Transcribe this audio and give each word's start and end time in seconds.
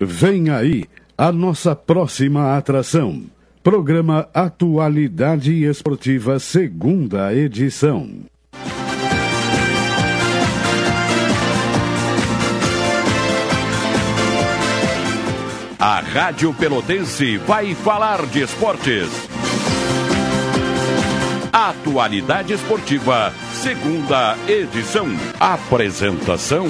Vem 0.00 0.50
aí 0.50 0.84
a 1.16 1.32
nossa 1.32 1.74
próxima 1.74 2.56
atração. 2.56 3.24
Programa 3.62 4.28
Atualidade 4.32 5.64
Esportiva, 5.64 6.38
segunda 6.38 7.34
edição. 7.34 8.08
A 15.80 16.00
Rádio 16.00 16.54
Pelotense 16.54 17.36
vai 17.38 17.74
falar 17.74 18.24
de 18.26 18.42
esportes. 18.42 19.08
Atualidade 21.52 22.52
Esportiva, 22.52 23.32
segunda 23.52 24.36
edição. 24.48 25.08
Apresentação. 25.40 26.68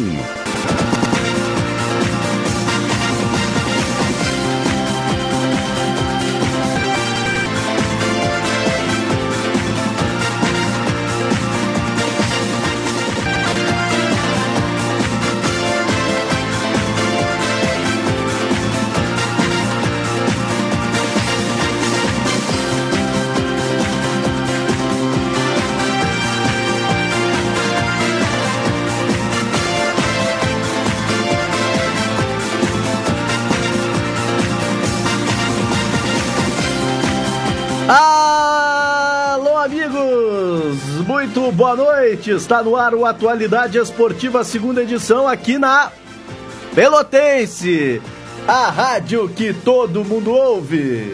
Boa 41.59 41.75
noite. 41.75 42.31
Está 42.31 42.63
no 42.63 42.77
ar 42.77 42.95
o 42.95 43.05
Atualidade 43.05 43.79
Esportiva, 43.79 44.45
segunda 44.45 44.85
edição, 44.85 45.27
aqui 45.27 45.59
na 45.59 45.91
Pelotense, 46.73 48.01
a 48.47 48.71
rádio 48.71 49.29
que 49.29 49.53
todo 49.53 50.05
mundo 50.05 50.33
ouve. 50.33 51.13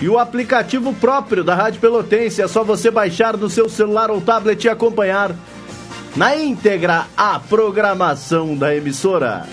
e 0.01 0.09
o 0.09 0.19
aplicativo 0.19 0.93
próprio 0.95 1.45
da 1.45 1.55
Rádio 1.55 1.81
Pelotense. 1.81 2.43
É 2.43 2.49
só 2.49 2.65
você 2.65 2.91
baixar 2.91 3.37
no 3.37 3.49
seu 3.49 3.69
celular 3.69 4.11
ou 4.11 4.21
tablet 4.21 4.65
e 4.65 4.69
acompanhar 4.69 5.35
na 6.17 6.37
íntegra 6.37 7.07
a 7.17 7.39
programação 7.41 8.57
da 8.57 8.75
emissora. 8.75 9.47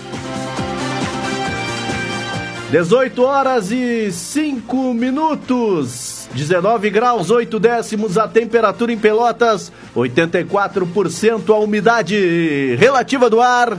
18 2.70 3.22
horas 3.22 3.70
e 3.70 4.10
5 4.10 4.94
minutos. 4.94 6.28
19 6.34 6.88
graus 6.88 7.30
8 7.30 7.60
décimos 7.60 8.16
a 8.16 8.26
temperatura 8.26 8.90
em 8.90 8.98
Pelotas, 8.98 9.70
84% 9.94 11.50
a 11.50 11.58
umidade 11.58 12.74
relativa 12.76 13.28
do 13.28 13.42
ar. 13.42 13.76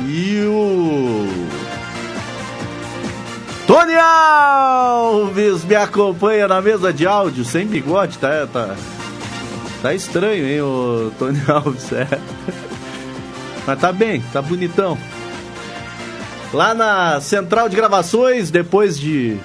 E 0.00 0.42
o 0.46 1.51
Tony 3.72 3.94
Alves 3.96 5.64
me 5.64 5.74
acompanha 5.74 6.46
na 6.46 6.60
mesa 6.60 6.92
de 6.92 7.06
áudio, 7.06 7.42
sem 7.42 7.66
bigode, 7.66 8.18
tá? 8.18 8.46
Tá, 8.46 8.76
tá 9.80 9.94
estranho, 9.94 10.46
hein, 10.46 10.60
o 10.60 11.10
Tony 11.18 11.40
Alves, 11.48 11.90
é. 11.90 12.06
Mas 13.66 13.80
tá 13.80 13.90
bem, 13.90 14.22
tá 14.30 14.42
bonitão. 14.42 14.98
Lá 16.52 16.74
na 16.74 17.18
central 17.22 17.66
de 17.70 17.74
gravações, 17.74 18.50
depois 18.50 19.00
de 19.00 19.38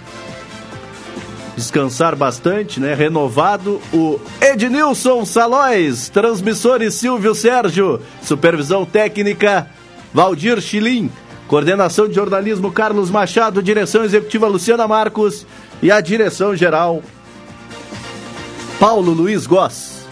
descansar 1.55 2.13
bastante, 2.13 2.81
né? 2.81 2.93
Renovado 2.93 3.81
o 3.93 4.19
Ednilson 4.41 5.23
Salóis, 5.23 6.09
transmissores 6.09 6.95
Silvio 6.95 7.33
Sérgio, 7.33 8.01
supervisão 8.21 8.85
técnica 8.85 9.69
Valdir 10.13 10.59
Chilim. 10.59 11.09
Coordenação 11.47 12.09
de 12.09 12.15
jornalismo 12.15 12.71
Carlos 12.71 13.09
Machado, 13.09 13.63
direção 13.63 14.03
executiva 14.03 14.47
Luciana 14.47 14.87
Marcos 14.87 15.45
e 15.81 15.89
a 15.89 16.01
direção 16.01 16.55
geral 16.55 17.01
Paulo 18.79 19.13
Luiz 19.13 19.47
Goss. 19.47 20.05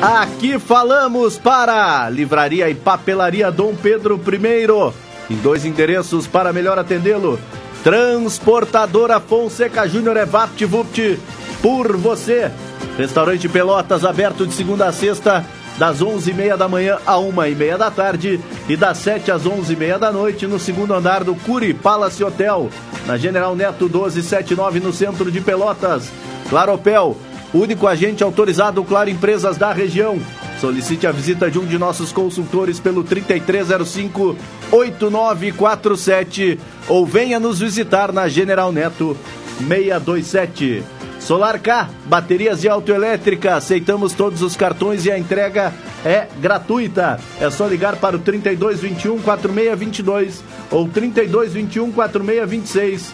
Aqui 0.00 0.58
falamos 0.58 1.36
para 1.36 2.08
Livraria 2.08 2.70
e 2.70 2.74
Papelaria 2.74 3.50
Dom 3.50 3.74
Pedro 3.74 4.18
I, 4.18 5.34
em 5.34 5.36
dois 5.36 5.64
endereços 5.64 6.26
para 6.26 6.52
melhor 6.52 6.78
atendê-lo. 6.78 7.38
Transportadora 7.84 9.20
Fonseca 9.20 9.86
Júnior 9.86 10.16
é 10.16 10.24
VaptVupt 10.24 11.18
por 11.60 11.96
você. 11.96 12.50
Restaurante 12.96 13.48
Pelotas 13.48 14.04
aberto 14.04 14.46
de 14.46 14.54
segunda 14.54 14.86
a 14.86 14.92
sexta 14.92 15.44
das 15.78 16.00
11h30 16.02 16.56
da 16.56 16.68
manhã 16.68 16.98
a 17.06 17.14
1h30 17.14 17.76
da 17.76 17.90
tarde 17.90 18.40
e 18.68 18.76
das 18.76 18.98
7 18.98 19.30
às 19.30 19.44
11h30 19.44 19.98
da 19.98 20.12
noite 20.12 20.46
no 20.46 20.58
segundo 20.58 20.92
andar 20.92 21.22
do 21.22 21.34
Curi 21.36 21.72
Palace 21.72 22.22
Hotel, 22.22 22.68
na 23.06 23.16
General 23.16 23.54
Neto 23.54 23.84
1279 23.84 24.80
no 24.80 24.92
centro 24.92 25.30
de 25.30 25.40
Pelotas. 25.40 26.10
Claropel, 26.50 27.16
único 27.54 27.86
agente 27.86 28.24
autorizado 28.24 28.82
Claro 28.82 29.08
Empresas 29.08 29.56
da 29.56 29.72
região. 29.72 30.18
Solicite 30.60 31.06
a 31.06 31.12
visita 31.12 31.48
de 31.48 31.58
um 31.58 31.64
de 31.64 31.78
nossos 31.78 32.10
consultores 32.12 32.80
pelo 32.80 33.04
3305 33.04 34.36
8947 34.72 36.58
ou 36.88 37.06
venha 37.06 37.38
nos 37.38 37.60
visitar 37.60 38.12
na 38.12 38.28
General 38.28 38.72
Neto 38.72 39.16
627. 39.58 40.97
Solar 41.20 41.58
K, 41.58 41.88
baterias 42.06 42.60
de 42.60 42.68
autoelétrica, 42.68 43.56
aceitamos 43.56 44.12
todos 44.12 44.40
os 44.40 44.56
cartões 44.56 45.04
e 45.04 45.10
a 45.10 45.18
entrega 45.18 45.74
é 46.04 46.26
gratuita. 46.40 47.18
É 47.40 47.50
só 47.50 47.66
ligar 47.66 47.96
para 47.96 48.16
o 48.16 48.20
3221 48.20 49.20
4622 49.20 50.42
ou 50.70 50.88
3221 50.88 51.92
4626. 51.92 53.12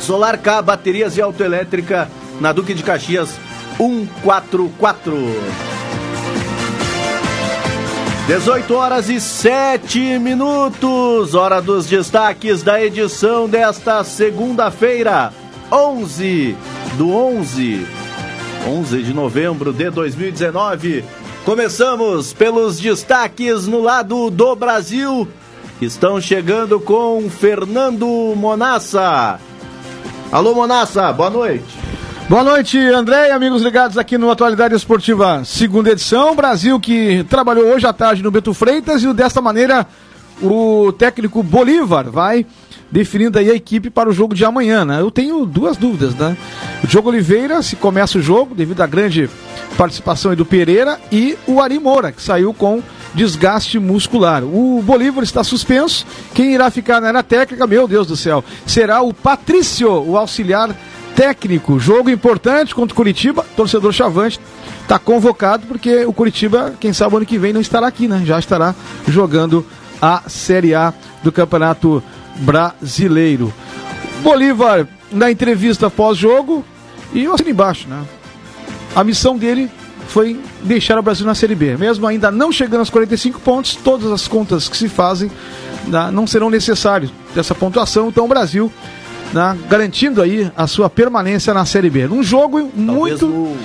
Solar 0.00 0.38
K, 0.38 0.60
baterias 0.60 1.14
de 1.14 1.22
autoelétrica, 1.22 2.08
na 2.40 2.52
Duque 2.52 2.74
de 2.74 2.82
Caxias 2.82 3.38
144. 3.78 5.14
18 8.26 8.74
horas 8.74 9.10
e 9.10 9.20
7 9.20 10.18
minutos, 10.18 11.34
hora 11.34 11.60
dos 11.60 11.86
destaques 11.86 12.62
da 12.62 12.82
edição 12.82 13.46
desta 13.46 14.02
segunda-feira, 14.02 15.30
11 15.70 16.56
do 16.96 17.10
11, 17.10 17.86
11 18.66 19.02
de 19.02 19.14
novembro 19.14 19.72
de 19.72 19.90
2019. 19.90 21.04
Começamos 21.44 22.32
pelos 22.32 22.78
destaques 22.78 23.66
no 23.66 23.80
lado 23.80 24.30
do 24.30 24.54
Brasil. 24.54 25.28
Estão 25.80 26.20
chegando 26.20 26.78
com 26.80 27.28
Fernando 27.28 28.06
Monassa. 28.36 29.38
Alô, 30.30 30.54
Monassa, 30.54 31.12
boa 31.12 31.30
noite. 31.30 31.64
Boa 32.28 32.42
noite, 32.42 32.78
André 32.78 33.28
e 33.28 33.32
amigos 33.32 33.60
ligados 33.60 33.98
aqui 33.98 34.16
no 34.16 34.30
Atualidade 34.30 34.74
Esportiva, 34.74 35.44
segunda 35.44 35.90
edição. 35.90 36.34
Brasil 36.34 36.80
que 36.80 37.22
trabalhou 37.24 37.66
hoje 37.66 37.86
à 37.86 37.92
tarde 37.92 38.22
no 38.22 38.30
Beto 38.30 38.54
Freitas 38.54 39.02
e 39.02 39.12
desta 39.12 39.42
maneira 39.42 39.86
o 40.42 40.92
técnico 40.92 41.42
Bolívar 41.42 42.10
vai 42.10 42.46
definindo 42.90 43.38
aí 43.38 43.50
a 43.50 43.54
equipe 43.54 43.90
para 43.90 44.08
o 44.08 44.12
jogo 44.12 44.34
de 44.34 44.44
amanhã, 44.44 44.84
né? 44.84 45.00
Eu 45.00 45.10
tenho 45.10 45.44
duas 45.44 45.76
dúvidas, 45.76 46.14
né? 46.14 46.36
O 46.82 46.86
Diogo 46.86 47.08
Oliveira, 47.08 47.62
se 47.62 47.76
começa 47.76 48.18
o 48.18 48.22
jogo, 48.22 48.54
devido 48.54 48.80
à 48.80 48.86
grande 48.86 49.28
participação 49.76 50.34
do 50.34 50.44
Pereira, 50.44 51.00
e 51.10 51.36
o 51.46 51.60
Ari 51.60 51.78
Moura, 51.78 52.12
que 52.12 52.22
saiu 52.22 52.54
com 52.54 52.82
desgaste 53.14 53.78
muscular. 53.78 54.44
O 54.44 54.82
Bolívar 54.82 55.24
está 55.24 55.42
suspenso. 55.42 56.06
Quem 56.34 56.54
irá 56.54 56.70
ficar 56.70 57.00
na 57.00 57.08
área 57.08 57.22
técnica, 57.22 57.66
meu 57.66 57.88
Deus 57.88 58.06
do 58.06 58.16
céu, 58.16 58.44
será 58.66 59.02
o 59.02 59.12
Patrício, 59.12 59.90
o 59.90 60.16
auxiliar 60.16 60.74
técnico. 61.14 61.78
Jogo 61.78 62.10
importante 62.10 62.74
contra 62.74 62.92
o 62.92 62.96
Curitiba. 62.96 63.44
Torcedor 63.56 63.92
Chavante 63.92 64.40
está 64.82 64.98
convocado 64.98 65.66
porque 65.66 66.04
o 66.04 66.12
Curitiba, 66.12 66.74
quem 66.78 66.92
sabe 66.92 67.16
ano 67.16 67.26
que 67.26 67.38
vem 67.38 67.52
não 67.52 67.60
estará 67.60 67.86
aqui, 67.86 68.06
né? 68.08 68.22
Já 68.24 68.38
estará 68.38 68.74
jogando 69.08 69.64
a 70.00 70.22
Série 70.28 70.74
A 70.74 70.92
do 71.22 71.32
Campeonato 71.32 72.02
Brasileiro. 72.36 73.52
Bolívar, 74.22 74.86
na 75.10 75.30
entrevista 75.30 75.90
pós-jogo, 75.90 76.64
e 77.12 77.24
eu 77.24 77.34
assino 77.34 77.50
embaixo, 77.50 77.88
né? 77.88 78.02
A 78.94 79.04
missão 79.04 79.36
dele 79.36 79.70
foi 80.08 80.40
deixar 80.62 80.98
o 80.98 81.02
Brasil 81.02 81.26
na 81.26 81.34
Série 81.34 81.54
B. 81.54 81.76
Mesmo 81.76 82.06
ainda 82.06 82.30
não 82.30 82.52
chegando 82.52 82.80
aos 82.80 82.90
45 82.90 83.40
pontos, 83.40 83.74
todas 83.74 84.10
as 84.10 84.28
contas 84.28 84.68
que 84.68 84.76
se 84.76 84.88
fazem 84.88 85.30
né, 85.86 86.10
não 86.12 86.26
serão 86.26 86.50
necessárias 86.50 87.10
dessa 87.34 87.54
pontuação. 87.54 88.08
Então 88.08 88.24
o 88.24 88.28
Brasil 88.28 88.72
né, 89.34 89.58
garantindo 89.68 90.22
aí 90.22 90.50
a 90.56 90.66
sua 90.66 90.88
permanência 90.88 91.52
na 91.52 91.66
Série 91.66 91.90
B. 91.90 92.06
Um 92.06 92.22
jogo 92.22 92.60
Talvez 92.60 93.20
muito. 93.20 93.26
O 93.26 93.56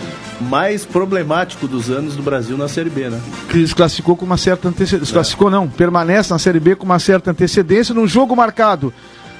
mais 0.41 0.85
problemático 0.85 1.67
dos 1.67 1.89
anos 1.89 2.15
do 2.15 2.23
Brasil 2.23 2.57
na 2.57 2.67
Série 2.67 2.89
B, 2.89 3.09
né? 3.09 3.19
Que 3.49 3.59
desclassificou 3.59 4.15
com 4.15 4.25
uma 4.25 4.37
certa 4.37 4.69
antecedência. 4.69 4.99
Desclassificou, 4.99 5.49
é. 5.49 5.51
não, 5.51 5.67
permanece 5.67 6.31
na 6.31 6.39
Série 6.39 6.59
B 6.59 6.75
com 6.75 6.85
uma 6.85 6.99
certa 6.99 7.31
antecedência 7.31 7.93
num 7.93 8.07
jogo 8.07 8.35
marcado 8.35 8.93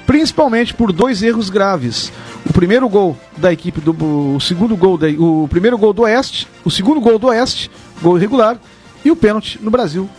principalmente 0.06 0.74
por 0.74 0.90
dois 0.90 1.22
erros 1.22 1.48
graves. 1.50 2.12
O 2.44 2.52
primeiro 2.52 2.88
gol 2.88 3.16
da 3.36 3.52
equipe 3.52 3.80
do 3.80 3.92
o 4.34 4.40
segundo 4.40 4.76
gol 4.76 4.98
da, 4.98 5.06
o 5.06 5.46
primeiro 5.48 5.78
gol 5.78 5.92
do 5.92 6.02
Oeste, 6.02 6.48
o 6.64 6.70
segundo 6.70 7.00
gol 7.00 7.16
do 7.16 7.28
Oeste, 7.28 7.70
gol 8.02 8.18
irregular 8.18 8.58
e 9.04 9.10
o 9.12 9.14
pênalti 9.14 9.60
no 9.62 9.70
Brasil. 9.70 10.10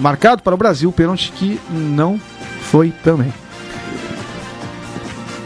Marcado 0.00 0.42
para 0.42 0.54
o 0.54 0.56
Brasil, 0.56 0.90
pênalti 0.90 1.32
que 1.32 1.60
não 1.70 2.18
foi 2.62 2.94
também. 3.04 3.30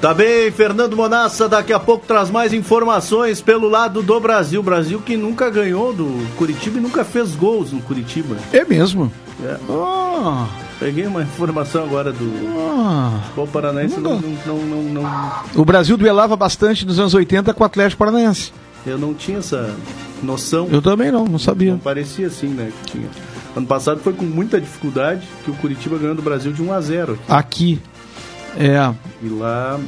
Tá 0.00 0.14
bem, 0.14 0.48
Fernando 0.52 0.96
Monassa 0.96 1.48
daqui 1.48 1.72
a 1.72 1.80
pouco 1.80 2.06
traz 2.06 2.30
mais 2.30 2.52
informações 2.52 3.40
pelo 3.40 3.68
lado 3.68 4.00
do 4.00 4.20
Brasil. 4.20 4.62
Brasil 4.62 5.02
que 5.04 5.16
nunca 5.16 5.50
ganhou 5.50 5.92
do 5.92 6.24
Curitiba 6.36 6.78
e 6.78 6.80
nunca 6.80 7.04
fez 7.04 7.34
gols 7.34 7.72
no 7.72 7.80
Curitiba. 7.80 8.36
É 8.52 8.64
mesmo? 8.64 9.12
É. 9.44 9.56
Oh. 9.68 10.46
Peguei 10.78 11.04
uma 11.04 11.22
informação 11.22 11.82
agora 11.82 12.12
do 12.12 12.32
ah, 12.70 13.20
o 13.36 13.46
Paranaense 13.48 13.98
não, 13.98 14.20
não, 14.20 14.58
não, 14.58 14.82
não, 14.82 15.32
O 15.56 15.64
Brasil 15.64 15.96
duelava 15.96 16.36
bastante 16.36 16.86
nos 16.86 17.00
anos 17.00 17.14
80 17.14 17.52
com 17.52 17.64
o 17.64 17.66
Atlético 17.66 17.98
Paranaense. 17.98 18.52
Eu 18.86 18.96
não 18.96 19.12
tinha 19.12 19.38
essa 19.38 19.74
noção. 20.22 20.68
Eu 20.70 20.80
também 20.80 21.10
não, 21.10 21.24
não 21.24 21.40
sabia. 21.40 21.72
Não 21.72 21.78
parecia 21.78 22.28
assim, 22.28 22.46
né? 22.46 22.70
Que 22.84 22.92
tinha. 22.92 23.08
Ano 23.56 23.66
passado 23.66 24.00
foi 24.00 24.12
com 24.12 24.24
muita 24.24 24.60
dificuldade 24.60 25.26
que 25.44 25.50
o 25.50 25.54
Curitiba 25.54 25.98
ganhou 25.98 26.14
do 26.14 26.22
Brasil 26.22 26.52
de 26.52 26.62
1 26.62 26.72
a 26.72 26.80
0 26.80 27.12
aqui. 27.14 27.22
aqui. 27.28 27.82
É. 28.58 28.94
E 29.22 29.28
lá 29.28 29.80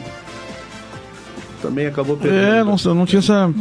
também 1.60 1.86
acabou 1.86 2.16
perdendo. 2.16 2.40
É, 2.40 2.64
não, 2.64 2.94
não 2.94 3.04
tinha 3.04 3.18
essa 3.18 3.52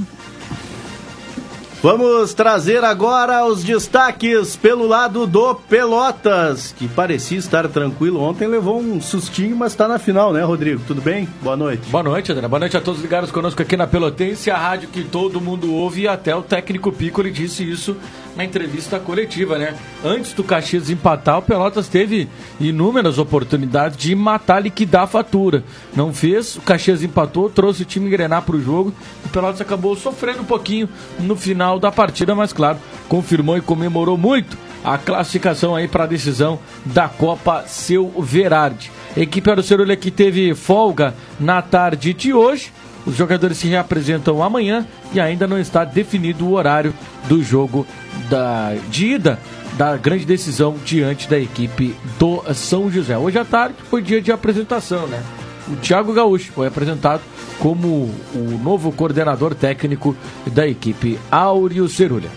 Vamos 1.81 2.33
trazer 2.33 2.83
agora 2.83 3.45
os 3.45 3.63
destaques 3.63 4.53
pelo 4.57 4.85
lado 4.85 5.25
do 5.25 5.55
Pelotas, 5.55 6.75
que 6.77 6.89
parecia 6.89 7.37
estar 7.37 7.69
tranquilo. 7.69 8.19
Ontem 8.21 8.49
levou 8.49 8.81
um 8.81 8.99
sustinho, 8.99 9.55
mas 9.55 9.71
está 9.71 9.87
na 9.87 9.97
final, 9.97 10.33
né, 10.33 10.43
Rodrigo? 10.43 10.81
Tudo 10.85 11.01
bem? 11.01 11.29
Boa 11.41 11.55
noite. 11.55 11.87
Boa 11.89 12.03
noite, 12.03 12.33
André. 12.33 12.49
Boa 12.49 12.59
noite 12.59 12.75
a 12.75 12.81
todos 12.81 13.01
ligados 13.01 13.31
conosco 13.31 13.61
aqui 13.61 13.77
na 13.77 13.87
Pelotense, 13.87 14.51
a 14.51 14.57
rádio 14.57 14.89
que 14.89 15.05
todo 15.05 15.39
mundo 15.39 15.73
ouve 15.73 16.01
e 16.01 16.07
até 16.09 16.35
o 16.35 16.41
técnico 16.41 16.91
Pico 16.91 17.21
ele 17.21 17.31
disse 17.31 17.63
isso 17.63 17.95
na 18.35 18.43
entrevista 18.43 18.99
coletiva, 18.99 19.57
né? 19.57 19.75
Antes 20.03 20.33
do 20.33 20.43
Caxias 20.43 20.89
empatar, 20.89 21.39
o 21.39 21.41
Pelotas 21.41 21.87
teve 21.87 22.27
inúmeras 22.59 23.17
oportunidades 23.17 23.97
de 23.97 24.13
matar, 24.15 24.61
liquidar 24.61 25.03
a 25.03 25.07
fatura. 25.07 25.63
Não 25.95 26.13
fez, 26.13 26.57
o 26.57 26.61
Caxias 26.61 27.03
empatou, 27.03 27.49
trouxe 27.49 27.83
o 27.83 27.85
time 27.85 28.07
engrenar 28.07 28.41
para 28.41 28.55
o 28.55 28.61
jogo. 28.61 28.93
O 29.25 29.29
Pelotas 29.29 29.61
acabou 29.61 29.95
sofrendo 29.95 30.41
um 30.41 30.45
pouquinho 30.45 30.87
no 31.19 31.35
final 31.35 31.68
da 31.77 31.91
partida, 31.91 32.33
mas 32.33 32.53
claro, 32.53 32.79
confirmou 33.07 33.57
e 33.57 33.61
comemorou 33.61 34.17
muito 34.17 34.57
a 34.83 34.97
classificação 34.97 35.75
aí 35.75 35.87
para 35.87 36.05
a 36.05 36.07
decisão 36.07 36.57
da 36.85 37.09
Copa 37.09 37.65
Seu 37.67 38.09
Verardi. 38.17 38.91
Equipe 39.17 39.51
Arocerolha 39.51 39.97
que 39.97 40.09
teve 40.09 40.55
folga 40.55 41.13
na 41.39 41.61
tarde 41.61 42.13
de 42.13 42.33
hoje 42.33 42.71
os 43.05 43.15
jogadores 43.15 43.57
se 43.57 43.67
reapresentam 43.67 44.43
amanhã 44.43 44.85
e 45.13 45.19
ainda 45.19 45.47
não 45.47 45.59
está 45.59 45.83
definido 45.83 46.45
o 46.45 46.53
horário 46.53 46.93
do 47.27 47.41
jogo 47.41 47.87
da, 48.29 48.75
de 48.89 49.07
ida 49.07 49.39
da 49.77 49.95
grande 49.97 50.25
decisão 50.25 50.75
diante 50.83 51.29
da 51.29 51.39
equipe 51.39 51.95
do 52.19 52.43
São 52.53 52.91
José. 52.91 53.17
Hoje 53.17 53.39
à 53.39 53.45
tarde 53.45 53.75
foi 53.89 54.01
dia 54.01 54.21
de 54.21 54.31
apresentação, 54.31 55.07
né? 55.07 55.23
O 55.67 55.75
Thiago 55.77 56.13
Gaúcho 56.13 56.51
foi 56.51 56.67
apresentado 56.67 57.21
como 57.59 58.09
o 58.33 58.59
novo 58.63 58.91
coordenador 58.91 59.53
técnico 59.53 60.15
da 60.51 60.67
equipe 60.67 61.19
Áureo 61.29 61.87
Cerulha. 61.87 62.29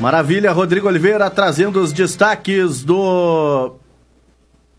Maravilha, 0.00 0.52
Rodrigo 0.52 0.88
Oliveira 0.88 1.28
trazendo 1.28 1.80
os 1.80 1.92
destaques 1.92 2.84
do 2.84 3.74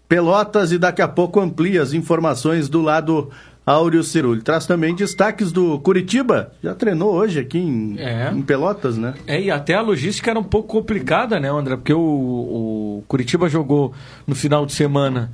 Pelotas 0.08 0.72
e 0.72 0.78
daqui 0.78 1.02
a 1.02 1.08
pouco 1.08 1.40
amplia 1.40 1.82
as 1.82 1.94
informações 1.94 2.70
do 2.70 2.82
lado 2.82 3.30
Áureo 3.66 4.02
Cirulho. 4.02 4.42
Traz 4.42 4.66
também 4.66 4.96
destaques 4.96 5.52
do 5.52 5.78
Curitiba, 5.80 6.52
já 6.64 6.74
treinou 6.74 7.14
hoje 7.14 7.40
aqui 7.40 7.60
em, 7.60 8.00
é. 8.00 8.32
em, 8.34 8.42
Pelotas, 8.42 8.98
né? 8.98 9.14
É, 9.28 9.40
e 9.40 9.52
até 9.52 9.76
a 9.76 9.82
logística 9.82 10.32
era 10.32 10.40
um 10.40 10.44
pouco 10.44 10.70
complicada, 10.70 11.40
né, 11.40 11.52
André? 11.52 11.76
Porque 11.76 11.94
o, 11.94 12.00
o 12.00 13.04
Curitiba 13.08 13.48
jogou 13.48 13.94
no 14.26 14.34
final 14.34 14.66
de 14.66 14.74
semana 14.74 15.32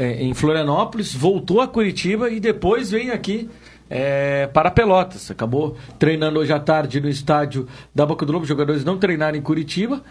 em 0.00 0.32
Florianópolis, 0.32 1.14
voltou 1.14 1.60
a 1.60 1.68
Curitiba 1.68 2.30
e 2.30 2.40
depois 2.40 2.90
vem 2.90 3.10
aqui 3.10 3.48
é, 3.90 4.46
para 4.46 4.70
Pelotas. 4.70 5.30
Acabou 5.30 5.76
treinando 5.98 6.38
hoje 6.38 6.52
à 6.52 6.60
tarde 6.60 7.00
no 7.00 7.08
estádio 7.08 7.66
da 7.94 8.06
Boca 8.06 8.24
do 8.24 8.32
Lobo. 8.32 8.44
Os 8.44 8.48
jogadores 8.48 8.84
não 8.84 8.96
treinaram 8.96 9.36
em 9.36 9.42
Curitiba, 9.42 10.02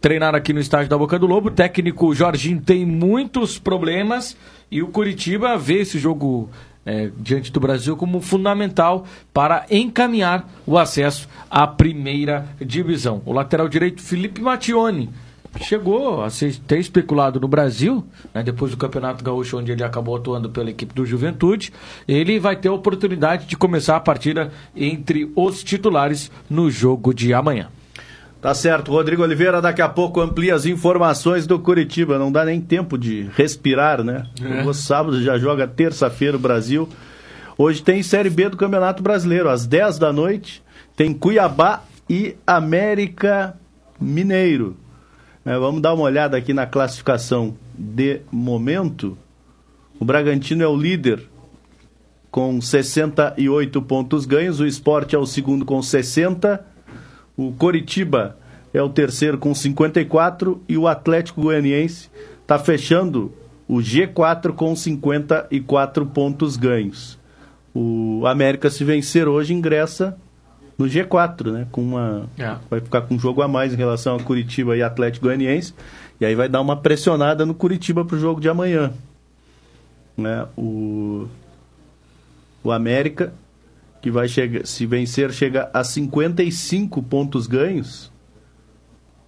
treinaram 0.00 0.38
aqui 0.38 0.52
no 0.52 0.60
estádio 0.60 0.88
da 0.88 0.96
Boca 0.96 1.18
do 1.18 1.26
Lobo. 1.26 1.48
O 1.48 1.50
técnico 1.52 2.14
Jorginho 2.14 2.60
tem 2.60 2.86
muitos 2.86 3.58
problemas 3.58 4.36
e 4.70 4.82
o 4.82 4.88
Curitiba 4.88 5.58
vê 5.58 5.80
esse 5.80 5.98
jogo 5.98 6.48
é, 6.86 7.10
diante 7.18 7.50
do 7.50 7.58
Brasil 7.58 7.96
como 7.96 8.20
fundamental 8.20 9.04
para 9.32 9.66
encaminhar 9.70 10.48
o 10.66 10.78
acesso 10.78 11.28
à 11.50 11.66
primeira 11.66 12.46
divisão. 12.60 13.20
O 13.26 13.32
lateral 13.32 13.68
direito 13.68 14.02
Felipe 14.02 14.40
Mattioni 14.40 15.10
chegou 15.60 16.22
a 16.22 16.30
ser 16.30 16.56
ter 16.56 16.78
especulado 16.78 17.40
no 17.40 17.48
Brasil, 17.48 18.04
né, 18.32 18.42
depois 18.42 18.70
do 18.70 18.76
Campeonato 18.76 19.22
Gaúcho, 19.22 19.58
onde 19.58 19.72
ele 19.72 19.84
acabou 19.84 20.16
atuando 20.16 20.50
pela 20.50 20.70
equipe 20.70 20.94
do 20.94 21.06
Juventude. 21.06 21.72
Ele 22.06 22.38
vai 22.38 22.56
ter 22.56 22.68
a 22.68 22.72
oportunidade 22.72 23.46
de 23.46 23.56
começar 23.56 23.96
a 23.96 24.00
partida 24.00 24.52
entre 24.74 25.30
os 25.34 25.62
titulares 25.62 26.30
no 26.48 26.70
jogo 26.70 27.14
de 27.14 27.32
amanhã. 27.32 27.68
Tá 28.40 28.52
certo, 28.52 28.90
Rodrigo 28.92 29.22
Oliveira 29.22 29.62
daqui 29.62 29.80
a 29.80 29.88
pouco 29.88 30.20
amplia 30.20 30.54
as 30.54 30.66
informações 30.66 31.46
do 31.46 31.58
Curitiba. 31.58 32.18
Não 32.18 32.30
dá 32.30 32.44
nem 32.44 32.60
tempo 32.60 32.98
de 32.98 33.30
respirar, 33.34 34.04
né? 34.04 34.26
É. 34.42 34.62
O 34.68 34.74
sábado 34.74 35.22
já 35.22 35.38
joga 35.38 35.66
terça-feira 35.66 36.36
o 36.36 36.40
Brasil. 36.40 36.86
Hoje 37.56 37.82
tem 37.82 38.02
Série 38.02 38.28
B 38.28 38.50
do 38.50 38.56
Campeonato 38.58 39.02
Brasileiro, 39.02 39.48
às 39.48 39.66
10 39.66 39.98
da 39.98 40.12
noite. 40.12 40.62
Tem 40.94 41.14
Cuiabá 41.14 41.84
e 42.08 42.36
América 42.46 43.56
Mineiro. 43.98 44.76
É, 45.44 45.58
vamos 45.58 45.82
dar 45.82 45.94
uma 45.94 46.04
olhada 46.04 46.36
aqui 46.36 46.54
na 46.54 46.66
classificação 46.66 47.54
de 47.76 48.20
momento. 48.30 49.16
O 50.00 50.04
Bragantino 50.04 50.62
é 50.62 50.68
o 50.68 50.76
líder 50.76 51.28
com 52.30 52.60
68 52.60 53.82
pontos 53.82 54.26
ganhos. 54.26 54.60
O 54.60 54.66
esporte 54.66 55.14
é 55.14 55.18
o 55.18 55.26
segundo 55.26 55.64
com 55.64 55.82
60 55.82 56.74
o 57.36 57.52
Coritiba 57.52 58.38
é 58.72 58.80
o 58.80 58.88
terceiro 58.88 59.38
com 59.38 59.52
54 59.52 60.62
e 60.68 60.78
o 60.78 60.86
Atlético 60.86 61.42
Goianiense 61.42 62.08
está 62.40 62.58
fechando 62.58 63.32
o 63.66 63.78
G4 63.78 64.52
com 64.52 64.74
54 64.74 66.06
pontos 66.06 66.56
ganhos. 66.56 67.18
O 67.74 68.24
América, 68.26 68.70
se 68.70 68.84
vencer 68.84 69.26
hoje, 69.26 69.52
ingressa 69.52 70.16
no 70.76 70.86
G4, 70.86 71.52
né? 71.52 71.66
Com 71.70 71.82
uma, 71.82 72.28
é. 72.38 72.56
Vai 72.68 72.80
ficar 72.80 73.02
com 73.02 73.14
um 73.14 73.18
jogo 73.18 73.42
a 73.42 73.48
mais 73.48 73.72
em 73.72 73.76
relação 73.76 74.16
a 74.16 74.22
Curitiba 74.22 74.76
e 74.76 74.82
Atlético 74.82 75.26
Goianiense. 75.26 75.74
E 76.20 76.24
aí 76.24 76.34
vai 76.34 76.48
dar 76.48 76.60
uma 76.60 76.76
pressionada 76.76 77.44
no 77.44 77.54
Curitiba 77.54 78.04
para 78.04 78.16
o 78.16 78.20
jogo 78.20 78.40
de 78.40 78.48
amanhã. 78.48 78.92
Né? 80.16 80.46
O, 80.56 81.26
o 82.62 82.70
América 82.70 83.32
que 84.04 84.10
vai 84.10 84.28
chegar, 84.28 84.66
se 84.66 84.84
vencer, 84.84 85.32
chega 85.32 85.70
a 85.72 85.82
55 85.82 87.02
pontos 87.02 87.46
ganhos. 87.46 88.12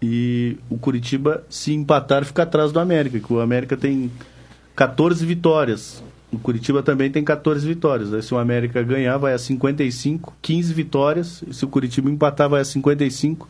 E 0.03 0.59
o 0.69 0.77
Curitiba, 0.77 1.43
se 1.49 1.73
empatar, 1.73 2.27
fica 2.27 2.43
atrás 2.43 2.73
do 2.73 2.79
América, 2.79 3.19
que 3.19 3.33
o 3.33 3.41
América 3.41 3.75
tem 3.75 4.13
14 4.75 5.25
vitórias. 5.25 6.05
O 6.37 6.39
Curitiba 6.39 6.83
também 6.83 7.11
tem 7.11 7.25
14 7.25 7.67
vitórias. 7.67 8.13
Aí, 8.13 8.23
se 8.23 8.33
o 8.33 8.39
América 8.39 8.83
ganhar, 8.83 9.17
vai 9.19 9.33
a 9.33 9.39
55, 9.39 10.35
15 10.41 10.75
vitórias. 10.75 11.45
Se 11.51 11.65
o 11.65 11.69
Curitiba 11.69 12.11
empatar, 12.11 12.49
vai 12.49 12.61
a 12.61 12.65
55, 12.65 13.49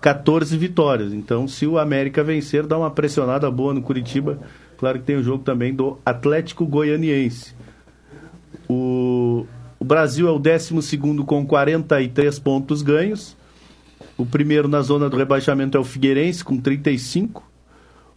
14 0.00 0.56
vitórias. 0.56 1.12
Então, 1.12 1.46
se 1.46 1.66
o 1.66 1.78
América 1.78 2.22
vencer, 2.24 2.66
dá 2.66 2.76
uma 2.76 2.90
pressionada 2.90 3.50
boa 3.50 3.72
no 3.72 3.82
Curitiba. 3.82 4.38
Claro 4.76 4.98
que 4.98 5.04
tem 5.04 5.16
o 5.16 5.22
jogo 5.22 5.42
também 5.42 5.74
do 5.74 5.98
Atlético 6.04 6.66
Goianiense. 6.66 7.54
O 8.68 9.46
o 9.78 9.84
Brasil 9.84 10.26
é 10.26 10.30
o 10.30 10.38
12 10.38 10.98
com 11.26 11.46
43 11.46 12.38
pontos 12.38 12.82
ganhos. 12.82 13.36
O 14.16 14.24
primeiro 14.24 14.68
na 14.68 14.80
zona 14.80 15.08
do 15.10 15.16
rebaixamento 15.16 15.76
é 15.76 15.80
o 15.80 15.84
Figueirense, 15.84 16.42
com 16.42 16.56
35. 16.58 17.42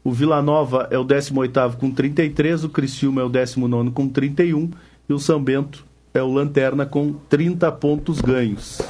O 0.04 0.12
Vila 0.12 0.42
Nova 0.42 0.88
é 0.92 0.98
o 0.98 1.04
18 1.04 1.78
com 1.78 1.92
33. 1.92 2.64
O 2.64 2.70
Criciúma 2.70 3.22
é 3.22 3.24
o 3.24 3.30
19 3.30 3.92
com 3.92 4.08
31. 4.08 4.70
E 5.08 5.14
o 5.14 5.20
São 5.20 5.44
Bento 5.44 5.86
é 6.14 6.22
o 6.22 6.32
Lanterna 6.32 6.86
com 6.86 7.14
30 7.30 7.72
pontos 7.74 8.22
ganhos. 8.22 8.82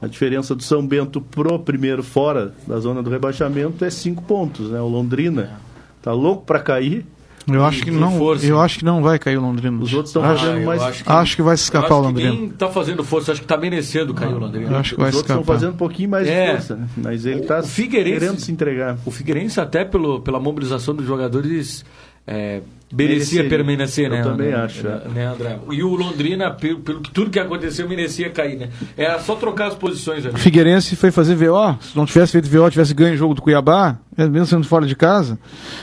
A 0.00 0.06
diferença 0.06 0.54
do 0.54 0.62
São 0.62 0.86
Bento 0.86 1.20
pro 1.20 1.58
primeiro 1.58 2.02
fora 2.02 2.54
da 2.66 2.78
zona 2.78 3.02
do 3.02 3.10
rebaixamento 3.10 3.84
é 3.84 3.90
cinco 3.90 4.22
pontos, 4.22 4.70
né? 4.70 4.80
O 4.80 4.88
Londrina 4.88 5.60
tá 6.00 6.12
louco 6.12 6.44
para 6.44 6.60
cair. 6.60 7.04
Eu 7.48 7.64
acho 7.64 7.82
que 7.82 7.90
não, 7.90 8.16
força. 8.18 8.46
eu 8.46 8.60
acho 8.60 8.78
que 8.78 8.84
não 8.84 9.02
vai 9.02 9.18
cair 9.18 9.36
o 9.38 9.40
Londrina. 9.40 9.82
Os 9.82 9.92
outros 9.94 10.10
estão 10.10 10.22
fazendo 10.22 10.64
mais. 10.64 10.82
acho 10.82 11.04
que- 11.04 11.10
acho 11.10 11.36
que 11.36 11.42
vai 11.42 11.56
se 11.56 11.62
escapar 11.64 11.94
o 11.96 12.00
Londrina. 12.00 12.32
nem 12.32 12.48
tá 12.50 12.68
fazendo 12.68 13.02
força, 13.02 13.32
acho 13.32 13.40
que 13.40 13.46
tá 13.46 13.56
merecendo 13.56 14.12
cair 14.14 14.34
o 14.34 14.38
Londrina. 14.38 14.70
Eu 14.70 14.76
acho 14.76 14.94
que 14.94 15.00
vai 15.00 15.08
Os 15.10 15.16
outros 15.16 15.30
estão 15.30 15.40
escapar. 15.40 15.54
fazendo 15.58 15.74
um 15.74 15.76
pouquinho 15.76 16.10
mais 16.10 16.28
É. 16.28 16.46
de 16.46 16.52
força, 16.52 16.76
né? 16.76 16.86
Mas 16.96 17.24
ele 17.26 17.40
tá 17.40 17.62
Figueirense- 17.62 18.20
querendo 18.20 18.38
se 18.38 18.52
entregar. 18.52 18.98
O 19.04 19.10
Figueirense, 19.10 19.60
até 19.60 19.84
pelo, 19.84 20.20
pela 20.20 20.38
mobilização 20.38 20.94
dos 20.94 21.06
jogadores, 21.06 21.84
é, 22.26 22.60
merecia 22.92 23.48
permanecer, 23.48 24.06
Eu 24.06 24.10
né? 24.10 24.22
também 24.22 24.50
né, 24.50 24.56
acho, 24.56 24.86
Né, 24.86 25.02
é. 25.04 25.08
né, 25.08 25.26
André? 25.26 25.58
E 25.70 25.82
o 25.82 25.94
Londrina, 25.94 26.50
pelo, 26.50 26.80
pelo 26.80 27.00
que 27.00 27.10
tudo 27.10 27.30
que 27.30 27.38
aconteceu, 27.38 27.88
merecia 27.88 28.30
cair, 28.30 28.58
né? 28.58 28.68
Era 28.96 29.18
só 29.20 29.34
trocar 29.36 29.68
as 29.68 29.74
posições 29.74 30.24
ali. 30.26 30.38
Figueirense 30.38 30.96
foi 30.96 31.10
fazer 31.10 31.34
VO. 31.34 31.78
Se 31.80 31.96
não 31.96 32.06
tivesse 32.06 32.32
feito 32.32 32.48
VO, 32.48 32.70
tivesse 32.70 32.94
ganho 32.94 33.14
o 33.14 33.18
jogo 33.18 33.34
do 33.34 33.42
Cuiabá, 33.42 33.98
mesmo 34.16 34.46
sendo 34.46 34.66
fora 34.66 34.86
de 34.86 34.96
casa, 34.96 35.38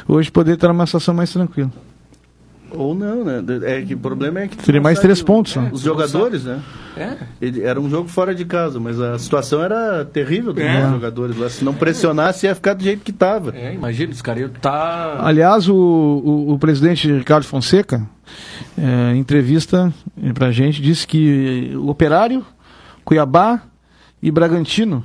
hoje 0.08 0.32
poderia 0.32 0.56
estar 0.56 0.68
numa 0.68 0.86
situação 0.86 1.14
mais 1.14 1.32
tranquila. 1.32 1.72
Ou 2.72 2.94
não, 2.94 3.24
né? 3.24 3.44
É 3.64 3.82
que 3.82 3.94
o 3.94 3.98
problema 3.98 4.42
é 4.42 4.48
que. 4.48 4.64
Seria 4.64 4.82
mais 4.82 5.00
três 5.00 5.22
pontos, 5.22 5.56
né? 5.56 5.70
Os 5.72 5.82
jogadores, 5.82 6.44
né? 6.44 6.60
É. 6.96 7.16
Ele, 7.40 7.62
era 7.62 7.80
um 7.80 7.90
jogo 7.90 8.10
fora 8.10 8.34
de 8.34 8.44
casa, 8.44 8.80
mas 8.80 9.00
a 9.00 9.18
situação 9.20 9.62
era 9.64 10.04
terrível 10.04 10.52
dos 10.52 10.64
É. 10.64 10.90
jogadores 10.90 11.38
lá. 11.38 11.50
Se 11.50 11.64
não 11.64 11.74
pressionasse, 11.74 12.46
ia 12.48 12.56
ficar 12.56 12.74
do 12.74 12.84
jeito 12.84 13.04
que 13.04 13.12
estava. 13.12 13.56
É, 13.56 13.74
imagina, 13.74 14.12
os 14.12 14.22
caras 14.22 14.42
iam 14.42 14.50
tá. 14.50 15.18
Aliás, 15.22 15.70
o, 15.70 15.76
o, 15.76 16.54
o 16.54 16.60
presidente 16.60 17.12
Ricardo 17.12 17.44
Fonseca, 17.46 18.02
é, 18.78 19.14
em 19.16 19.20
entrevista 19.20 19.94
pra 20.34 20.52
gente, 20.52 20.82
disse 20.82 21.06
que 21.08 21.72
o 21.76 21.88
Operário, 21.90 22.44
Cuiabá 23.06 23.62
e 24.22 24.32
Bragantino. 24.32 25.04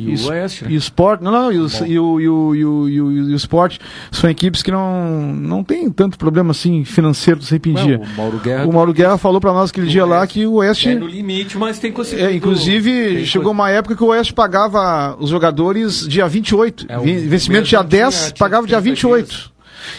E 0.00 0.14
o 0.14 0.28
Oeste, 0.28 0.64
né? 0.64 0.70
E 0.72 0.76
o 0.76 0.78
Sport, 0.78 1.20
não, 1.20 1.30
não, 1.32 1.52
e, 1.52 1.58
os- 1.58 1.80
e 1.80 1.98
o, 1.98 2.20
e, 2.20 2.28
o, 2.28 2.54
e, 2.54 2.64
o, 2.64 2.88
e, 2.88 3.00
o, 3.00 3.12
e 3.12 3.32
o 3.32 3.36
Sport 3.36 3.78
são 4.12 4.28
equipes 4.30 4.62
que 4.62 4.70
não, 4.70 5.32
não 5.34 5.64
tem 5.64 5.90
tanto 5.90 6.16
problema 6.18 6.50
assim 6.52 6.84
financeiro 6.84 7.42
se 7.42 7.52
arrependia. 7.54 7.98
Não, 7.98 8.04
o 8.04 8.16
Mauro 8.16 8.38
Guerra. 8.38 8.66
O 8.66 8.72
Mauro 8.72 8.92
Guerra 8.92 9.18
falou 9.18 9.40
pra 9.40 9.52
nós 9.52 9.70
aquele 9.70 9.86
dia 9.88 10.04
lá 10.04 10.26
que 10.26 10.46
o 10.46 10.54
Oeste. 10.54 10.90
É 10.90 10.94
no 10.94 11.06
limite, 11.06 11.58
mas 11.58 11.78
tem 11.78 11.90
conseguido. 11.92 12.28
É, 12.28 12.32
inclusive, 12.34 13.14
tem 13.16 13.26
chegou 13.26 13.52
uma 13.52 13.70
época 13.70 13.96
que 13.96 14.02
o 14.02 14.06
Oeste 14.08 14.32
pagava 14.32 15.16
os 15.18 15.30
jogadores 15.30 16.06
dia 16.08 16.26
28. 16.28 16.86
É, 16.88 16.98
o 16.98 17.02
vencimento 17.02 17.28
dia 17.28 17.50
mesmo 17.50 17.64
tinha- 17.66 17.82
10, 17.82 18.14
tinha 18.26 18.34
pagava 18.38 18.66
dia 18.66 18.76
30 18.80 18.90
28. 18.90 19.50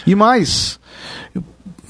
E 0.06 0.14
mais. 0.14 0.79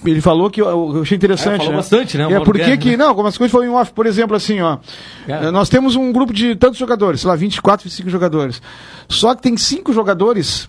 Ele 0.05 0.21
falou 0.21 0.51
que 0.51 0.61
eu, 0.61 0.95
eu 0.95 1.03
achei 1.03 1.17
interessante. 1.17 1.55
É, 1.55 1.59
falou 1.59 1.73
né? 1.73 1.77
bastante, 1.79 2.19
né, 2.19 2.27
o 2.27 2.31
É, 2.31 2.41
por 2.45 2.59
que 2.59 2.91
né? 2.91 2.97
Não, 2.97 3.09
algumas 3.09 3.37
coisas 3.37 3.53
foram 3.53 3.67
em 3.67 3.71
off. 3.71 3.93
Por 3.93 4.07
exemplo, 4.07 4.37
assim, 4.37 4.61
ó. 4.61 4.79
É. 5.27 5.47
eh, 5.47 5.51
Nós 5.51 5.69
temos 5.69 5.97
um 5.97 6.13
grupo 6.13 6.33
de 6.33 6.55
tantos 6.57 6.79
jogadores, 6.79 7.21
sei 7.21 7.29
lá, 7.29 7.37
24, 7.37 7.85
25 7.85 8.11
jogadores. 8.11 8.63
Só 9.09 9.35
que 9.35 9.43
tem 9.43 9.57
cinco 9.57 9.93
jogadores 9.93 10.69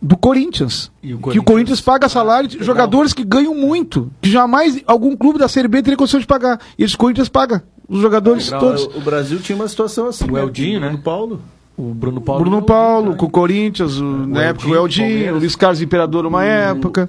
do 0.00 0.16
Corinthians. 0.16 0.90
E 1.02 1.14
o 1.14 1.18
Que 1.18 1.38
o 1.38 1.44
Corinthians 1.44 1.80
paga 1.80 2.08
salário 2.08 2.48
de 2.48 2.64
jogadores 2.64 3.12
que 3.12 3.24
ganham 3.24 3.54
muito. 3.54 4.10
Que 4.20 4.30
jamais 4.30 4.82
algum 4.86 5.16
clube 5.16 5.38
da 5.38 5.46
Série 5.46 5.68
B 5.68 5.80
teria 5.80 5.96
condição 5.96 6.18
de 6.18 6.26
pagar. 6.26 6.60
E 6.76 6.84
os 6.84 6.96
Corinthians 6.96 7.28
pagam. 7.28 7.62
Os 7.88 8.00
jogadores 8.00 8.46
Legal, 8.46 8.60
todos. 8.60 8.96
O 8.96 9.00
Brasil 9.00 9.38
tinha 9.38 9.54
uma 9.54 9.68
situação 9.68 10.08
assim. 10.08 10.24
O 10.28 10.36
Eldinho, 10.36 10.80
né? 10.80 10.92
O 10.92 10.98
Paulo. 10.98 11.40
O 11.76 11.94
Bruno 11.94 12.20
Paulo. 12.20 12.42
Bruno 12.42 12.62
Paulo, 12.62 13.16
com 13.16 13.26
o 13.26 13.30
Corinthians, 13.30 13.96
o- 13.98 14.26
na 14.26 14.42
época 14.42 14.68
o 14.68 14.74
Eldinho, 14.74 15.34
o 15.34 15.38
Luiz 15.38 15.56
Carlos 15.56 15.80
Imperador 15.80 16.26
uma 16.26 16.44
época. 16.44 17.08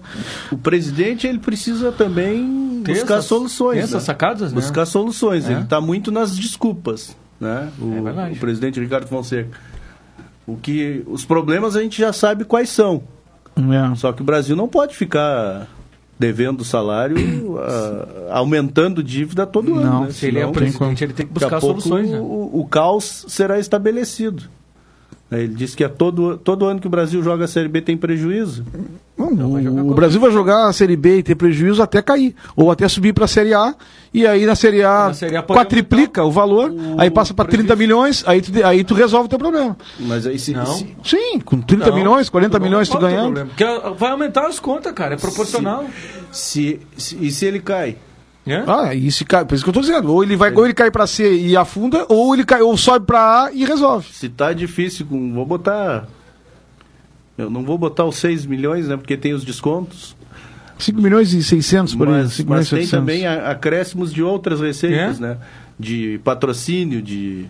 O 0.52 0.58
presidente 0.58 1.28
ele 1.28 1.38
precisa 1.40 1.92
também 1.92 2.82
Tem 2.84 2.96
buscar 2.96 3.16
essas- 3.16 3.26
soluções. 3.26 3.74
tem 3.76 3.84
essas 3.84 3.94
né? 4.04 4.06
sacadas, 4.06 4.54
né? 4.54 4.60
Buscar 4.62 4.86
soluções. 4.86 5.48
É. 5.50 5.52
Ele 5.52 5.62
está 5.64 5.82
muito 5.82 6.12
nas 6.12 6.36
desculpas, 6.38 7.16
né? 7.40 7.70
O, 7.80 7.94
É 7.98 8.02
verdade. 8.02 8.36
o 8.36 8.40
presidente 8.40 8.80
Ricardo 8.80 9.08
Fonseca. 9.08 9.50
O 10.48 10.56
que 10.58 11.04
os 11.08 11.26
problemas 11.26 11.76
a 11.76 11.82
gente 11.82 12.00
já 12.00 12.12
sabe 12.14 12.44
quais 12.46 12.70
são. 12.70 13.04
É. 13.58 13.96
Só 13.96 14.12
que 14.14 14.22
o 14.22 14.26
Brasil 14.26 14.56
não 14.56 14.68
pode 14.68 14.96
ficar 14.96 15.68
devendo 16.18 16.64
salário, 16.64 17.18
ah, 17.60 18.38
aumentando 18.38 19.04
dívida 19.04 19.46
todo 19.46 19.76
ano. 19.76 19.84
Não, 19.84 20.04
né? 20.06 20.12
Se 20.12 20.28
ele 20.28 20.38
é 20.38 20.42
Senão, 20.42 20.54
presidente, 20.54 21.04
ele 21.04 21.14
tem 21.14 21.26
que 21.26 21.34
buscar 21.34 21.60
soluções, 21.60 22.10
né? 22.10 22.20
o, 22.20 22.50
o 22.54 22.68
caos 22.70 23.26
será 23.28 23.60
estabelecido. 23.60 24.44
Ele 25.40 25.54
disse 25.54 25.76
que 25.76 25.84
é 25.84 25.88
todo, 25.88 26.38
todo 26.38 26.66
ano 26.66 26.80
que 26.80 26.88
o 26.88 26.90
Brasil 26.90 27.22
joga 27.24 27.46
a 27.46 27.48
Série 27.48 27.68
B 27.68 27.82
tem 27.82 27.96
prejuízo. 27.98 28.66
Não, 29.18 29.52
vai 29.52 29.64
jogar 29.64 29.84
o. 29.84 29.94
Brasil 29.94 30.20
vai 30.20 30.32
jogar 30.32 30.68
a 30.68 30.74
Série 30.74 30.96
B 30.96 31.20
e 31.20 31.24
ter 31.24 31.36
prejuízo 31.36 31.82
até 31.82 32.02
cair. 32.02 32.36
Ou 32.56 32.72
até 32.72 32.88
subir 32.88 33.14
para 33.14 33.26
a 33.26 33.28
Série 33.28 33.54
A. 33.54 33.74
E 34.14 34.28
aí 34.28 34.46
na 34.46 34.56
Série 34.56 34.84
A, 34.84 35.08
Na 35.08 35.14
Série 35.14 35.36
A 35.38 35.44
pode 35.44 35.60
quatriplica 35.60 36.24
o 36.24 36.32
valor. 36.32 36.72
o 36.72 37.00
aí 37.00 37.10
passa 37.10 37.34
para 37.34 37.46
30 37.46 37.68
prejuízo. 37.76 37.78
milhões. 37.80 38.24
Aí 38.28 38.42
tu, 38.42 38.52
aí 38.66 38.84
tu 38.84 38.94
resolve 38.94 39.26
o 39.28 39.30
teu 39.30 39.40
problema. 39.40 39.78
Mas 40.00 40.26
aí 40.28 40.38
se, 40.38 40.52
Não. 40.54 40.66
se- 40.66 40.96
Sim, 41.04 41.40
com 41.40 41.62
30 41.62 41.88
Não, 41.90 41.96
milhões, 41.96 42.30
40 42.30 42.58
não 42.60 42.66
milhões 42.66 42.90
tu 42.90 42.98
ganhando. 42.98 43.34
problema, 43.34 43.50
Porque 43.50 43.96
vai 43.98 44.12
aumentar 44.12 44.46
as 44.48 44.60
contas, 44.60 44.92
cara. 44.94 45.14
É 45.14 45.18
proporcional. 45.18 45.86
Se, 46.32 46.80
se- 46.98 47.18
e 47.22 47.32
se 47.32 47.46
ele 47.46 47.60
cai? 47.60 47.96
É? 48.46 48.64
Ah, 48.68 48.94
e 48.94 49.10
se 49.12 49.24
cai, 49.24 49.46
por 49.46 49.56
isso 49.56 49.64
que 49.64 49.70
eu 49.70 49.74
tô 49.74 49.80
dizendo. 49.82 50.12
Ou 50.12 50.22
ele 50.24 50.36
vai, 50.36 50.54
ou 50.54 50.66
ele 50.66 50.74
cai 50.74 50.92
para 50.92 51.08
C 51.08 51.34
e 51.38 51.56
afunda, 51.56 52.06
ou 52.10 52.34
ele 52.34 52.44
cai, 52.44 52.62
ou 52.62 52.76
sobe 52.76 53.06
para 53.06 53.46
A 53.46 53.54
e 53.54 53.64
resolve. 53.66 54.08
Se 54.12 54.28
tá 54.28 54.52
difícil. 54.52 55.06
Vou 55.06 55.46
botar. 55.46 56.08
Eu 57.38 57.50
não 57.50 57.64
vou 57.64 57.78
botar 57.78 58.04
os 58.06 58.18
6 58.18 58.46
milhões, 58.46 58.88
né? 58.88 58.98
Porque 58.98 59.16
tem 59.18 59.34
os 59.34 59.44
descontos. 59.46 60.16
5 60.78 61.02
milhões 61.02 61.34
e 61.34 61.42
600 61.42 61.96
por 61.96 62.08
aí. 62.10 62.14
Mas, 62.24 62.34
5 62.34 62.50
mas 62.50 62.70
tem 62.70 62.80
700. 62.80 62.92
também 62.92 63.26
acréscimos 63.28 64.12
de 64.14 64.22
outras 64.22 64.60
receitas, 64.60 65.20
É? 65.20 65.22
né? 65.22 65.38
De 65.80 66.20
patrocínio, 66.24 67.02
de 67.02 67.46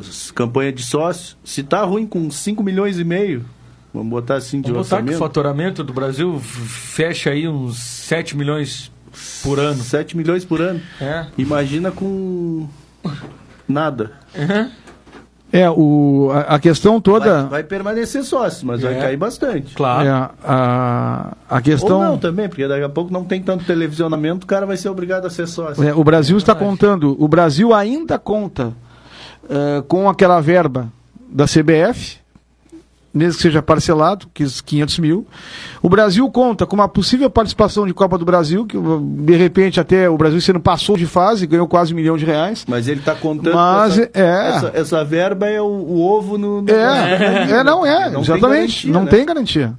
s- 0.00 0.32
campanha 0.32 0.72
de 0.72 0.82
sócio. 0.84 1.36
Se 1.44 1.62
tá 1.62 1.82
ruim 1.82 2.06
com 2.06 2.30
5 2.30 2.62
milhões 2.62 2.98
e 2.98 3.04
meio, 3.04 3.44
vamos 3.92 4.10
botar 4.10 4.36
assim 4.36 4.60
de 4.60 4.70
Vamos 4.70 4.88
botar 4.88 5.02
que 5.02 5.14
o 5.14 5.18
faturamento 5.18 5.82
do 5.82 5.92
Brasil 5.92 6.38
fecha 6.40 7.30
aí 7.30 7.48
uns 7.48 7.78
7 7.78 8.36
milhões 8.36 8.90
por 9.42 9.58
ano. 9.58 9.82
7 9.82 10.16
milhões 10.16 10.44
por 10.44 10.60
ano. 10.60 10.80
É. 11.00 11.26
Imagina 11.38 11.90
com 11.90 12.68
nada. 13.68 14.12
Uhum. 14.36 14.70
É, 15.52 15.68
o, 15.68 16.30
a, 16.32 16.54
a 16.54 16.58
questão 16.58 16.98
toda. 16.98 17.40
Vai, 17.42 17.48
vai 17.50 17.62
permanecer 17.64 18.24
sócio, 18.24 18.66
mas 18.66 18.80
vai 18.80 18.96
É. 18.96 19.00
cair 19.00 19.16
bastante. 19.18 19.74
Claro. 19.74 20.08
É, 20.08 20.10
a, 20.10 21.32
a 21.50 21.56
Ou 21.56 21.60
questão. 21.62 22.00
não 22.02 22.16
também, 22.16 22.48
porque 22.48 22.66
daqui 22.66 22.82
a 22.82 22.88
pouco 22.88 23.12
não 23.12 23.22
tem 23.22 23.42
tanto 23.42 23.64
televisionamento, 23.64 24.44
o 24.44 24.46
cara 24.46 24.64
vai 24.64 24.78
ser 24.78 24.88
obrigado 24.88 25.26
a 25.26 25.30
ser 25.30 25.46
sócio. 25.46 25.84
É, 25.86 25.92
o 25.94 26.02
Brasil 26.02 26.38
está 26.38 26.54
contando, 26.54 27.14
o 27.22 27.28
Brasil 27.28 27.74
ainda 27.74 28.18
conta 28.18 28.72
eh, 29.50 29.82
com 29.88 30.08
aquela 30.08 30.40
verba 30.40 30.88
da 31.30 31.44
CBF, 31.44 32.16
mesmo 33.14 33.36
que 33.36 33.42
seja 33.42 33.62
parcelado, 33.62 34.26
que 34.32 34.42
os 34.44 34.60
500 34.60 34.98
mil. 34.98 35.26
O 35.82 35.88
Brasil 35.88 36.28
conta 36.30 36.64
com 36.66 36.74
uma 36.76 36.88
possível 36.88 37.28
participação 37.28 37.86
de 37.86 37.92
Copa 37.92 38.16
do 38.16 38.24
Brasil, 38.24 38.64
que 38.66 38.76
de 38.78 39.36
repente 39.36 39.78
até 39.80 40.08
o 40.08 40.16
Brasil 40.16 40.40
sendo 40.40 40.60
passou 40.60 40.96
de 40.96 41.06
fase, 41.06 41.46
ganhou 41.46 41.68
quase 41.68 41.92
um 41.92 41.96
milhão 41.96 42.16
de 42.16 42.24
reais. 42.24 42.64
Mas 42.68 42.88
ele 42.88 43.00
está 43.00 43.14
contando 43.14 43.54
Mas, 43.54 43.98
essa, 43.98 44.10
é. 44.14 44.48
essa, 44.48 44.70
essa 44.74 45.04
verba 45.04 45.46
é 45.46 45.60
o, 45.60 45.64
o 45.66 46.00
ovo 46.02 46.38
no. 46.38 46.62
no- 46.62 46.70
É, 46.70 47.50
é, 47.50 47.64
não 47.64 47.84
é, 47.84 48.10
Não 48.10 48.22
tem 48.22 48.34
exatamente. 48.34 48.40
garantia, 48.86 48.92
não 48.92 49.04
né? 49.04 49.10
tem 49.10 49.26
garantia. 49.26 49.74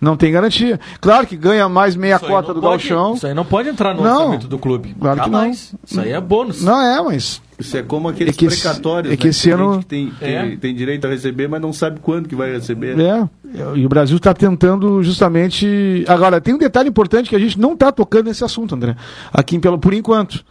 Não 0.00 0.16
tem 0.16 0.32
garantia. 0.32 0.80
Claro 1.00 1.26
que 1.26 1.36
ganha 1.36 1.68
mais 1.68 1.94
meia 1.94 2.16
Isso 2.16 2.24
cota 2.26 2.54
do 2.54 2.60
pode- 2.60 2.88
galchão. 2.88 3.14
Isso 3.14 3.26
aí 3.26 3.34
não 3.34 3.44
pode 3.44 3.68
entrar 3.68 3.94
no 3.94 4.02
Não. 4.02 4.16
orçamento 4.16 4.48
do 4.48 4.58
clube. 4.58 4.96
Claro 4.98 5.22
que 5.22 5.28
não. 5.30 5.50
Isso 5.50 5.76
aí 6.00 6.10
é 6.12 6.20
bônus. 6.20 6.62
Não 6.62 6.80
é, 6.80 7.02
mas 7.02 7.42
Isso 7.58 7.76
é 7.76 7.82
como 7.82 8.08
aqueles 8.08 8.34
É 8.34 8.38
que 8.38 8.46
esse- 8.46 8.62
precatórios. 8.62 9.12
é 9.12 9.16
que 9.18 9.24
né? 9.24 9.30
esse 9.30 9.42
Tem 9.42 9.52
ano- 9.52 9.78
que 9.80 9.84
tem, 9.84 10.12
É. 10.22 10.56
tem 10.56 10.74
direito 10.74 11.06
a 11.06 11.10
receber, 11.10 11.46
mas 11.46 11.60
não 11.60 11.74
sabe 11.74 12.00
quando 12.00 12.26
que 12.26 12.34
vai 12.34 12.50
receber. 12.50 12.98
É, 12.98 13.28
e 13.76 13.84
o 13.84 13.88
Brasil 13.90 14.16
está 14.16 14.32
tentando 14.32 15.02
justamente. 15.02 16.02
Agora, 16.08 16.40
tem 16.40 16.54
um 16.54 16.58
detalhe 16.58 16.88
importante 16.88 17.28
que 17.28 17.36
a 17.36 17.38
gente 17.38 17.60
não 17.60 17.74
está 17.74 17.92
tocando 17.92 18.28
nesse 18.28 18.42
assunto, 18.42 18.74
André. 18.74 18.96
Aqui 19.30 19.56
em 19.56 19.60
Pelotas, 19.60 19.82
por 19.82 19.92
enquanto. 19.92 20.42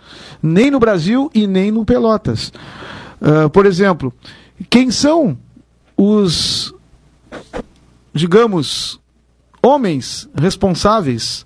Nem 0.44 0.70
no 0.70 0.78
Brasil 0.80 1.32
e 1.34 1.48
nem 1.48 1.72
no 1.72 1.84
Pelotas. 1.84 2.54
Ah, 3.20 3.50
por 3.50 3.66
exemplo, 3.66 4.14
quem 4.70 4.92
são 4.92 5.36
os, 5.98 6.72
digamos, 8.14 8.99
homens 9.62 10.28
responsáveis 10.36 11.46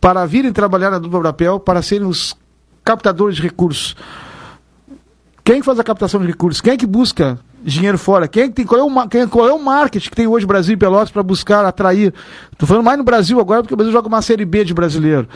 para 0.00 0.26
virem 0.26 0.52
trabalhar 0.52 0.90
na 0.90 0.98
dupla 0.98 1.22
papel, 1.22 1.60
para 1.60 1.82
serem 1.82 2.06
os 2.06 2.36
captadores 2.84 3.36
de 3.36 3.42
recursos? 3.42 3.96
Quem 5.44 5.62
faz 5.62 5.78
a 5.78 5.84
captação 5.84 6.20
de 6.20 6.26
recursos? 6.26 6.60
Quem 6.60 6.74
é 6.74 6.76
que 6.76 6.86
busca 6.86 7.38
dinheiro 7.64 7.98
fora. 7.98 8.26
Quem 8.28 8.44
é 8.44 8.48
que 8.48 8.54
tem, 8.54 8.64
qual, 8.66 8.80
é 8.80 8.84
o, 8.84 9.08
quem, 9.08 9.26
qual 9.28 9.48
é 9.48 9.52
o 9.52 9.58
marketing 9.62 10.10
que 10.10 10.16
tem 10.16 10.26
hoje 10.26 10.46
Brasil 10.46 10.74
e 10.74 10.76
Pelotas 10.76 11.10
para 11.10 11.22
buscar 11.22 11.64
atrair? 11.64 12.12
Tô 12.58 12.66
falando 12.66 12.84
mais 12.84 12.96
no 12.98 13.04
Brasil 13.04 13.40
agora 13.40 13.62
porque 13.62 13.74
o 13.74 13.76
Brasil 13.76 13.92
joga 13.92 14.06
uma 14.08 14.22
série 14.22 14.44
B 14.44 14.64
de 14.64 14.72
brasileiro. 14.72 15.26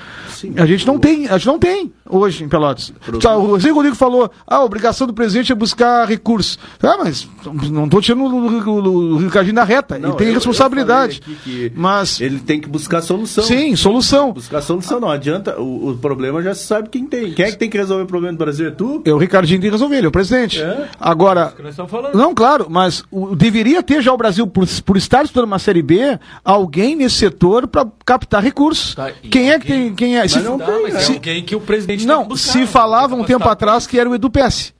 a 0.56 0.66
gente 0.66 0.86
não 0.86 0.98
tem, 0.98 1.26
a 1.28 1.38
gente 1.38 1.46
não 1.46 1.58
tem 1.58 1.92
hoje 2.08 2.44
em 2.44 2.48
Pelotas. 2.48 2.92
Só, 3.20 3.40
o 3.42 3.58
Zé 3.58 3.70
Rodrigo 3.70 3.96
falou: 3.96 4.30
"Ah, 4.46 4.56
a 4.56 4.64
obrigação 4.64 5.06
do 5.06 5.12
presidente 5.14 5.50
é 5.50 5.54
buscar 5.54 6.06
recursos". 6.06 6.58
Ah, 6.82 6.96
mas 7.02 7.28
não 7.70 7.88
tô 7.88 8.00
tirando 8.00 8.24
o, 8.26 9.16
Ricardinho 9.16 9.54
da 9.56 9.64
reta. 9.64 9.98
Não, 9.98 10.10
ele 10.10 10.16
tem 10.18 10.26
eu- 10.28 10.32
eu 10.32 10.38
responsabilidade. 10.38 11.20
aqui 11.22 11.34
que 11.42 11.72
Mas 11.74 12.20
Ele 12.20 12.38
tem 12.38 12.60
que 12.60 12.68
buscar 12.68 13.00
solução. 13.02 13.42
sim, 13.44 13.74
solução. 13.76 14.32
Buscar 14.32 14.60
solução, 14.62 15.00
não 15.00 15.10
adianta. 15.10 15.58
O, 15.60 15.90
o 15.90 15.96
problema 15.96 16.40
já 16.42 16.54
se 16.54 16.64
sabe 16.64 16.88
quem 16.88 17.06
tem. 17.06 17.32
Quem 17.32 17.44
é 17.46 17.50
que 17.50 17.58
tem 17.58 17.68
que 17.70 17.76
resolver 17.76 18.04
o 18.04 18.06
problema 18.06 18.34
do 18.36 18.38
Brasil? 18.38 18.68
É 18.68 18.70
tu? 18.70 19.02
É 19.04 19.12
o 19.12 19.18
Ricardinho 19.18 19.60
tem 19.60 19.68
que 19.70 19.74
resolver, 19.74 19.96
ele 19.96 20.06
é 20.06 20.08
o 20.08 20.12
presidente. 20.12 20.62
É? 20.62 20.88
Agora, 21.00 21.52
que 21.56 21.62
nós 21.62 21.70
estamos 21.72 21.90
falando. 21.90 22.15
Não, 22.16 22.34
claro, 22.34 22.66
mas 22.68 23.04
o- 23.10 23.34
deveria 23.36 23.82
ter 23.82 24.02
já 24.02 24.12
o 24.12 24.16
Brasil, 24.16 24.46
por, 24.46 24.66
por 24.84 24.96
estar 24.96 25.24
estudando 25.24 25.46
uma 25.46 25.58
Série 25.58 25.82
B, 25.82 26.18
alguém 26.44 26.96
nesse 26.96 27.16
setor 27.16 27.66
para 27.66 27.86
captar 28.04 28.42
recursos. 28.42 28.94
Tá, 28.94 29.10
quem 29.30 29.50
é 29.50 29.58
que 29.58 29.66
tem. 29.66 29.94
Quem 29.94 30.18
é? 30.18 30.26
Se- 30.26 30.40
não 30.40 30.56
Dá, 30.58 30.66
tem, 30.66 30.82
mas 30.82 30.94
né? 30.94 31.02
é 31.02 31.12
alguém 31.14 31.44
que 31.44 31.54
o 31.54 31.60
presidente 31.60 32.06
não, 32.06 32.24
buscar, 32.26 32.52
se 32.52 32.58
né? 32.60 32.66
falava 32.66 33.14
um 33.14 33.24
tempo 33.24 33.48
atrás 33.48 33.86
que 33.86 33.98
era 33.98 34.08
o 34.08 34.14
EduPS. 34.14 34.74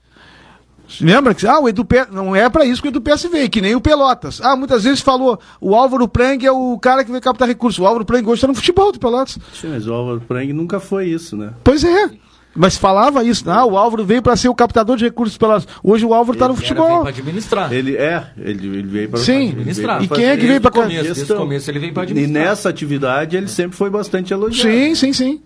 Lembra 1.01 1.35
que 1.35 1.45
ah, 1.45 1.59
o 1.59 1.67
EduPS 1.67 2.07
não 2.11 2.33
é 2.33 2.49
para 2.49 2.63
isso 2.63 2.81
que 2.81 2.87
o 2.87 2.91
EduPS 2.91 3.23
veio, 3.29 3.49
que 3.49 3.59
nem 3.59 3.75
o 3.75 3.81
Pelotas. 3.81 4.39
Ah, 4.41 4.55
muitas 4.55 4.85
vezes 4.85 5.01
falou, 5.01 5.37
o 5.59 5.75
Álvaro 5.75 6.07
Prang 6.07 6.45
é 6.45 6.51
o 6.51 6.79
cara 6.79 7.03
que 7.03 7.11
vai 7.11 7.19
captar 7.19 7.45
recursos. 7.45 7.77
O 7.79 7.85
Álvaro 7.85 8.05
Prang 8.05 8.25
hoje 8.25 8.35
está 8.35 8.47
no 8.47 8.55
futebol 8.55 8.91
do 8.93 8.97
Pelotas. 8.99 9.37
Sim, 9.53 9.67
mas 9.67 9.85
o 9.85 9.93
Álvaro 9.93 10.21
Prang 10.21 10.53
nunca 10.53 10.79
foi 10.79 11.07
isso, 11.09 11.35
né? 11.35 11.51
Pois 11.61 11.83
é. 11.83 12.09
Mas 12.57 12.75
falava 12.75 13.23
isso, 13.23 13.49
ah, 13.49 13.63
o 13.65 13.77
Álvaro 13.77 14.03
veio 14.03 14.21
para 14.21 14.35
ser 14.35 14.49
o 14.49 14.55
captador 14.55 14.97
de 14.97 15.05
recursos 15.05 15.37
do 15.37 15.39
Pelotas. 15.39 15.67
Hoje 15.83 16.03
o 16.05 16.13
Álvaro 16.13 16.35
está 16.35 16.47
no 16.47 16.53
Era, 16.53 16.59
vem 16.59 16.67
futebol. 16.67 17.01
pra 17.01 17.09
administrar. 17.09 17.71
Ele 17.71 17.95
é, 17.95 18.23
ele, 18.37 18.67
ele 18.67 18.87
veio 18.87 19.09
para 19.09 19.19
Sim. 19.19 19.49
Administrar. 19.49 20.03
E 20.03 20.07
quem 20.07 20.25
é 20.25 20.35
que 20.35 20.45
veio 20.47 20.59
o 20.59 20.71
começo, 20.71 21.03
desde 21.03 21.31
o 21.33 21.35
começo 21.37 21.69
ele 21.71 21.79
vem 21.79 21.93
pra 21.93 22.03
E 22.03 22.05
administrar. 22.07 22.43
nessa 22.45 22.69
atividade 22.69 23.37
ele 23.37 23.47
sempre 23.47 23.77
foi 23.77 23.89
bastante 23.89 24.33
elogiado. 24.33 24.69
Sim, 24.69 24.95
sim, 24.95 25.13
sim. 25.13 25.41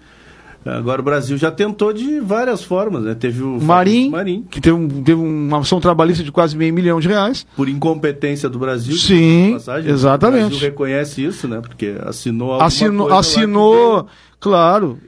Agora 0.64 1.02
o 1.02 1.04
Brasil 1.04 1.36
já 1.38 1.50
tentou 1.50 1.92
de 1.92 2.20
várias 2.20 2.64
formas, 2.64 3.02
né? 3.04 3.16
Teve 3.16 3.42
o 3.42 3.60
Marim, 3.60 4.12
Marim, 4.12 4.46
que 4.50 4.62
teve, 4.62 4.76
um- 4.76 4.88
teve 5.02 5.20
uma 5.20 5.58
ação 5.60 5.82
trabalhista 5.82 6.24
de 6.24 6.32
quase 6.32 6.56
meio 6.56 6.72
milhão 6.72 7.00
de 7.00 7.08
reais. 7.08 7.48
por 7.58 7.68
incompetência 7.68 8.48
do 8.48 8.60
Brasil. 8.60 8.96
Sim, 8.96 9.54
passagem, 9.54 9.90
exatamente. 9.92 10.44
O 10.44 10.50
Brasil 10.50 10.60
reconhece 10.70 11.26
isso, 11.26 11.48
né? 11.48 11.60
Porque 11.60 11.96
assinou 12.06 12.52
alguma 12.52 12.68
Assinou, 12.68 13.12
assinou 13.12 14.08
claro, 14.40 15.00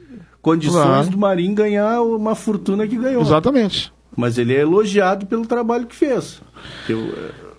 condições 0.44 0.84
Claro. 0.84 1.08
do 1.08 1.18
Marim 1.18 1.54
ganhar 1.54 2.02
uma 2.02 2.34
fortuna 2.34 2.86
que 2.86 2.96
ganhou. 2.96 3.22
exatamente. 3.22 3.90
Mas 4.16 4.38
ele 4.38 4.54
é 4.54 4.60
elogiado 4.60 5.26
pelo 5.26 5.44
trabalho 5.46 5.86
que 5.86 5.96
fez. 5.96 6.40
Porque 6.78 6.92
o, 6.94 7.12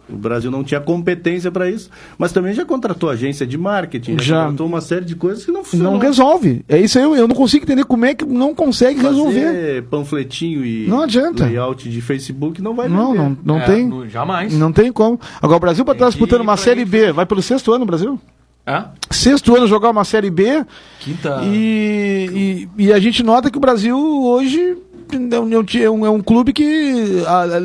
o 0.07 0.15
Brasil 0.15 0.49
não 0.49 0.63
tinha 0.63 0.79
competência 0.79 1.51
para 1.51 1.69
isso, 1.69 1.89
mas 2.17 2.31
também 2.31 2.53
já 2.53 2.63
contratou 2.63 3.09
agência 3.09 3.45
de 3.45 3.57
marketing, 3.57 4.13
já, 4.19 4.23
Já. 4.23 4.41
contratou 4.43 4.67
uma 4.67 4.79
série 4.79 5.03
de 5.03 5.15
coisas 5.15 5.43
que 5.43 5.51
não 5.51 5.63
funcionam. 5.65 5.93
Não 5.93 5.99
resolve. 5.99 6.63
É 6.69 6.77
isso 6.79 6.97
aí, 6.97 7.03
eu, 7.03 7.13
eu 7.15 7.27
não 7.27 7.35
consigo 7.35 7.65
entender 7.65 7.83
como 7.83 8.05
é 8.05 8.13
que 8.13 8.23
não 8.23 8.55
consegue 8.55 9.01
resolver. 9.01 9.45
Fazer 9.47 9.83
panfletinho 9.89 10.63
e 10.63 10.87
Não 10.87 11.01
adianta. 11.01 11.45
layout 11.45 11.89
de 11.89 11.99
Facebook 12.01 12.61
não 12.61 12.73
vai 12.75 12.87
Não, 12.87 13.11
vender. 13.11 13.17
não, 13.23 13.37
não 13.43 13.57
É, 13.59 13.65
tem. 13.65 14.09
jamais. 14.09 14.53
Não 14.53 14.71
tem 14.71 14.93
como. 14.93 15.19
Agora 15.41 15.57
o 15.57 15.59
Brasil 15.59 15.83
para 15.83 15.93
estar 15.93 16.05
Tem 16.05 16.11
que 16.13 16.17
disputando 16.19 16.41
uma 16.41 16.55
série. 16.55 16.85
B, 16.85 17.11
vai 17.11 17.25
pelo 17.25 17.41
sexto 17.41 17.73
ano, 17.73 17.85
Brasil? 17.85 18.17
É? 18.65 18.83
Sexto 19.11 19.55
ano 19.55 19.67
jogar 19.67 19.91
uma 19.91 20.03
série 20.03 20.29
B 20.31 20.65
Quinta. 20.99 21.41
e, 21.43 22.67
e, 22.77 22.85
e 22.85 22.93
a 22.93 22.99
gente 22.99 23.21
nota 23.21 23.51
que 23.51 23.57
o 23.57 23.61
Brasil 23.61 23.95
hoje 23.97 24.77
é 25.31 25.39
um, 25.39 25.53
é 25.53 25.89
um- 25.89 26.05
é 26.07 26.09
um 26.09 26.19
clube 26.19 26.51
que 26.51 27.23
ah, 27.27 27.43
ah, 27.43 27.59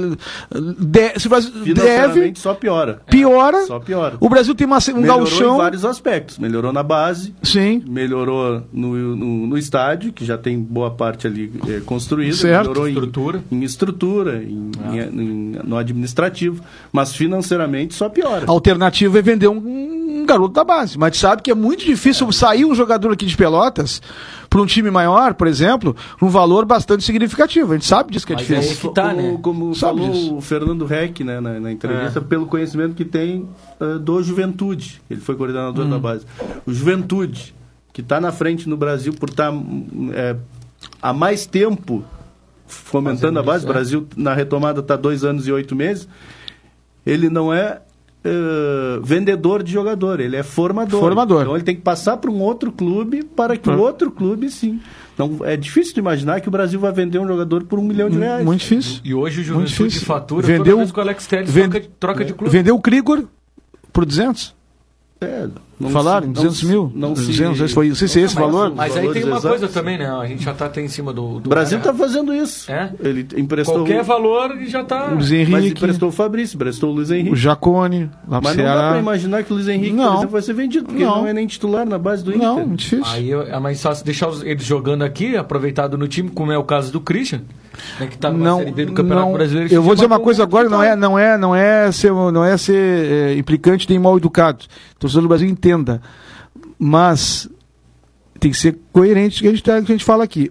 de- 0.78 1.18
se 1.18 1.26
deve 1.26 1.64
Financeiramente 1.64 2.38
só 2.38 2.52
piora. 2.52 3.00
piora. 3.08 3.64
Só 3.64 3.78
piora. 3.80 4.16
O 4.20 4.28
Brasil 4.28 4.54
tem 4.54 4.66
uma, 4.66 4.76
um 4.76 4.96
Melhorou 5.00 5.20
gauchão. 5.24 5.54
em 5.54 5.56
vários 5.56 5.84
aspectos. 5.86 6.38
Melhorou 6.38 6.70
na 6.70 6.82
base, 6.82 7.34
Sim. 7.42 7.82
melhorou 7.88 8.62
no, 8.70 9.16
no, 9.16 9.46
no 9.46 9.56
estádio, 9.58 10.12
que 10.12 10.22
já 10.22 10.36
tem 10.36 10.58
boa 10.60 10.90
parte 10.90 11.26
ali 11.26 11.50
eh, 11.66 11.80
construída. 11.86 12.36
Certo. 12.36 12.60
Melhorou 12.68 12.86
em- 12.86 12.92
Estrutura. 12.92 13.42
Em, 13.50 13.62
estrutura, 13.64 14.42
em, 14.44 14.70
em- 14.92 15.20
em- 15.22 15.58
no 15.64 15.78
administrativo. 15.78 16.62
Mas 16.92 17.14
financeiramente 17.16 17.94
só 17.94 18.10
piora. 18.10 18.44
A 18.46 18.50
alternativa 18.50 19.18
é 19.18 19.22
vender 19.22 19.48
um, 19.48 19.56
um 19.56 19.99
garoto 20.32 20.54
da 20.54 20.64
base. 20.64 20.98
Mas 20.98 21.16
sabe 21.18 21.42
que 21.42 21.50
é 21.50 21.54
muito 21.54 21.84
difícil 21.84 22.30
sair 22.32 22.64
um 22.64 22.74
jogador 22.74 23.12
aqui 23.12 23.26
de 23.26 23.36
Pelotas 23.36 24.00
para 24.48 24.60
um 24.60 24.66
time 24.66 24.90
maior, 24.90 25.34
por 25.34 25.46
exemplo, 25.46 25.94
um 26.20 26.28
valor 26.28 26.64
bastante 26.64 27.04
significativo. 27.04 27.72
A 27.72 27.76
gente 27.76 27.86
sabe 27.86 28.12
disso 28.12 28.26
que 28.26 28.32
é 28.32 28.36
Mas 28.36 28.46
difícil. 28.46 28.72
é 28.72 28.88
que 28.88 28.94
tá, 28.94 29.10
como 29.14 29.22
né? 29.32 29.38
como 29.42 29.74
Sabe 29.74 29.98
falou 30.00 30.12
disso. 30.12 30.34
o 30.36 30.40
Fernando 30.40 30.84
Reck 30.86 31.22
né, 31.22 31.40
na, 31.40 31.60
na 31.60 31.70
entrevista, 31.72 32.18
É. 32.18 32.22
pelo 32.22 32.46
conhecimento 32.46 32.94
que 32.94 33.04
tem 33.04 33.48
eh, 33.80 33.98
do 33.98 34.22
Juventude. 34.22 35.00
Ele 35.10 35.20
foi 35.20 35.36
coordenador 35.36 35.84
Hum. 35.86 35.90
da 35.90 35.98
base. 35.98 36.26
O 36.66 36.72
Juventude, 36.72 37.54
que 37.92 38.00
está 38.00 38.20
na 38.20 38.32
frente 38.32 38.68
no 38.68 38.76
Brasil 38.76 39.12
por 39.12 39.28
estar 39.30 39.52
há 41.02 41.12
mais 41.12 41.46
tempo 41.46 42.04
fomentando 42.66 43.38
a 43.38 43.42
base, 43.42 43.64
o 43.66 43.68
é. 43.70 43.72
Brasil 43.72 44.06
na 44.16 44.34
retomada 44.34 44.80
está 44.80 44.96
dois 44.96 45.24
anos 45.24 45.46
e 45.46 45.52
oito 45.52 45.74
meses, 45.74 46.08
ele 47.04 47.28
não 47.28 47.52
é 47.52 47.80
eh, 48.24 49.00
vendedor 49.02 49.62
de 49.62 49.72
jogador, 49.72 50.20
ele 50.20 50.36
é 50.36 50.42
formador. 50.42 51.00
Formador. 51.00 51.42
Então 51.42 51.54
ele 51.54 51.64
tem 51.64 51.74
que 51.76 51.82
passar 51.82 52.16
para 52.18 52.30
um 52.30 52.40
outro 52.40 52.70
clube 52.72 53.22
para 53.24 53.56
que 53.56 53.68
o 53.68 53.72
Hum. 53.74 53.80
outro 53.80 54.10
clube 54.10 54.50
sim. 54.50 54.80
Então 55.14 55.38
é 55.44 55.56
difícil 55.56 55.94
de 55.94 56.00
imaginar 56.00 56.40
que 56.40 56.48
o 56.48 56.50
Brasil 56.50 56.78
vai 56.80 56.92
vender 56.92 57.18
um 57.18 57.26
jogador 57.26 57.64
por 57.64 57.78
um 57.78 57.82
milhão 57.82 58.08
de 58.10 58.18
reais. 58.18 58.44
Muito 58.44 58.60
difícil. 58.60 59.00
E 59.04 59.12
hoje 59.14 59.40
o 59.40 59.44
Juventude 59.44 59.72
difícil. 59.74 60.06
fatura 60.06 60.46
Vendeu- 60.46 60.64
toda 60.64 60.76
vez 60.76 60.92
que 60.92 60.98
o 60.98 61.02
Alex 61.02 61.26
Telles 61.26 61.50
vende- 61.50 61.68
troca, 61.68 61.80
de- 61.80 61.88
troca 61.98 62.24
de 62.24 62.32
clube. 62.34 62.50
Vendeu 62.52 62.74
o 62.74 62.80
Krigor 62.80 63.24
por 63.92 64.04
200? 64.06 64.54
É, 65.20 65.46
não 65.80 65.90
Falaram? 65.90 66.26
se- 66.28 66.32
200 66.34 66.62
não 66.62 66.70
mil? 66.70 66.92
Não 66.94 67.12
200, 67.14 67.68
se, 67.70 67.74
foi 67.74 67.88
não 67.88 67.94
sei 67.94 68.06
se 68.08 68.20
é 68.20 68.24
esse 68.24 68.34
Mas- 68.34 68.44
valor. 68.44 68.72
Mas 68.76 68.96
aí 68.96 69.08
tem 69.12 69.24
uma 69.24 69.40
coisa 69.40 69.66
também, 69.66 69.96
né? 69.98 70.06
A 70.10 70.26
gente 70.26 70.44
já 70.44 70.52
tá 70.54 70.66
até 70.66 70.80
em 70.82 70.88
cima 70.88 71.12
do. 71.12 71.40
do 71.40 71.46
O 71.46 71.48
Brasil 71.50 71.78
está 71.78 71.92
fazendo 71.94 72.34
isso. 72.34 72.70
É? 72.70 72.92
Ele 73.00 73.26
emprestou 73.36 73.76
Qualquer 73.76 74.02
o, 74.02 74.04
valor 74.04 74.56
e 74.60 74.66
já 74.68 74.84
tá. 74.84 75.06
O 75.08 75.14
Luiz 75.14 75.30
mas 75.30 75.32
Henrique, 75.64 75.78
emprestou 75.78 76.08
o 76.10 76.12
Fabrício, 76.12 76.56
emprestou 76.56 76.90
o 76.90 76.92
Luiz 76.92 77.10
o 77.10 77.14
Henrique. 77.14 77.36
Jacone, 77.36 78.10
lá 78.28 78.40
Mas 78.42 78.56
não 78.56 78.64
dá 78.64 78.70
Ceará. 78.72 78.88
para 78.90 78.98
imaginar 78.98 79.42
que 79.42 79.52
o 79.52 79.54
Luiz 79.56 79.68
Henrique, 79.68 79.92
Não. 79.96 80.14
exemplo, 80.14 80.30
vai 80.30 80.42
ser 80.42 80.52
vendido, 80.52 80.84
porque 80.86 81.02
Não. 81.04 81.22
não 81.22 81.26
é 81.26 81.32
nem 81.32 81.46
titular 81.46 81.86
na 81.86 81.98
base 81.98 82.22
do 82.22 82.30
Inter. 82.34 82.46
Não, 82.46 82.66
muito 82.66 82.80
difícil. 82.80 83.04
Aí 83.06 83.32
é 83.32 83.58
mais 83.58 83.82
fácil 83.82 84.04
deixar 84.04 84.30
eles 84.44 84.64
jogando 84.64 85.02
aqui, 85.02 85.36
aproveitado 85.36 85.96
no 85.96 86.06
time, 86.06 86.28
como 86.30 86.52
é 86.52 86.58
o 86.58 86.64
caso 86.64 86.92
do 86.92 87.00
Christian, 87.00 87.40
né, 87.98 88.06
que 88.06 88.18
tá 88.18 88.30
não, 88.30 88.58
série 88.58 88.72
B 88.72 88.84
do 88.86 88.92
Campeonato 88.92 89.26
não, 89.28 89.32
Brasileiro. 89.34 89.72
eu 89.72 89.82
vou 89.82 89.94
dizer 89.94 90.06
uma 90.06 90.20
coisa 90.20 90.42
agora, 90.42 90.68
não 90.68 90.82
é, 90.82 90.94
não 90.94 91.18
é, 91.18 91.38
não 91.38 91.54
é 91.56 91.90
ser, 91.92 92.12
não 92.12 92.44
é 92.44 92.56
ser 92.58 92.74
é, 92.74 93.34
implicante 93.36 93.88
nem 93.88 93.98
mal 93.98 94.16
educado. 94.16 94.64
O 94.96 95.00
torcedor 95.00 95.22
do 95.22 95.28
Brasil 95.28 95.48
entenda, 95.70 96.02
mas 96.78 97.48
tem 98.38 98.50
que 98.50 98.56
ser 98.56 98.78
coerente 98.92 99.36
com 99.36 99.40
o 99.40 99.42
que 99.42 99.48
a 99.48 99.50
gente, 99.52 99.62
tá- 99.62 99.82
que 99.82 99.92
a 99.92 99.94
gente 99.94 100.04
fala 100.04 100.24
aqui. 100.24 100.50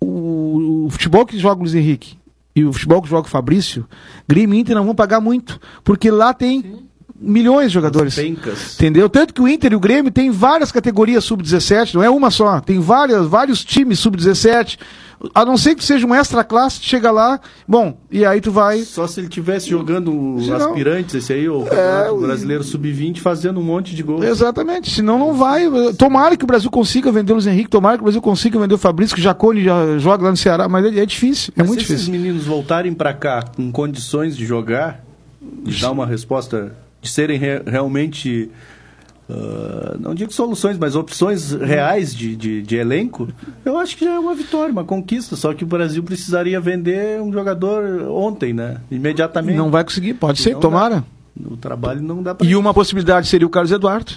O, 0.00 0.86
o 0.86 0.90
futebol 0.90 1.24
que 1.24 1.38
joga 1.38 1.56
o 1.60 1.62
Luiz 1.62 1.74
Henrique 1.74 2.18
e 2.56 2.64
o 2.64 2.72
futebol 2.72 3.00
que 3.00 3.08
joga 3.08 3.26
o 3.26 3.30
Fabrício, 3.30 3.86
Grêmio 4.28 4.54
e 4.56 4.60
Inter 4.60 4.74
não 4.74 4.84
vão 4.84 4.94
pagar 4.94 5.20
muito, 5.20 5.60
porque 5.84 6.10
lá 6.10 6.34
tem 6.34 6.84
milhões 7.22 7.68
de 7.68 7.74
jogadores. 7.74 8.14
Pencas. 8.16 8.74
Entendeu? 8.74 9.08
Tanto 9.08 9.32
que 9.32 9.40
o 9.40 9.48
Inter 9.48 9.72
e 9.72 9.76
o 9.76 9.80
Grêmio 9.80 10.10
tem 10.10 10.30
várias 10.30 10.72
categorias 10.72 11.24
sub-17, 11.24 11.94
não 11.94 12.02
é 12.02 12.10
uma 12.10 12.30
só, 12.30 12.60
tem 12.60 12.80
várias, 12.80 13.26
vários 13.26 13.64
times 13.64 13.98
sub-17. 14.00 14.78
A 15.36 15.44
não 15.44 15.56
ser 15.56 15.76
que 15.76 15.84
seja 15.84 16.04
um 16.04 16.12
extra 16.12 16.42
classe, 16.42 16.80
chega 16.82 17.12
lá, 17.12 17.38
bom, 17.66 17.96
e 18.10 18.24
aí 18.24 18.40
tu 18.40 18.50
vai. 18.50 18.80
Só 18.80 19.06
se 19.06 19.20
ele 19.20 19.28
tivesse 19.28 19.70
jogando 19.70 20.12
Não. 20.12 20.56
aspirantes, 20.56 21.14
esse 21.14 21.32
aí, 21.32 21.48
o 21.48 21.62
Campeonato 21.62 22.16
Brasileiro 22.16 22.64
Sub-20, 22.64 23.20
fazendo 23.20 23.60
um 23.60 23.62
monte 23.62 23.94
de 23.94 24.02
gols. 24.02 24.24
Exatamente, 24.24 24.90
senão 24.90 25.20
não 25.20 25.34
vai. 25.34 25.62
Tomara 25.96 26.36
que 26.36 26.42
o 26.42 26.46
Brasil 26.48 26.68
consiga 26.72 27.12
vender 27.12 27.30
o 27.30 27.36
Luiz 27.36 27.46
Henrique, 27.46 27.70
tomara 27.70 27.98
que 27.98 28.02
o 28.02 28.06
Brasil 28.06 28.20
consiga 28.20 28.58
vender 28.58 28.74
o 28.74 28.78
Fabrício, 28.78 29.14
que 29.14 29.20
o 29.20 29.22
Jacone 29.22 29.62
já 29.62 29.96
joga 29.96 30.24
lá 30.24 30.30
no 30.32 30.36
Ceará, 30.36 30.68
mas 30.68 30.84
é, 30.86 30.98
é 30.98 31.06
difícil, 31.06 31.52
é 31.56 31.60
Mas 31.60 31.68
muito 31.68 31.84
se 31.84 31.92
esses 31.92 32.06
difícil. 32.06 32.20
meninos 32.20 32.44
voltarem 32.44 32.92
para 32.92 33.14
cá 33.14 33.44
com 33.54 33.70
condições 33.70 34.36
de 34.36 34.44
jogar, 34.44 35.04
de 35.40 35.80
dar 35.80 35.92
uma 35.92 36.04
resposta, 36.04 36.74
de 37.02 37.08
serem 37.10 37.36
re- 37.38 37.62
realmente, 37.66 38.48
ah, 39.28 39.96
não 40.00 40.14
digo 40.14 40.32
soluções, 40.32 40.78
mas 40.78 40.96
opções 40.96 41.52
reais 41.52 42.14
de, 42.14 42.34
de, 42.34 42.62
de 42.62 42.76
elenco, 42.76 43.28
eu 43.64 43.76
acho 43.78 43.96
que 43.96 44.04
já 44.04 44.12
é 44.12 44.18
uma 44.18 44.34
vitória, 44.34 44.72
uma 44.72 44.84
conquista. 44.84 45.36
Só 45.36 45.52
que 45.52 45.64
o 45.64 45.66
Brasil 45.66 46.02
precisaria 46.02 46.58
vender 46.60 47.20
um 47.20 47.32
jogador 47.32 48.02
ontem, 48.08 48.52
né? 48.54 48.78
Imediatamente. 48.90 49.56
Não 49.56 49.70
vai 49.70 49.84
conseguir, 49.84 50.14
pode 50.14 50.40
ser, 50.40 50.52
Não 50.54 50.60
tomara. 50.60 51.04
O 51.44 51.56
trabalho 51.56 52.00
não 52.02 52.22
dá 52.22 52.34
para. 52.34 52.46
E 52.46 52.54
uma 52.54 52.72
possibilidade 52.72 53.26
seria 53.26 53.46
o 53.46 53.50
Carlos 53.50 53.72
Eduardo, 53.72 54.12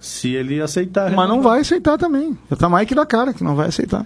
Se 0.00 0.34
ele 0.34 0.60
aceitar. 0.60 1.10
mas 1.12 1.28
não 1.28 1.36
renovar. 1.36 1.52
vai 1.52 1.60
aceitar 1.60 1.96
também. 1.98 2.36
Já 2.50 2.56
tá 2.56 2.68
mais 2.68 2.88
que 2.88 2.94
na 2.94 3.06
cara 3.06 3.32
que 3.32 3.44
não 3.44 3.54
vai 3.54 3.68
aceitar. 3.68 4.04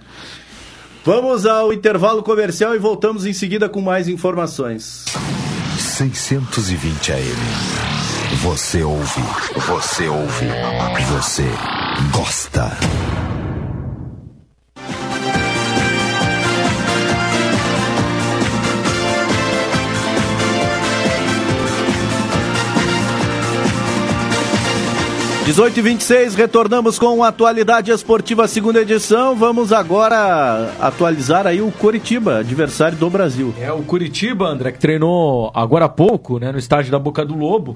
Vamos 1.05 1.45
ao 1.45 1.71
intervalo 1.73 2.21
comercial 2.21 2.75
e 2.75 2.77
voltamos 2.77 3.25
em 3.25 3.31
seguida 3.33 3.67
com 3.69 3.81
mais 3.81 4.07
informações. 4.09 5.05
620 5.99 7.11
AM. 7.11 8.37
Você 8.41 8.81
ouve, 8.83 9.21
você 9.67 10.07
ouve, 10.07 10.47
você 11.09 11.43
gosta. 12.13 12.71
18 25.49 25.79
e 25.79 25.81
26 25.81 26.35
retornamos 26.35 26.99
com 26.99 27.23
a 27.23 27.29
Atualidade 27.29 27.89
Esportiva 27.89 28.47
segunda 28.47 28.81
edição. 28.81 29.35
Vamos 29.35 29.73
agora 29.73 30.75
atualizar 30.79 31.47
aí 31.47 31.59
o 31.59 31.71
Curitiba, 31.71 32.37
adversário 32.37 32.95
do 32.95 33.09
Brasil. 33.09 33.51
É 33.59 33.73
o 33.73 33.81
Curitiba, 33.81 34.45
André, 34.45 34.73
que 34.73 34.77
treinou 34.77 35.51
agora 35.55 35.85
há 35.85 35.89
pouco, 35.89 36.37
né, 36.37 36.51
no 36.51 36.59
estádio 36.59 36.91
da 36.91 36.99
Boca 36.99 37.25
do 37.25 37.35
Lobo. 37.35 37.75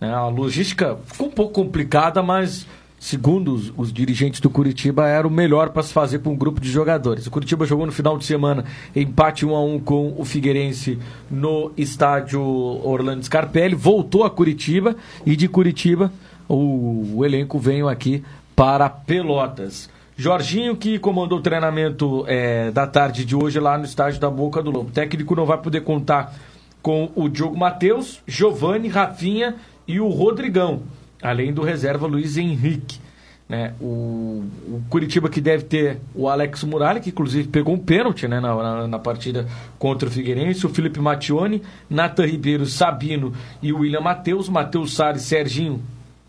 É, 0.00 0.08
a 0.08 0.26
logística 0.26 0.98
ficou 1.06 1.28
um 1.28 1.30
pouco 1.30 1.52
complicada, 1.52 2.24
mas 2.24 2.66
segundo 2.98 3.54
os, 3.54 3.72
os, 3.76 3.92
dirigentes 3.92 4.40
do 4.40 4.50
Curitiba, 4.50 5.06
era 5.06 5.26
o 5.26 5.30
melhor 5.30 5.70
para 5.70 5.84
se 5.84 5.92
fazer 5.92 6.18
com 6.18 6.30
um 6.30 6.36
grupo 6.36 6.60
de 6.60 6.70
jogadores. 6.70 7.24
O 7.26 7.30
Curitiba 7.30 7.64
jogou 7.66 7.86
no 7.86 7.92
final 7.92 8.18
de 8.18 8.24
semana 8.24 8.64
empate 8.94 9.46
1 9.46 9.54
a 9.54 9.64
1 9.64 9.78
com 9.78 10.14
o 10.18 10.24
Figueirense 10.24 10.98
no 11.30 11.70
estádio 11.76 12.42
Orlando 12.42 13.24
Scarpelli, 13.24 13.76
voltou 13.76 14.24
a 14.24 14.30
Curitiba 14.30 14.96
e 15.24 15.36
de 15.36 15.46
Curitiba 15.46 16.12
o, 16.48 17.16
o 17.16 17.24
elenco 17.24 17.58
veio 17.58 17.88
aqui 17.88 18.22
para 18.54 18.88
Pelotas. 18.88 19.88
Jorginho, 20.16 20.76
que 20.76 20.98
comandou 20.98 21.38
o 21.38 21.42
treinamento 21.42 22.24
é, 22.28 22.70
da 22.70 22.86
tarde 22.86 23.24
de 23.24 23.34
hoje 23.34 23.58
lá 23.58 23.78
no 23.78 23.84
estádio 23.84 24.20
da 24.20 24.30
Boca 24.30 24.62
do 24.62 24.70
Lobo. 24.70 24.90
O 24.90 24.92
técnico 24.92 25.34
não 25.34 25.46
vai 25.46 25.58
poder 25.58 25.80
contar 25.80 26.34
com 26.82 27.10
o 27.14 27.28
Diogo 27.28 27.56
Matheus, 27.56 28.20
Giovanni, 28.26 28.88
Rafinha 28.88 29.56
e 29.86 30.00
o 30.00 30.08
Rodrigão, 30.08 30.82
além 31.22 31.52
do 31.52 31.62
reserva 31.62 32.06
Luiz 32.06 32.36
Henrique. 32.36 33.00
Né? 33.48 33.74
O, 33.80 34.44
o, 34.66 34.82
Curitiba 34.88 35.28
que 35.28 35.40
deve 35.40 35.64
ter 35.64 35.98
o 36.14 36.28
Alex 36.28 36.62
Muralha, 36.64 37.00
que 37.00 37.10
inclusive 37.10 37.48
pegou 37.48 37.74
um 37.74 37.78
pênalti 37.78 38.26
né, 38.26 38.40
na, 38.40 38.54
na, 38.54 38.88
na, 38.88 38.98
partida 38.98 39.46
contra 39.78 40.08
o 40.08 40.12
Figueirense, 40.12 40.64
o 40.64 40.70
Felipe 40.70 41.00
Mattione, 41.00 41.62
Nathan 41.90 42.26
Ribeiro, 42.26 42.64
Sabino 42.64 43.32
e 43.62 43.72
William 43.72 44.00
Matheus, 44.00 44.48
Matheus 44.48 44.94
Salles, 44.94 45.22
Serginho 45.22 45.82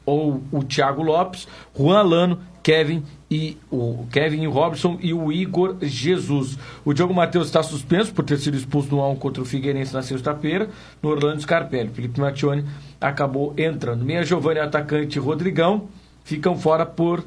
ou 0.06 0.42
o 0.52 0.64
Thiago 0.64 1.02
Lopes, 1.02 1.48
Juan 1.78 2.00
Alano, 2.00 2.40
Kevin 2.62 3.04
e 3.30 3.58
o 3.70 4.06
Kevin 4.12 4.46
Robson 4.48 4.98
e 5.02 5.14
o 5.14 5.32
Igor 5.32 5.78
Jesus. 5.82 6.58
O 6.86 6.94
Diogo 6.94 7.14
Matheus 7.14 7.48
está 7.48 7.62
suspenso 7.62 8.14
por 8.14 8.24
ter 8.24 8.38
sido 8.38 8.56
expulso 8.56 8.90
no 8.90 9.06
1 9.12 9.16
contra 9.18 9.42
o 9.42 9.46
Figueirense 9.46 9.94
na 9.94 10.02
sexta-feira, 10.02 10.70
no 11.02 11.10
Orlando 11.10 11.42
Scarpelli. 11.42 11.90
Felipe 11.90 12.22
Mattione 12.22 12.64
acabou 13.02 13.54
entrando. 13.58 14.06
Meia 14.06 14.24
Giovanni, 14.24 14.60
atacante 14.60 15.20
Rodrigão, 15.20 15.90
ficam 16.24 16.58
fora 16.58 16.86
por 16.86 17.24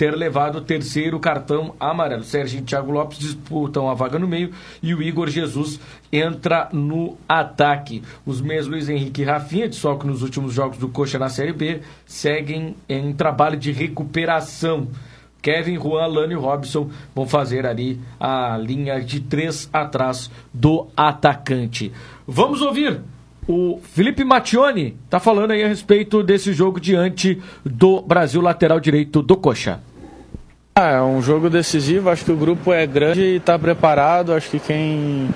ter 0.00 0.16
levado 0.16 0.56
o 0.56 0.60
terceiro 0.62 1.20
cartão 1.20 1.74
amarelo. 1.78 2.24
Sérgio 2.24 2.60
e 2.60 2.62
Thiago 2.62 2.90
Lopes 2.90 3.18
disputam 3.18 3.86
a 3.86 3.92
vaga 3.92 4.18
no 4.18 4.26
meio 4.26 4.50
e 4.82 4.94
o 4.94 5.02
Igor 5.02 5.28
Jesus 5.28 5.78
entra 6.10 6.70
no 6.72 7.18
ataque. 7.28 8.02
Os 8.24 8.40
meios 8.40 8.66
Luiz 8.66 8.88
Henrique 8.88 9.20
e 9.20 9.24
Rafinha, 9.26 9.68
de 9.68 9.78
que 9.78 10.06
nos 10.06 10.22
últimos 10.22 10.54
jogos 10.54 10.78
do 10.78 10.88
Coxa 10.88 11.18
na 11.18 11.28
Série 11.28 11.52
B, 11.52 11.82
seguem 12.06 12.74
em 12.88 13.12
trabalho 13.12 13.58
de 13.58 13.72
recuperação. 13.72 14.88
Kevin, 15.42 15.78
Juan, 15.78 16.06
Lano 16.06 16.32
e 16.32 16.36
Robson 16.36 16.88
vão 17.14 17.26
fazer 17.28 17.66
ali 17.66 18.00
a 18.18 18.56
linha 18.56 19.02
de 19.02 19.20
três 19.20 19.68
atrás 19.70 20.30
do 20.50 20.88
atacante. 20.96 21.92
Vamos 22.26 22.62
ouvir 22.62 23.02
o 23.46 23.80
Felipe 23.82 24.22
Mattioni 24.22 24.96
está 25.04 25.18
falando 25.18 25.50
aí 25.50 25.64
a 25.64 25.68
respeito 25.68 26.22
desse 26.22 26.52
jogo 26.52 26.78
diante 26.78 27.42
do 27.64 28.00
Brasil 28.00 28.40
lateral 28.40 28.78
direito 28.78 29.20
do 29.22 29.36
Coxa. 29.36 29.80
Ah, 30.74 30.92
é 30.92 31.02
um 31.02 31.20
jogo 31.20 31.50
decisivo, 31.50 32.08
acho 32.08 32.24
que 32.24 32.32
o 32.32 32.36
grupo 32.36 32.72
é 32.72 32.86
grande 32.86 33.20
e 33.20 33.36
está 33.36 33.58
preparado, 33.58 34.32
acho 34.32 34.48
que 34.48 34.58
quem, 34.58 35.28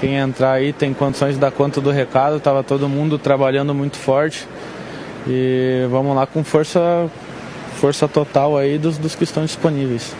quem 0.00 0.16
entrar 0.16 0.52
aí 0.52 0.72
tem 0.72 0.92
condições 0.92 1.34
de 1.34 1.40
dar 1.40 1.52
conta 1.52 1.80
do 1.80 1.90
recado, 1.90 2.36
estava 2.36 2.62
todo 2.62 2.88
mundo 2.88 3.18
trabalhando 3.18 3.72
muito 3.72 3.96
forte 3.96 4.46
e 5.26 5.86
vamos 5.90 6.14
lá 6.14 6.26
com 6.26 6.44
força, 6.44 7.10
força 7.76 8.06
total 8.06 8.58
aí 8.58 8.76
dos, 8.76 8.98
dos 8.98 9.14
que 9.14 9.24
estão 9.24 9.44
disponíveis. 9.44 10.14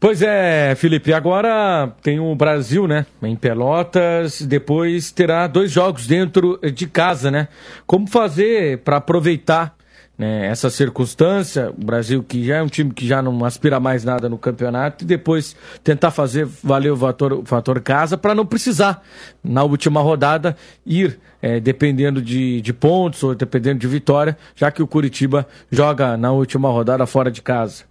Pois 0.00 0.22
é, 0.22 0.76
Felipe, 0.76 1.12
agora 1.12 1.92
tem 2.00 2.20
o 2.20 2.32
Brasil, 2.36 2.86
né, 2.86 3.04
em 3.20 3.34
Pelotas, 3.34 4.40
depois 4.42 5.10
terá 5.10 5.48
dois 5.48 5.72
jogos 5.72 6.06
dentro 6.06 6.56
de 6.72 6.86
casa, 6.86 7.32
né? 7.32 7.48
Como 7.84 8.06
fazer 8.06 8.78
para 8.78 8.98
aproveitar 8.98 9.74
né, 10.18 10.46
essa 10.46 10.68
circunstância, 10.68 11.70
o 11.70 11.84
Brasil 11.84 12.24
que 12.24 12.44
já 12.44 12.56
é 12.56 12.62
um 12.62 12.66
time 12.66 12.92
que 12.92 13.06
já 13.06 13.22
não 13.22 13.44
aspira 13.44 13.78
mais 13.78 14.04
nada 14.04 14.28
no 14.28 14.36
campeonato, 14.36 15.04
e 15.04 15.06
depois 15.06 15.54
tentar 15.84 16.10
fazer 16.10 16.44
valer 16.62 16.90
o 16.90 16.96
fator, 16.96 17.32
o 17.34 17.44
fator 17.44 17.80
casa 17.80 18.18
para 18.18 18.34
não 18.34 18.44
precisar, 18.44 19.02
na 19.44 19.62
última 19.62 20.00
rodada, 20.00 20.56
ir 20.84 21.20
é, 21.40 21.60
dependendo 21.60 22.20
de, 22.20 22.60
de 22.60 22.72
pontos 22.72 23.22
ou 23.22 23.34
dependendo 23.34 23.78
de 23.78 23.86
vitória, 23.86 24.36
já 24.56 24.70
que 24.72 24.82
o 24.82 24.86
Curitiba 24.88 25.46
joga 25.70 26.16
na 26.16 26.32
última 26.32 26.68
rodada 26.68 27.06
fora 27.06 27.30
de 27.30 27.40
casa. 27.40 27.84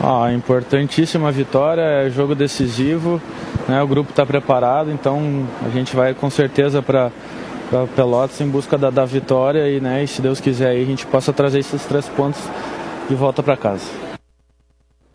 Ah, 0.00 0.32
importantíssima 0.32 1.30
vitória, 1.32 1.82
é 1.82 2.10
jogo 2.10 2.34
decisivo, 2.34 3.20
né, 3.68 3.82
o 3.82 3.88
grupo 3.88 4.10
está 4.10 4.24
preparado, 4.24 4.90
então 4.90 5.46
a 5.64 5.68
gente 5.68 5.94
vai 5.96 6.14
com 6.14 6.30
certeza 6.30 6.80
para 6.80 7.10
Pelotas 7.94 8.40
em 8.40 8.48
busca 8.48 8.78
da, 8.78 8.90
da 8.90 9.04
vitória 9.04 9.68
e, 9.68 9.80
né, 9.80 10.04
e 10.04 10.06
se 10.06 10.22
Deus 10.22 10.40
quiser 10.40 10.68
aí 10.68 10.82
a 10.82 10.86
gente 10.86 11.04
possa 11.06 11.32
trazer 11.32 11.58
esses 11.58 11.84
três 11.84 12.08
pontos 12.08 12.40
de 13.08 13.14
volta 13.14 13.42
para 13.42 13.56
casa. 13.56 13.84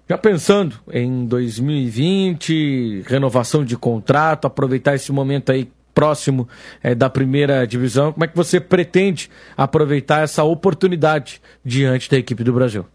Já 0.10 0.18
pensando 0.18 0.76
em 0.92 1.26
2020, 1.26 3.04
renovação 3.08 3.64
de 3.64 3.78
contrato, 3.78 4.46
aproveitar 4.46 4.94
esse 4.94 5.10
momento 5.12 5.52
aí 5.52 5.72
próximo 5.94 6.48
é, 6.84 6.94
da 6.94 7.10
primeira 7.10 7.66
divisão, 7.66 8.12
como 8.12 8.26
é 8.26 8.28
que 8.28 8.36
você 8.36 8.60
pretende 8.60 9.30
aproveitar 9.56 10.22
essa 10.22 10.44
oportunidade 10.44 11.42
diante 11.64 12.10
da 12.10 12.18
equipe 12.18 12.44
do 12.44 12.52
Brasil? 12.52 12.86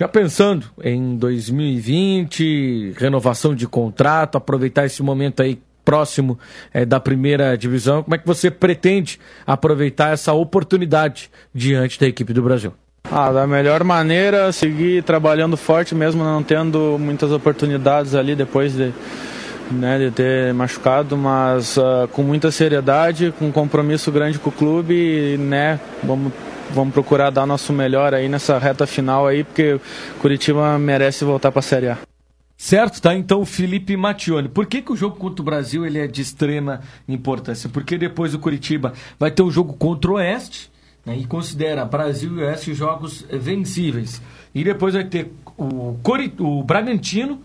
Já 0.00 0.08
pensando 0.08 0.66
em 0.82 1.16
2020, 1.16 2.94
renovação 2.96 3.54
de 3.54 3.68
contrato, 3.68 4.36
aproveitar 4.36 4.86
esse 4.86 5.02
momento 5.02 5.42
aí 5.42 5.60
próximo 5.84 6.38
é, 6.72 6.84
da 6.84 6.98
primeira 6.98 7.56
divisão. 7.56 8.02
Como 8.02 8.14
é 8.14 8.18
que 8.18 8.26
você 8.26 8.50
pretende 8.50 9.20
aproveitar 9.46 10.12
essa 10.12 10.32
oportunidade 10.32 11.30
diante 11.54 12.00
da 12.00 12.06
equipe 12.06 12.32
do 12.32 12.42
Brasil? 12.42 12.72
Ah, 13.10 13.30
da 13.30 13.46
melhor 13.46 13.84
maneira, 13.84 14.50
seguir 14.50 15.02
trabalhando 15.02 15.56
forte, 15.58 15.94
mesmo 15.94 16.24
não 16.24 16.42
tendo 16.42 16.96
muitas 16.98 17.30
oportunidades 17.30 18.14
ali 18.14 18.34
depois 18.34 18.74
de, 18.74 18.94
né, 19.70 19.98
de 19.98 20.10
ter 20.10 20.54
machucado, 20.54 21.14
mas 21.14 21.76
uh, 21.76 22.08
com 22.12 22.22
muita 22.22 22.50
seriedade, 22.50 23.32
com 23.38 23.52
compromisso 23.52 24.10
grande 24.10 24.38
com 24.38 24.48
o 24.48 24.52
clube, 24.52 24.94
e, 24.94 25.36
né, 25.36 25.78
vamos, 26.02 26.32
vamos 26.70 26.94
procurar 26.94 27.28
dar 27.28 27.46
nosso 27.46 27.74
melhor 27.74 28.14
aí 28.14 28.26
nessa 28.26 28.58
reta 28.58 28.86
final 28.86 29.26
aí, 29.26 29.44
porque 29.44 29.78
Curitiba 30.20 30.78
merece 30.78 31.26
voltar 31.26 31.52
para 31.52 31.60
a 31.60 31.62
Série 31.62 31.88
A. 31.88 31.98
Certo, 32.56 33.02
tá? 33.02 33.14
Então, 33.14 33.44
Felipe 33.44 33.96
Mattione. 33.96 34.48
Por 34.48 34.66
que, 34.66 34.80
que 34.80 34.92
o 34.92 34.96
jogo 34.96 35.16
contra 35.16 35.42
o 35.42 35.44
Brasil 35.44 35.84
ele 35.84 35.98
é 35.98 36.06
de 36.06 36.22
extrema 36.22 36.80
importância? 37.06 37.68
Porque 37.68 37.98
depois 37.98 38.32
o 38.32 38.38
Curitiba 38.38 38.92
vai 39.18 39.30
ter 39.30 39.42
o 39.42 39.46
um 39.46 39.50
jogo 39.50 39.74
contra 39.74 40.12
o 40.12 40.14
Oeste, 40.14 40.70
né, 41.04 41.16
e 41.16 41.26
considera 41.26 41.84
Brasil 41.84 42.38
e 42.38 42.42
Oeste 42.44 42.72
jogos 42.72 43.26
vencíveis. 43.30 44.22
E 44.54 44.62
depois 44.62 44.94
vai 44.94 45.04
ter 45.04 45.32
o, 45.56 45.98
Cori 46.02 46.32
o 46.38 46.62
Bragantino 46.62 47.42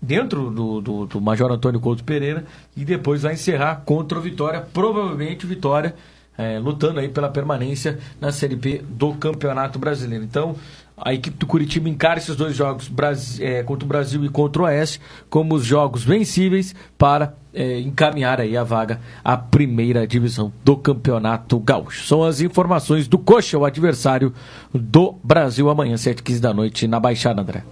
dentro 0.00 0.50
do, 0.50 0.80
do, 0.80 1.06
do 1.06 1.20
Major 1.20 1.50
Antônio 1.50 1.80
Couto 1.80 2.02
Pereira 2.02 2.44
e 2.76 2.84
depois 2.84 3.22
vai 3.22 3.34
encerrar 3.34 3.82
contra 3.84 4.18
o 4.18 4.22
Vitória, 4.22 4.60
provavelmente 4.60 5.46
Vitória 5.46 5.94
é, 6.36 6.58
lutando 6.58 6.98
aí 6.98 7.08
pela 7.08 7.28
permanência 7.28 7.98
na 8.20 8.32
Série 8.32 8.56
B 8.56 8.82
do 8.88 9.14
Campeonato 9.14 9.78
Brasileiro. 9.78 10.24
Então, 10.24 10.56
a 11.04 11.12
equipe 11.12 11.36
do 11.36 11.46
Curitiba 11.46 11.88
encara 11.88 12.18
esses 12.18 12.36
dois 12.36 12.54
jogos 12.54 12.90
é, 13.40 13.62
contra 13.62 13.84
o 13.84 13.88
Brasil 13.88 14.24
e 14.24 14.28
contra 14.28 14.62
o 14.62 14.64
Oeste 14.64 15.00
como 15.28 15.54
os 15.54 15.64
jogos 15.64 16.04
vencíveis 16.04 16.74
para 16.96 17.34
é, 17.52 17.80
encaminhar 17.80 18.40
aí 18.40 18.56
a 18.56 18.62
vaga 18.62 19.00
à 19.24 19.36
primeira 19.36 20.06
divisão 20.06 20.52
do 20.64 20.76
Campeonato 20.76 21.58
Gaúcho. 21.58 22.06
São 22.06 22.22
as 22.22 22.40
informações 22.40 23.08
do 23.08 23.18
Coxa, 23.18 23.58
o 23.58 23.64
adversário 23.64 24.32
do 24.72 25.16
Brasil, 25.22 25.68
amanhã, 25.68 25.96
7h15 25.96 26.40
da 26.40 26.54
noite, 26.54 26.86
na 26.86 27.00
Baixada, 27.00 27.42
André. 27.42 27.64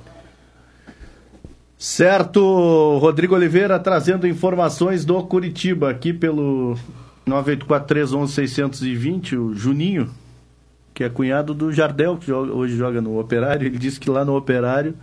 Certo, 1.78 2.98
Rodrigo 2.98 3.34
Oliveira 3.34 3.78
trazendo 3.78 4.26
informações 4.26 5.04
do 5.04 5.22
Curitiba 5.22 5.88
aqui 5.88 6.12
pelo 6.12 6.76
984311620, 7.26 9.38
o 9.38 9.54
Juninho 9.54 10.10
que 10.94 11.04
é 11.04 11.08
cunhado 11.08 11.54
do 11.54 11.72
Jardel, 11.72 12.16
que 12.16 12.26
joga, 12.26 12.52
hoje 12.52 12.76
joga 12.76 13.00
no 13.00 13.18
Operário. 13.18 13.66
Ele 13.66 13.78
disse 13.78 13.98
que 13.98 14.10
lá 14.10 14.24
no 14.24 14.36
Operário, 14.36 14.94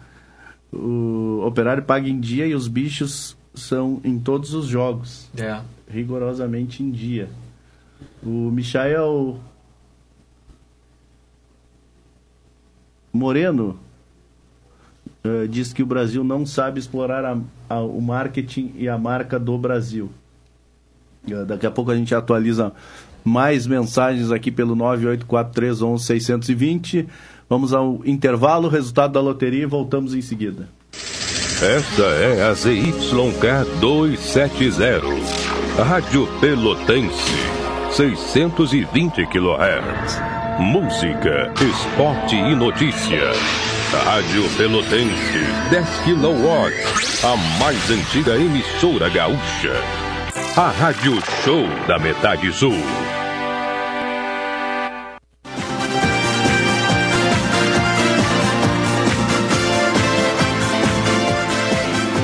o 0.72 1.44
Operário 1.46 1.84
paga 1.84 2.08
em 2.08 2.20
dia 2.20 2.46
e 2.46 2.54
os 2.54 2.68
bichos 2.68 3.38
são 3.54 4.00
em 4.04 4.20
todos 4.20 4.54
os 4.54 4.68
jogos. 4.68 5.30
É. 5.38 5.60
Rigorosamente 5.90 6.84
em 6.84 6.92
dia. 6.92 7.30
O 8.22 8.52
Michael 8.52 9.40
Moreno 13.12 13.80
uh, 15.26 15.48
diz 15.48 15.74
que 15.74 15.82
o 15.82 15.86
Brasil 15.86 16.24
não 16.24 16.46
sabe 16.46 16.80
explorar 16.80 17.26
a, 17.26 17.38
a, 17.70 17.80
o 17.80 18.02
marketing 18.02 18.74
e 18.76 18.88
a 18.88 18.98
marca 18.98 19.40
do 19.40 19.58
Brasil. 19.58 20.12
Uh, 21.28 21.46
daqui 21.46 21.66
a 21.66 21.72
pouco 21.72 21.92
a 21.92 21.96
gente 21.96 22.14
atualiza 22.14 22.72
mais 23.24 23.68
mensagens 23.68 24.32
aqui 24.32 24.52
pelo 24.52 24.76
984311620. 24.76 27.06
Vamos 27.50 27.74
ao 27.74 28.02
intervalo, 28.06 28.68
resultado 28.68 29.14
da 29.14 29.22
loteria 29.22 29.64
e 29.64 29.68
voltamos 29.68 30.14
em 30.14 30.22
seguida. 30.22 30.68
Esta 31.62 32.04
é 32.04 32.44
a 32.44 32.54
ZYK 32.54 33.66
270, 33.80 35.02
Rádio 35.84 36.28
Pelotense, 36.40 37.34
620 37.92 39.26
kHz. 39.26 40.22
Música, 40.60 41.52
esporte 41.60 42.36
e 42.36 42.56
notícia. 42.56 43.32
Rádio 44.06 44.44
Pelotense, 44.56 45.40
10 45.72 45.88
kW, 46.02 46.72
a 47.24 47.36
mais 47.60 47.90
antiga 47.90 48.36
emissora 48.36 49.10
gaúcha. 49.10 50.07
A 50.58 50.72
Rádio 50.72 51.14
Show 51.44 51.68
da 51.88 52.00
Metade 52.00 52.52
Sul. 52.52 52.74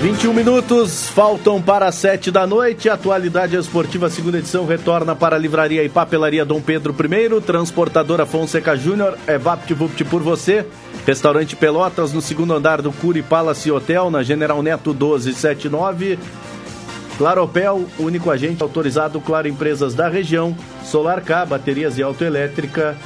21 0.01 0.33
minutos, 0.33 1.09
faltam 1.09 1.61
para 1.61 1.91
7 1.91 2.31
da 2.31 2.47
noite. 2.47 2.89
Atualidade 2.89 3.55
Esportiva, 3.55 4.09
segunda 4.09 4.39
edição, 4.39 4.65
retorna 4.65 5.15
para 5.15 5.35
a 5.35 5.39
Livraria 5.39 5.83
e 5.83 5.87
Papelaria 5.87 6.43
Dom 6.43 6.59
Pedro 6.59 6.95
I, 6.99 7.39
Transportadora 7.39 8.25
Fonseca 8.25 8.75
Júnior, 8.75 9.15
é 9.27 9.37
VaptVupt 9.37 10.03
por 10.05 10.23
você. 10.23 10.65
Restaurante 11.05 11.55
Pelotas, 11.55 12.11
no 12.11 12.21
segundo 12.21 12.55
andar 12.55 12.81
do 12.81 12.91
Curi 12.91 13.21
Palace 13.21 13.71
Hotel, 13.71 14.09
na 14.09 14.23
General 14.23 14.63
Neto 14.63 14.89
1279. 14.89 16.17
Claropel, 17.17 17.85
único 17.99 18.31
agente 18.31 18.63
autorizado, 18.63 19.21
Claro 19.21 19.47
Empresas 19.47 19.93
da 19.93 20.07
região. 20.07 20.55
Solar 20.83 21.21
K, 21.21 21.45
baterias 21.45 21.97
e 21.97 22.03
autoelétrica. 22.03 22.97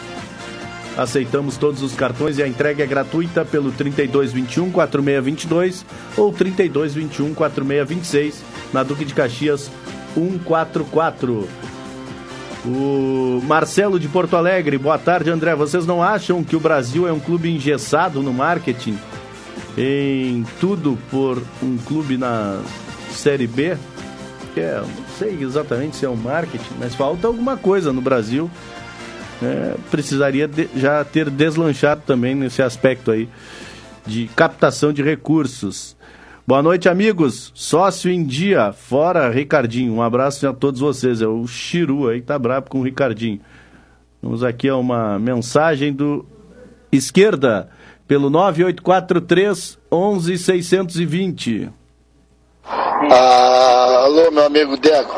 Aceitamos 0.97 1.57
todos 1.57 1.83
os 1.83 1.93
cartões 1.93 2.39
e 2.39 2.43
a 2.43 2.47
entrega 2.47 2.83
é 2.83 2.87
gratuita 2.87 3.45
pelo 3.45 3.71
3221 3.71 4.71
4622 4.71 5.85
ou 6.17 6.33
3221 6.33 7.35
4626 7.35 8.43
na 8.73 8.81
Duque 8.81 9.05
de 9.05 9.13
Caxias 9.13 9.69
144. 10.15 11.47
O 12.65 13.41
Marcelo 13.45 13.99
de 13.99 14.07
Porto 14.07 14.35
Alegre, 14.35 14.77
boa 14.77 14.97
tarde, 14.97 15.29
André. 15.29 15.53
Vocês 15.55 15.85
não 15.85 16.01
acham 16.01 16.43
que 16.43 16.55
o 16.55 16.59
Brasil 16.59 17.07
é 17.07 17.13
um 17.13 17.19
clube 17.19 17.49
engessado 17.49 18.23
no 18.23 18.33
marketing? 18.33 18.97
Em 19.77 20.43
tudo 20.59 20.97
por 21.11 21.41
um 21.61 21.77
clube 21.77 22.17
na 22.17 22.59
Série 23.11 23.45
B? 23.45 23.77
É, 24.59 24.81
não 24.81 25.07
sei 25.17 25.37
exatamente 25.41 25.95
se 25.95 26.05
é 26.05 26.09
um 26.09 26.15
marketing, 26.15 26.73
mas 26.79 26.95
falta 26.95 27.27
alguma 27.27 27.57
coisa 27.57 27.93
no 27.93 28.01
Brasil 28.01 28.49
é, 29.41 29.75
precisaria 29.91 30.47
de, 30.47 30.67
já 30.75 31.03
ter 31.03 31.29
deslanchado 31.29 32.01
também 32.05 32.33
nesse 32.35 32.61
aspecto 32.61 33.11
aí 33.11 33.29
de 34.05 34.27
captação 34.35 34.93
de 34.93 35.03
recursos. 35.03 35.95
Boa 36.45 36.63
noite, 36.63 36.87
amigos. 36.87 37.51
Sócio 37.53 38.09
em 38.09 38.23
dia, 38.23 38.71
fora 38.71 39.29
Ricardinho. 39.29 39.93
Um 39.93 40.01
abraço 40.01 40.47
a 40.47 40.53
todos 40.53 40.79
vocês. 40.79 41.21
É 41.21 41.27
o 41.27 41.45
Chiru 41.45 42.07
aí, 42.07 42.21
tá 42.21 42.39
bravo 42.39 42.69
com 42.69 42.79
o 42.79 42.83
Ricardinho. 42.83 43.41
Vamos 44.21 44.43
aqui 44.43 44.69
a 44.69 44.77
uma 44.77 45.19
mensagem 45.19 45.93
do 45.93 46.25
esquerda 46.91 47.69
pelo 48.07 48.29
9843 48.29 49.77
11620. 49.91 51.69
Ah, 53.09 54.01
alô, 54.05 54.31
meu 54.31 54.45
amigo 54.45 54.75
Deco, 54.75 55.13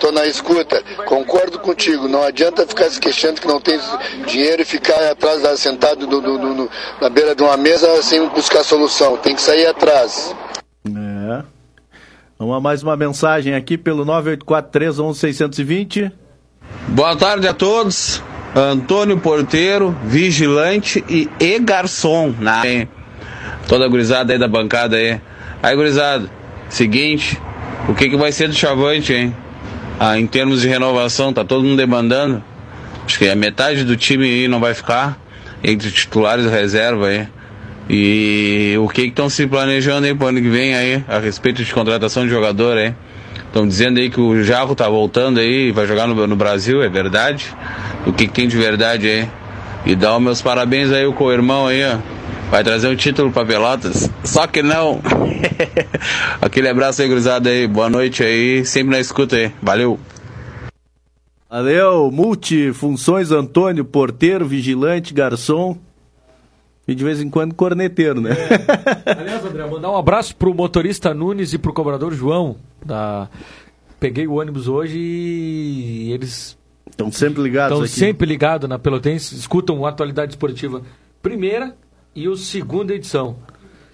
tô 0.00 0.12
na 0.12 0.26
escuta. 0.26 0.80
Concordo 1.04 1.58
contigo, 1.58 2.06
não 2.06 2.22
adianta 2.22 2.64
ficar 2.66 2.88
se 2.88 3.00
queixando 3.00 3.40
que 3.40 3.48
não 3.48 3.60
tem 3.60 3.80
dinheiro 4.26 4.62
e 4.62 4.64
ficar 4.64 5.10
atrás 5.10 5.42
da, 5.42 5.56
sentado 5.56 6.06
do, 6.06 6.20
do, 6.20 6.38
do, 6.38 6.70
na 7.00 7.10
beira 7.10 7.34
de 7.34 7.42
uma 7.42 7.56
mesa 7.56 8.00
sem 8.02 8.28
buscar 8.28 8.62
solução. 8.62 9.16
Tem 9.16 9.34
que 9.34 9.42
sair 9.42 9.66
atrás. 9.66 10.32
É. 10.86 11.42
Vamos 12.38 12.56
a 12.56 12.60
mais 12.60 12.80
uma 12.82 12.96
mensagem 12.96 13.54
aqui 13.54 13.76
pelo 13.76 14.06
984311620. 14.06 16.12
Boa 16.88 17.14
tarde 17.16 17.48
a 17.48 17.52
todos. 17.52 18.22
Antônio 18.54 19.18
Porteiro, 19.18 19.94
vigilante 20.04 21.04
e, 21.08 21.28
e 21.38 21.58
garçom. 21.58 22.32
Na... 22.38 22.62
Toda 23.68 23.84
a 23.84 23.88
gurizada 23.88 24.32
aí 24.32 24.38
da 24.38 24.48
bancada 24.48 24.96
aí. 24.96 25.20
Aí, 25.62 25.76
gurizada. 25.76 26.39
Seguinte, 26.70 27.36
o 27.88 27.94
que, 27.94 28.08
que 28.08 28.16
vai 28.16 28.30
ser 28.30 28.46
do 28.46 28.54
Chavante, 28.54 29.12
hein? 29.12 29.34
Ah, 29.98 30.16
em 30.18 30.26
termos 30.26 30.62
de 30.62 30.68
renovação, 30.68 31.32
tá 31.32 31.44
todo 31.44 31.64
mundo 31.64 31.76
demandando. 31.76 32.42
Acho 33.04 33.18
que 33.18 33.28
a 33.28 33.34
metade 33.34 33.82
do 33.82 33.96
time 33.96 34.24
aí 34.24 34.46
não 34.46 34.60
vai 34.60 34.72
ficar, 34.72 35.18
entre 35.64 35.90
titulares 35.90 36.46
e 36.46 36.48
reserva 36.48 37.08
aí. 37.08 37.28
E 37.88 38.76
o 38.78 38.88
que 38.88 39.02
estão 39.02 39.28
se 39.28 39.48
planejando 39.48 40.06
aí 40.06 40.14
pro 40.14 40.28
ano 40.28 40.40
que 40.40 40.48
vem 40.48 40.76
aí, 40.76 41.04
a 41.08 41.18
respeito 41.18 41.64
de 41.64 41.74
contratação 41.74 42.22
de 42.22 42.30
jogador 42.30 42.78
aí? 42.78 42.94
Estão 43.48 43.66
dizendo 43.66 43.98
aí 43.98 44.08
que 44.08 44.20
o 44.20 44.44
Jarro 44.44 44.76
tá 44.76 44.88
voltando 44.88 45.40
aí, 45.40 45.72
vai 45.72 45.88
jogar 45.88 46.06
no, 46.06 46.24
no 46.24 46.36
Brasil, 46.36 46.84
é 46.84 46.88
verdade? 46.88 47.46
O 48.06 48.12
que, 48.12 48.28
que 48.28 48.32
tem 48.32 48.46
de 48.46 48.56
verdade 48.56 49.08
aí? 49.08 49.28
E 49.84 49.96
dá 49.96 50.16
os 50.16 50.22
meus 50.22 50.40
parabéns 50.40 50.92
aí 50.92 51.04
o 51.04 51.32
irmão 51.32 51.66
aí, 51.66 51.82
ó 51.84 52.19
vai 52.50 52.64
trazer 52.64 52.88
um 52.88 52.96
título 52.96 53.30
para 53.30 53.46
Pelotas. 53.46 54.10
Só 54.24 54.46
que 54.46 54.62
não. 54.62 55.00
Aquele 56.42 56.68
abraço 56.68 57.00
aí, 57.00 57.08
cruzado 57.08 57.48
aí. 57.48 57.66
Boa 57.66 57.88
noite 57.88 58.24
aí. 58.24 58.64
Sempre 58.64 58.90
na 58.90 59.00
escuta 59.00 59.36
aí. 59.36 59.52
Valeu. 59.62 59.98
Valeu. 61.48 62.10
Multifunções 62.10 63.30
Antônio, 63.30 63.84
porteiro, 63.84 64.46
vigilante, 64.46 65.14
garçom. 65.14 65.78
E 66.88 66.94
de 66.94 67.04
vez 67.04 67.20
em 67.20 67.30
quando 67.30 67.54
corneteiro, 67.54 68.20
né? 68.20 68.32
É. 68.32 69.12
Aliás, 69.16 69.44
André, 69.44 69.64
mandar 69.66 69.92
um 69.92 69.96
abraço 69.96 70.34
pro 70.34 70.52
motorista 70.52 71.14
Nunes 71.14 71.52
e 71.52 71.58
pro 71.58 71.72
cobrador 71.72 72.12
João. 72.12 72.56
Da... 72.84 73.28
Peguei 74.00 74.26
o 74.26 74.34
ônibus 74.34 74.66
hoje 74.66 74.98
e 74.98 76.12
eles 76.12 76.58
Estão 76.90 77.12
sempre 77.12 77.42
ligados 77.42 77.78
Estão 77.78 77.86
sempre 77.86 78.26
ligados 78.26 78.68
na 78.68 78.78
Pelotense, 78.78 79.34
escutam 79.36 79.84
a 79.86 79.90
atualidade 79.90 80.32
esportiva 80.32 80.82
primeira 81.22 81.76
e 82.14 82.28
o 82.28 82.36
segunda 82.36 82.94
edição. 82.94 83.36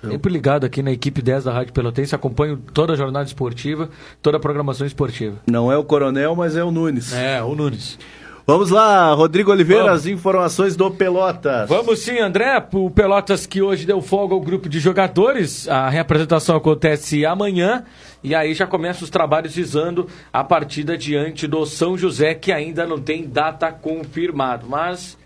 Sempre 0.03 0.33
ligado 0.33 0.65
aqui 0.65 0.83
na 0.83 0.93
equipe 0.93 1.21
10 1.21 1.45
da 1.45 1.53
Rádio 1.53 1.73
Pelotense, 1.73 2.15
acompanho 2.15 2.63
toda 2.73 2.93
a 2.93 2.97
jornada 2.97 3.27
esportiva, 3.27 3.91
toda 4.23 4.37
a 4.37 4.41
programação 4.41 4.87
esportiva. 4.87 5.37
Não 5.47 5.73
é 5.73 5.77
o 5.77 5.83
Coronel, 5.83 6.37
mas 6.37 6.57
é 6.57 6.63
o 6.63 6.71
Nunes. 6.71 7.13
É, 7.13 7.43
o 7.43 7.55
Nunes. 7.55 7.99
Vamos 8.47 8.71
lá, 8.71 9.13
Rodrigo 9.13 9.51
Oliveira, 9.51 9.87
Vamos. 9.87 10.01
as 10.03 10.07
informações 10.07 10.77
do 10.77 10.89
Pelotas. 10.89 11.69
Vamos 11.69 11.99
sim, 11.99 12.21
André. 12.21 12.65
O 12.75 12.89
Pelotas 12.89 13.45
que 13.45 13.61
hoje 13.61 13.85
deu 13.85 14.01
folga 14.01 14.35
ao 14.35 14.41
grupo 14.41 14.69
de 14.69 14.79
jogadores. 14.79 15.67
A 15.69 15.89
reapresentação 15.89 16.55
acontece 16.55 17.27
amanhã. 17.27 17.83
E 18.23 18.37
aí 18.37 18.55
já 18.55 18.65
começam 18.65 19.03
os 19.03 19.11
trabalhos 19.11 19.57
visando 19.57 20.07
a 20.33 20.45
partida 20.45 20.97
diante 20.97 21.49
do 21.49 21.67
São 21.67 21.99
José, 21.99 22.35
que 22.35 22.53
ainda 22.53 22.87
não 22.87 23.01
tem 23.01 23.27
data 23.27 23.73
confirmada. 23.73 24.65
Mas, 24.69 25.19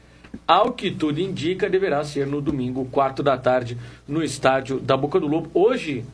ao 0.46 0.72
que 0.72 0.90
tudo 0.90 1.20
indica, 1.20 1.68
deverá 1.68 2.04
ser 2.04 2.26
no 2.26 2.40
domingo, 2.40 2.84
quarto 2.86 3.22
da 3.22 3.36
tarde, 3.36 3.76
no 4.06 4.22
estádio 4.22 4.80
da 4.80 4.96
Boca 4.96 5.18
do 5.20 5.26
Lobo. 5.26 5.50
Hoje, 5.54 6.04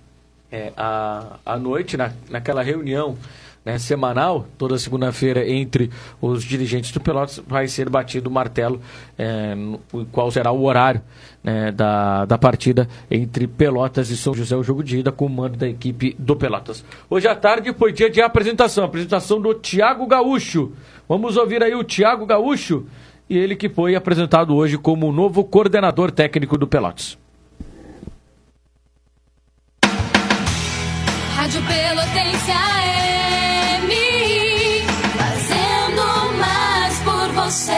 é, 0.51 0.73
à, 0.77 1.39
à 1.45 1.59
noite, 1.59 1.97
na, 1.97 2.13
naquela 2.29 2.63
reunião 2.63 3.17
né, 3.67 3.79
semanal, 3.81 4.47
toda 4.57 4.79
segunda-feira, 4.79 5.49
entre 5.49 5.91
os 6.21 6.45
dirigentes 6.45 6.93
do 6.93 7.01
Pelotas, 7.01 7.43
vai 7.49 7.67
ser 7.67 7.91
batido 7.91 8.31
o 8.31 8.33
martelo, 8.33 8.81
é, 9.19 9.57
no, 9.57 9.81
qual 10.13 10.31
será 10.31 10.53
o 10.53 10.65
horário 10.65 11.01
né, 11.43 11.73
da, 11.73 12.25
da 12.27 12.39
partida 12.39 12.89
entre 13.11 13.49
Pelotas 13.49 14.09
e 14.09 14.17
São 14.17 14.33
José, 14.33 14.55
o 14.55 14.63
jogo 14.63 14.85
de 14.85 14.99
ida, 14.99 15.11
com 15.11 15.27
o 15.27 15.29
mando 15.29 15.57
da 15.57 15.69
equipe 15.69 16.15
do 16.17 16.37
Pelotas. 16.37 16.85
Hoje 17.11 17.27
à 17.27 17.35
tarde 17.35 17.75
foi 17.75 17.93
dia 17.93 18.09
de 18.09 18.21
apresentação, 18.21 18.85
apresentação 18.85 19.41
do 19.41 19.53
Thiago 19.53 20.07
Gaúcho. 20.07 20.73
Vamos 21.09 21.37
ouvir 21.37 21.61
aí 21.61 21.75
o 21.75 21.83
Thiago 21.83 22.25
Gaúcho, 22.25 22.87
e 23.29 23.37
ele 23.37 23.57
que 23.57 23.69
foi 23.69 23.95
apresentado 23.97 24.55
hoje 24.55 24.77
como 24.79 25.09
o 25.09 25.13
novo 25.13 25.45
coordenador 25.45 26.11
técnico 26.11 26.57
do 26.57 26.67
Pelotas. 26.67 27.17
Rádio 31.37 31.61
Pelotense 31.63 32.51
AM, 32.51 33.93
fazendo 35.17 36.39
mais 36.39 36.99
por 37.01 37.29
você. 37.45 37.73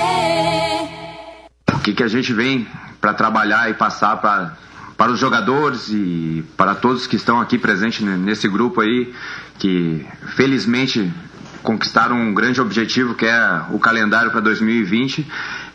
O 1.74 1.78
que, 1.80 1.92
que 1.92 2.02
a 2.02 2.08
gente 2.08 2.32
vem 2.32 2.66
para 3.00 3.14
trabalhar 3.14 3.70
e 3.70 3.74
passar 3.74 4.16
pra, 4.16 4.56
para 4.96 5.12
os 5.12 5.18
jogadores 5.20 5.88
e 5.88 6.44
para 6.56 6.74
todos 6.74 7.06
que 7.06 7.16
estão 7.16 7.40
aqui 7.40 7.58
presentes 7.58 8.00
ne- 8.00 8.16
nesse 8.16 8.48
grupo 8.48 8.80
aí, 8.80 9.12
que 9.58 10.06
felizmente 10.36 11.12
conquistaram 11.62 12.16
um 12.16 12.32
grande 12.32 12.60
objetivo 12.60 13.14
que 13.14 13.26
é 13.26 13.62
o 13.70 13.78
calendário 13.78 14.30
para 14.30 14.40
2020, 14.40 15.26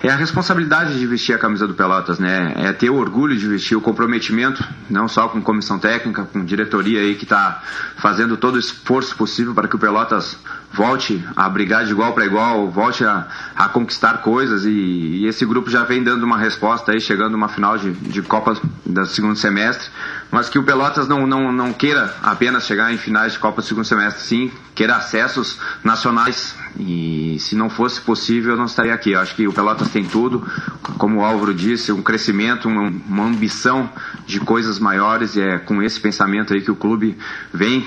é 0.02 0.10
a 0.10 0.16
responsabilidade 0.16 1.00
de 1.00 1.08
vestir 1.08 1.34
a 1.34 1.38
camisa 1.38 1.66
do 1.68 1.74
Pelotas, 1.74 2.20
né? 2.20 2.54
É 2.58 2.74
ter 2.74 2.90
o 2.90 2.96
orgulho 2.96 3.38
de 3.38 3.48
vestir 3.48 3.76
o 3.76 3.82
comprometimento, 3.82 4.64
não 4.90 5.08
só 5.08 5.30
com 5.30 5.42
comissão 5.42 5.80
técnica, 5.80 6.24
com 6.26 6.44
diretoria 6.44 7.00
aí 7.00 7.16
que 7.16 7.24
está 7.24 7.62
fazendo 7.96 8.36
todo 8.36 8.56
o 8.56 8.60
esforço 8.60 9.16
possível 9.16 9.54
para 9.54 9.68
que 9.68 9.76
o 9.76 9.80
Pelotas 9.80 10.38
volte 10.74 11.24
a 11.36 11.48
brigar 11.48 11.86
de 11.86 11.92
igual 11.92 12.14
para 12.14 12.26
igual, 12.26 12.70
volte 12.70 13.06
a, 13.06 13.28
a 13.56 13.70
conquistar 13.70 14.18
coisas 14.22 14.66
e, 14.66 14.70
e, 14.70 15.28
esse 15.28 15.46
grupo 15.46 15.70
já 15.70 15.84
vem 15.84 16.04
dando 16.04 16.24
uma 16.24 16.38
resposta 16.38 16.92
aí, 16.92 17.00
chegando 17.00 17.36
uma 17.36 17.48
final 17.48 17.78
de, 17.78 17.92
de 17.92 18.22
Copa 18.24 18.58
do 18.84 19.06
segundo 19.06 19.36
semestre, 19.36 19.88
mas 20.32 20.50
que 20.50 20.58
o 20.58 20.64
Pelotas 20.64 21.08
não, 21.08 21.28
não, 21.28 21.52
não 21.52 21.72
queira 21.72 22.16
apenas 22.24 22.66
chegar 22.66 22.92
em 22.92 22.98
finais 22.98 23.34
de 23.34 23.40
Copa 23.40 23.62
do 23.62 23.68
segundo 23.68 23.86
semestre, 23.86 24.24
sim, 24.24 24.52
queira 24.74 24.96
acessos 24.96 25.60
nacionais 25.84 26.56
e 26.80 27.38
se 27.40 27.56
não 27.56 27.70
fosse 27.70 28.02
possível 28.02 28.52
eu 28.52 28.58
não 28.58 28.66
estaria 28.66 28.94
aqui. 28.94 29.12
Eu 29.12 29.20
acho 29.20 29.36
que 29.36 29.48
o 29.48 29.54
Pelotas 29.54 29.90
tem 29.90 30.04
tudo, 30.04 30.46
como 30.98 31.20
o 31.20 31.24
Álvaro 31.24 31.54
disse, 31.54 31.92
um 31.92 32.02
crescimento, 32.02 32.68
uma, 32.68 32.92
uma 33.08 33.26
ambição 33.26 33.90
de 34.26 34.40
coisas 34.40 34.80
maiores 34.80 35.36
e 35.36 35.42
é 35.42 35.60
com 35.60 35.82
esse 35.82 36.00
pensamento 36.00 36.54
aí 36.54 36.62
que 36.62 36.72
o 36.72 36.76
clube 36.76 37.18
vem 37.54 37.86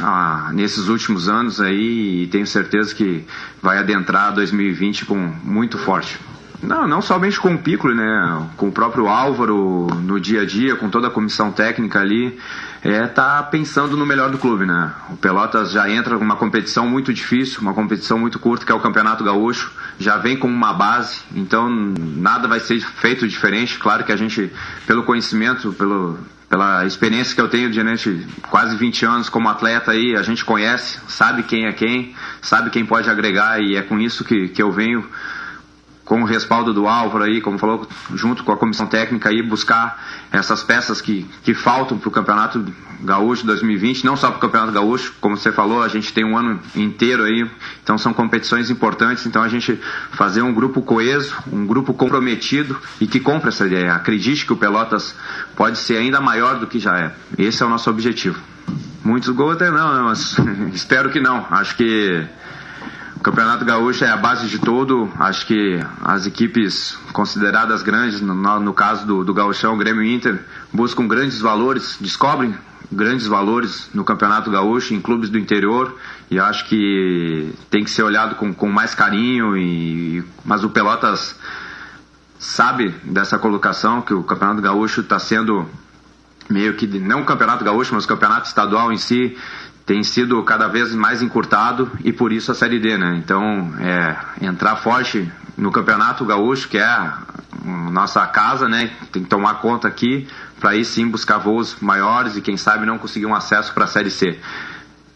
ah, 0.00 0.50
nesses 0.52 0.88
últimos 0.88 1.28
anos 1.28 1.60
aí 1.60 2.24
e 2.24 2.26
tenho 2.28 2.46
certeza 2.46 2.94
que 2.94 3.24
vai 3.62 3.78
adentrar 3.78 4.34
2020 4.34 5.06
com 5.06 5.16
muito 5.44 5.78
forte. 5.78 6.18
Não, 6.62 6.88
não 6.88 7.00
somente 7.00 7.38
com 7.38 7.54
o 7.54 7.58
Piccolo, 7.58 7.94
né? 7.94 8.48
Com 8.56 8.68
o 8.68 8.72
próprio 8.72 9.06
Álvaro 9.06 9.86
no 10.02 10.18
dia 10.18 10.42
a 10.42 10.44
dia, 10.44 10.74
com 10.74 10.90
toda 10.90 11.06
a 11.06 11.10
comissão 11.10 11.52
técnica 11.52 12.00
ali, 12.00 12.36
é 12.82 13.06
tá 13.06 13.42
pensando 13.44 13.96
no 13.96 14.04
melhor 14.04 14.30
do 14.30 14.38
clube, 14.38 14.66
né? 14.66 14.92
O 15.10 15.16
Pelotas 15.16 15.70
já 15.70 15.88
entra 15.88 16.18
numa 16.18 16.34
competição 16.34 16.88
muito 16.88 17.14
difícil, 17.14 17.60
uma 17.60 17.74
competição 17.74 18.18
muito 18.18 18.40
curta 18.40 18.66
que 18.66 18.72
é 18.72 18.74
o 18.74 18.80
Campeonato 18.80 19.22
Gaúcho, 19.22 19.70
já 20.00 20.16
vem 20.16 20.36
com 20.36 20.48
uma 20.48 20.72
base, 20.72 21.20
então 21.32 21.68
nada 21.70 22.48
vai 22.48 22.58
ser 22.58 22.80
feito 22.80 23.28
diferente. 23.28 23.78
Claro 23.78 24.02
que 24.02 24.12
a 24.12 24.16
gente, 24.16 24.52
pelo 24.86 25.04
conhecimento, 25.04 25.72
pelo 25.72 26.18
pela 26.48 26.86
experiência 26.86 27.34
que 27.34 27.40
eu 27.42 27.48
tenho 27.48 27.70
diante 27.70 28.26
quase 28.48 28.74
20 28.74 29.04
anos 29.04 29.28
como 29.28 29.50
atleta 29.50 29.90
aí, 29.90 30.16
a 30.16 30.22
gente 30.22 30.44
conhece, 30.44 30.98
sabe 31.06 31.42
quem 31.42 31.66
é 31.66 31.72
quem, 31.72 32.14
sabe 32.40 32.70
quem 32.70 32.86
pode 32.86 33.10
agregar 33.10 33.60
e 33.60 33.76
é 33.76 33.82
com 33.82 33.98
isso 33.98 34.24
que, 34.24 34.48
que 34.48 34.62
eu 34.62 34.72
venho 34.72 35.04
com 36.08 36.22
o 36.22 36.24
respaldo 36.24 36.72
do 36.72 36.88
Álvaro 36.88 37.24
aí, 37.24 37.38
como 37.42 37.58
falou, 37.58 37.86
junto 38.14 38.42
com 38.42 38.50
a 38.50 38.56
comissão 38.56 38.86
técnica 38.86 39.28
aí, 39.28 39.42
buscar 39.42 40.02
essas 40.32 40.62
peças 40.62 41.02
que, 41.02 41.28
que 41.42 41.52
faltam 41.52 41.98
para 41.98 42.08
o 42.08 42.10
Campeonato 42.10 42.64
Gaúcho 43.02 43.44
2020, 43.44 44.06
não 44.06 44.16
só 44.16 44.28
para 44.28 44.38
o 44.38 44.40
Campeonato 44.40 44.72
Gaúcho, 44.72 45.12
como 45.20 45.36
você 45.36 45.52
falou, 45.52 45.82
a 45.82 45.88
gente 45.88 46.10
tem 46.14 46.24
um 46.24 46.36
ano 46.36 46.58
inteiro 46.74 47.24
aí, 47.24 47.48
então 47.84 47.98
são 47.98 48.14
competições 48.14 48.70
importantes, 48.70 49.26
então 49.26 49.42
a 49.42 49.48
gente 49.48 49.78
fazer 50.12 50.40
um 50.40 50.54
grupo 50.54 50.80
coeso, 50.80 51.36
um 51.52 51.66
grupo 51.66 51.92
comprometido 51.92 52.80
e 52.98 53.06
que 53.06 53.20
compre 53.20 53.50
essa 53.50 53.66
ideia. 53.66 53.92
Acredite 53.92 54.46
que 54.46 54.52
o 54.54 54.56
Pelotas 54.56 55.14
pode 55.54 55.76
ser 55.76 55.98
ainda 55.98 56.22
maior 56.22 56.58
do 56.58 56.66
que 56.66 56.78
já 56.78 56.98
é. 56.98 57.12
Esse 57.36 57.62
é 57.62 57.66
o 57.66 57.68
nosso 57.68 57.90
objetivo. 57.90 58.40
Muitos 59.04 59.28
gols 59.28 59.56
até 59.56 59.70
não, 59.70 59.94
né, 59.94 60.00
mas 60.00 60.38
espero 60.72 61.10
que 61.10 61.20
não. 61.20 61.46
Acho 61.50 61.76
que 61.76 62.26
Campeonato 63.28 63.62
Gaúcho 63.62 64.06
é 64.06 64.10
a 64.10 64.16
base 64.16 64.48
de 64.48 64.58
todo. 64.58 65.12
Acho 65.18 65.46
que 65.46 65.78
as 66.02 66.24
equipes 66.24 66.96
consideradas 67.12 67.82
grandes, 67.82 68.22
no, 68.22 68.34
no 68.34 68.72
caso 68.72 69.06
do, 69.06 69.22
do 69.22 69.34
Gauchão, 69.34 69.76
Grêmio 69.76 70.02
Inter, 70.02 70.42
buscam 70.72 71.06
grandes 71.06 71.38
valores, 71.38 71.98
descobrem 72.00 72.54
grandes 72.90 73.26
valores 73.26 73.90
no 73.92 74.02
Campeonato 74.02 74.50
Gaúcho, 74.50 74.94
em 74.94 75.00
clubes 75.02 75.28
do 75.28 75.38
interior, 75.38 75.94
e 76.30 76.40
acho 76.40 76.66
que 76.70 77.52
tem 77.68 77.84
que 77.84 77.90
ser 77.90 78.02
olhado 78.02 78.36
com, 78.36 78.54
com 78.54 78.66
mais 78.66 78.94
carinho. 78.94 79.54
E, 79.58 80.24
mas 80.42 80.64
o 80.64 80.70
Pelotas 80.70 81.38
sabe 82.38 82.94
dessa 83.04 83.38
colocação, 83.38 84.00
que 84.00 84.14
o 84.14 84.22
Campeonato 84.22 84.62
Gaúcho 84.62 85.02
está 85.02 85.18
sendo 85.18 85.68
meio 86.48 86.74
que, 86.76 86.86
não 86.86 87.20
o 87.20 87.24
Campeonato 87.26 87.62
Gaúcho, 87.62 87.94
mas 87.94 88.04
o 88.04 88.08
Campeonato 88.08 88.46
Estadual 88.46 88.90
em 88.90 88.96
si, 88.96 89.36
tem 89.88 90.02
sido 90.02 90.42
cada 90.42 90.68
vez 90.68 90.94
mais 90.94 91.22
encurtado 91.22 91.90
e 92.04 92.12
por 92.12 92.30
isso 92.30 92.52
a 92.52 92.54
Série 92.54 92.78
D, 92.78 92.98
né? 92.98 93.16
Então, 93.24 93.72
é, 93.80 94.44
entrar 94.46 94.76
forte 94.76 95.32
no 95.56 95.72
Campeonato 95.72 96.26
Gaúcho, 96.26 96.68
que 96.68 96.76
é 96.76 96.84
a 96.84 97.22
nossa 97.64 98.24
casa, 98.26 98.68
né? 98.68 98.90
Tem 99.10 99.22
que 99.22 99.30
tomar 99.30 99.54
conta 99.54 99.88
aqui 99.88 100.28
para 100.60 100.70
aí 100.70 100.84
sim 100.84 101.08
buscar 101.08 101.38
voos 101.38 101.78
maiores 101.80 102.36
e 102.36 102.42
quem 102.42 102.58
sabe 102.58 102.84
não 102.84 102.98
conseguir 102.98 103.24
um 103.24 103.34
acesso 103.34 103.72
para 103.72 103.84
a 103.84 103.86
Série 103.86 104.10
C. 104.10 104.38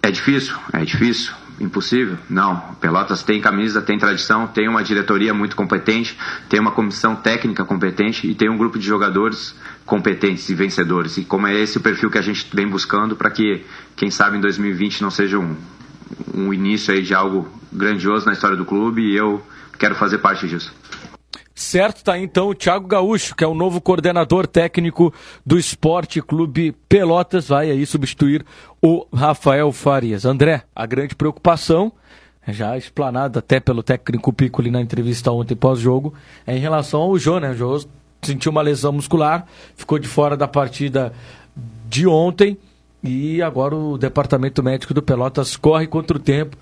É 0.03 0.11
difícil? 0.11 0.57
É 0.73 0.83
difícil. 0.83 1.35
Impossível? 1.61 2.17
Não. 2.29 2.57
Pelotas 2.81 3.23
tem 3.23 3.41
camisa, 3.41 3.81
tem 3.81 3.99
tradição, 3.99 4.47
tem 4.47 4.69
uma 4.69 4.83
diretoria 4.83 5.33
muito 5.33 5.55
competente, 5.55 6.17
tem 6.49 6.59
uma 6.59 6.73
comissão 6.73 7.15
técnica 7.15 7.65
competente 7.65 8.29
e 8.29 8.35
tem 8.35 8.49
um 8.49 8.57
grupo 8.57 8.79
de 8.79 8.87
jogadores 8.87 9.55
competentes 9.85 10.49
e 10.49 10.55
vencedores. 10.55 11.17
E 11.17 11.25
como 11.25 11.47
é 11.47 11.55
esse 11.55 11.79
o 11.79 11.81
perfil 11.81 12.11
que 12.11 12.19
a 12.19 12.23
gente 12.23 12.47
vem 12.53 12.67
buscando 12.67 13.15
para 13.17 13.31
que, 13.31 13.65
quem 13.95 14.11
sabe, 14.11 14.39
em 14.39 14.41
2020 14.41 15.03
não 15.03 15.11
seja 15.11 15.39
um, 15.39 15.55
um 16.35 16.53
início 16.53 16.93
aí 16.93 17.03
de 17.03 17.15
algo 17.15 17.49
grandioso 17.73 18.27
na 18.27 18.33
história 18.33 18.57
do 18.57 18.65
clube 18.65 19.03
e 19.03 19.17
eu 19.17 19.45
quero 19.79 19.95
fazer 19.95 20.19
parte 20.19 20.47
disso. 20.49 20.73
Certo, 21.55 22.03
tá 22.03 22.15
aí 22.15 22.23
então 22.23 22.49
o 22.49 22.55
Thiago 22.55 22.87
Gaúcho, 22.87 23.37
que 23.37 23.45
é 23.45 23.47
o 23.47 23.55
novo 23.55 23.81
coordenador 23.81 24.47
técnico 24.47 25.13
do 25.45 25.59
Esporte 25.59 26.23
Clube 26.23 26.73
Pelotas, 26.89 27.49
vai 27.49 27.71
aí 27.71 27.85
substituir 27.85 28.45
o 28.81 29.07
Rafael 29.13 29.71
Farias. 29.71 30.25
André, 30.25 30.63
a 30.75 30.87
grande 30.87 31.15
preocupação, 31.15 31.93
já 32.49 32.77
explanada 32.77 33.41
até 33.41 33.61
pelo 33.61 33.83
técnico 33.83 34.33
Piccoli 34.33 34.71
na 34.71 34.81
entrevista 34.81 35.31
ontem 35.31 35.55
pós-jogo, 35.55 36.15
é 36.47 36.57
em 36.57 36.61
relação 36.61 37.01
ao 37.01 37.19
Jô, 37.19 37.39
né? 37.39 37.51
O 37.51 37.55
Jô 37.55 37.85
sentiu 38.23 38.51
uma 38.51 38.63
lesão 38.63 38.93
muscular, 38.93 39.47
ficou 39.77 39.99
de 39.99 40.09
fora 40.09 40.37
da 40.37 40.49
partida 40.49 41.13
de 41.89 42.07
ontem 42.07 42.57
e 43.03 43.43
agora 43.43 43.77
o 43.77 43.99
departamento 43.99 44.63
médico 44.63 44.95
do 44.95 45.03
Pelotas 45.03 45.57
corre 45.57 45.87
contra 45.87 46.17
o 46.17 46.21
tempo 46.21 46.57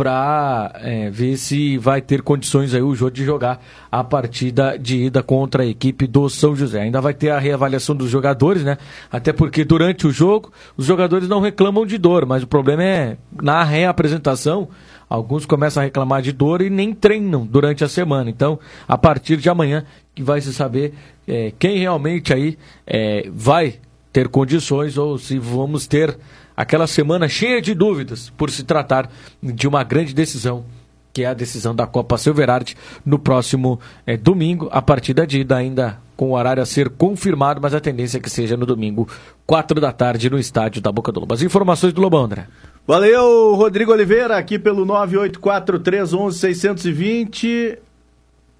para 0.00 0.72
é, 0.76 1.10
ver 1.10 1.36
se 1.36 1.76
vai 1.76 2.00
ter 2.00 2.22
condições 2.22 2.72
aí 2.72 2.80
o 2.80 2.94
jogo 2.94 3.10
de 3.10 3.22
jogar 3.22 3.62
a 3.92 4.02
partida 4.02 4.78
de 4.78 4.96
ida 4.96 5.22
contra 5.22 5.62
a 5.62 5.66
equipe 5.66 6.06
do 6.06 6.26
São 6.30 6.56
José. 6.56 6.80
Ainda 6.80 7.02
vai 7.02 7.12
ter 7.12 7.28
a 7.28 7.38
reavaliação 7.38 7.94
dos 7.94 8.08
jogadores, 8.08 8.64
né? 8.64 8.78
Até 9.12 9.30
porque 9.30 9.62
durante 9.62 10.06
o 10.06 10.10
jogo 10.10 10.50
os 10.74 10.86
jogadores 10.86 11.28
não 11.28 11.38
reclamam 11.38 11.84
de 11.84 11.98
dor, 11.98 12.24
mas 12.24 12.42
o 12.42 12.46
problema 12.46 12.82
é 12.82 13.18
na 13.42 13.62
reapresentação 13.62 14.70
alguns 15.06 15.44
começam 15.44 15.82
a 15.82 15.84
reclamar 15.84 16.22
de 16.22 16.32
dor 16.32 16.62
e 16.62 16.70
nem 16.70 16.94
treinam 16.94 17.44
durante 17.44 17.84
a 17.84 17.88
semana. 17.88 18.30
Então, 18.30 18.58
a 18.88 18.96
partir 18.96 19.36
de 19.36 19.50
amanhã 19.50 19.84
que 20.14 20.22
vai 20.22 20.40
se 20.40 20.54
saber 20.54 20.94
é, 21.28 21.52
quem 21.58 21.78
realmente 21.78 22.32
aí 22.32 22.56
é, 22.86 23.28
vai 23.30 23.74
ter 24.10 24.28
condições 24.28 24.96
ou 24.96 25.18
se 25.18 25.38
vamos 25.38 25.86
ter 25.86 26.16
aquela 26.56 26.86
semana 26.86 27.28
cheia 27.28 27.60
de 27.60 27.74
dúvidas 27.74 28.30
por 28.36 28.50
se 28.50 28.62
tratar 28.64 29.10
de 29.42 29.66
uma 29.66 29.82
grande 29.82 30.14
decisão, 30.14 30.64
que 31.12 31.22
é 31.22 31.26
a 31.26 31.34
decisão 31.34 31.74
da 31.74 31.86
Copa 31.86 32.16
Silverard 32.18 32.76
no 33.04 33.18
próximo 33.18 33.80
é, 34.06 34.16
domingo, 34.16 34.68
a 34.70 34.80
partida 34.80 35.26
de 35.26 35.40
ida 35.40 35.56
ainda 35.56 35.98
com 36.16 36.30
o 36.32 36.34
horário 36.34 36.62
a 36.62 36.66
ser 36.66 36.90
confirmado, 36.90 37.60
mas 37.62 37.72
a 37.72 37.80
tendência 37.80 38.18
é 38.18 38.20
que 38.20 38.28
seja 38.28 38.54
no 38.54 38.66
domingo, 38.66 39.08
4 39.46 39.80
da 39.80 39.90
tarde, 39.90 40.28
no 40.28 40.38
estádio 40.38 40.82
da 40.82 40.92
Boca 40.92 41.10
do 41.10 41.20
Lobo. 41.20 41.32
As 41.32 41.40
informações 41.40 41.94
do 41.94 42.02
Lobão, 42.02 42.24
André. 42.24 42.46
Valeu, 42.86 43.54
Rodrigo 43.54 43.92
Oliveira, 43.92 44.36
aqui 44.36 44.58
pelo 44.58 44.84
984-311-620. 44.84 47.78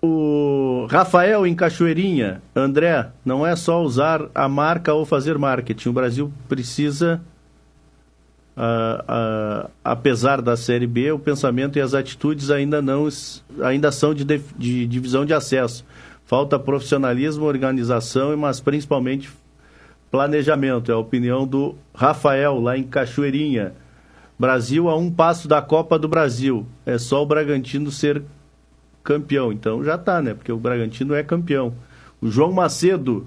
O 0.03 0.87
Rafael 0.89 1.47
em 1.47 1.55
Cachoeirinha. 1.55 2.41
André, 2.57 3.09
não 3.23 3.47
é 3.47 3.55
só 3.55 3.83
usar 3.83 4.23
a 4.35 4.49
marca 4.49 4.95
ou 4.95 5.05
fazer 5.05 5.37
marketing. 5.37 5.91
O 5.91 5.93
Brasil 5.93 6.33
precisa 6.49 7.21
Uh, 8.57 9.65
uh, 9.65 9.71
apesar 9.83 10.43
da 10.43 10.57
Série 10.57 10.87
B, 10.87 11.13
o 11.13 11.19
pensamento 11.19 11.79
e 11.79 11.81
as 11.81 11.95
atitudes 11.95 12.51
ainda 12.51 12.83
não 12.83 13.09
ainda 13.63 13.91
são 13.93 14.13
de, 14.13 14.25
de, 14.25 14.87
divisão 14.87 15.25
de 15.25 15.33
acesso. 15.33 15.85
Falta 16.27 16.59
profissionalismo, 16.59 17.47
organização, 17.47 18.37
mas 18.37 18.61
principalmente 18.61 19.31
planejamento. 20.11 20.91
É 20.91 20.95
a 20.95 20.99
opinião 20.99 21.47
do 21.47 21.75
Rafael, 21.95 22.61
lá 22.61 22.77
em 22.77 22.83
Cachoeirinha. 22.83 23.73
Brasil 24.39 24.89
a 24.89 24.97
um 24.97 25.11
passo 25.11 25.47
da 25.47 25.63
Copa 25.63 25.99
do 25.99 26.09
Brasil. 26.09 26.67
É 26.85 26.99
só 26.99 27.23
o 27.23 27.27
Bragantino 27.27 27.91
ser 27.91 28.23
campeão. 29.03 29.53
Então 29.53 29.85
já 29.85 29.95
está, 29.95 30.21
né? 30.21 30.35
Porque 30.35 30.53
o 30.53 30.57
Bragantino 30.57 31.15
é 31.15 31.23
campeão. 31.23 31.75
O 32.21 32.31
João 32.31 32.53
Macedo 32.53 33.27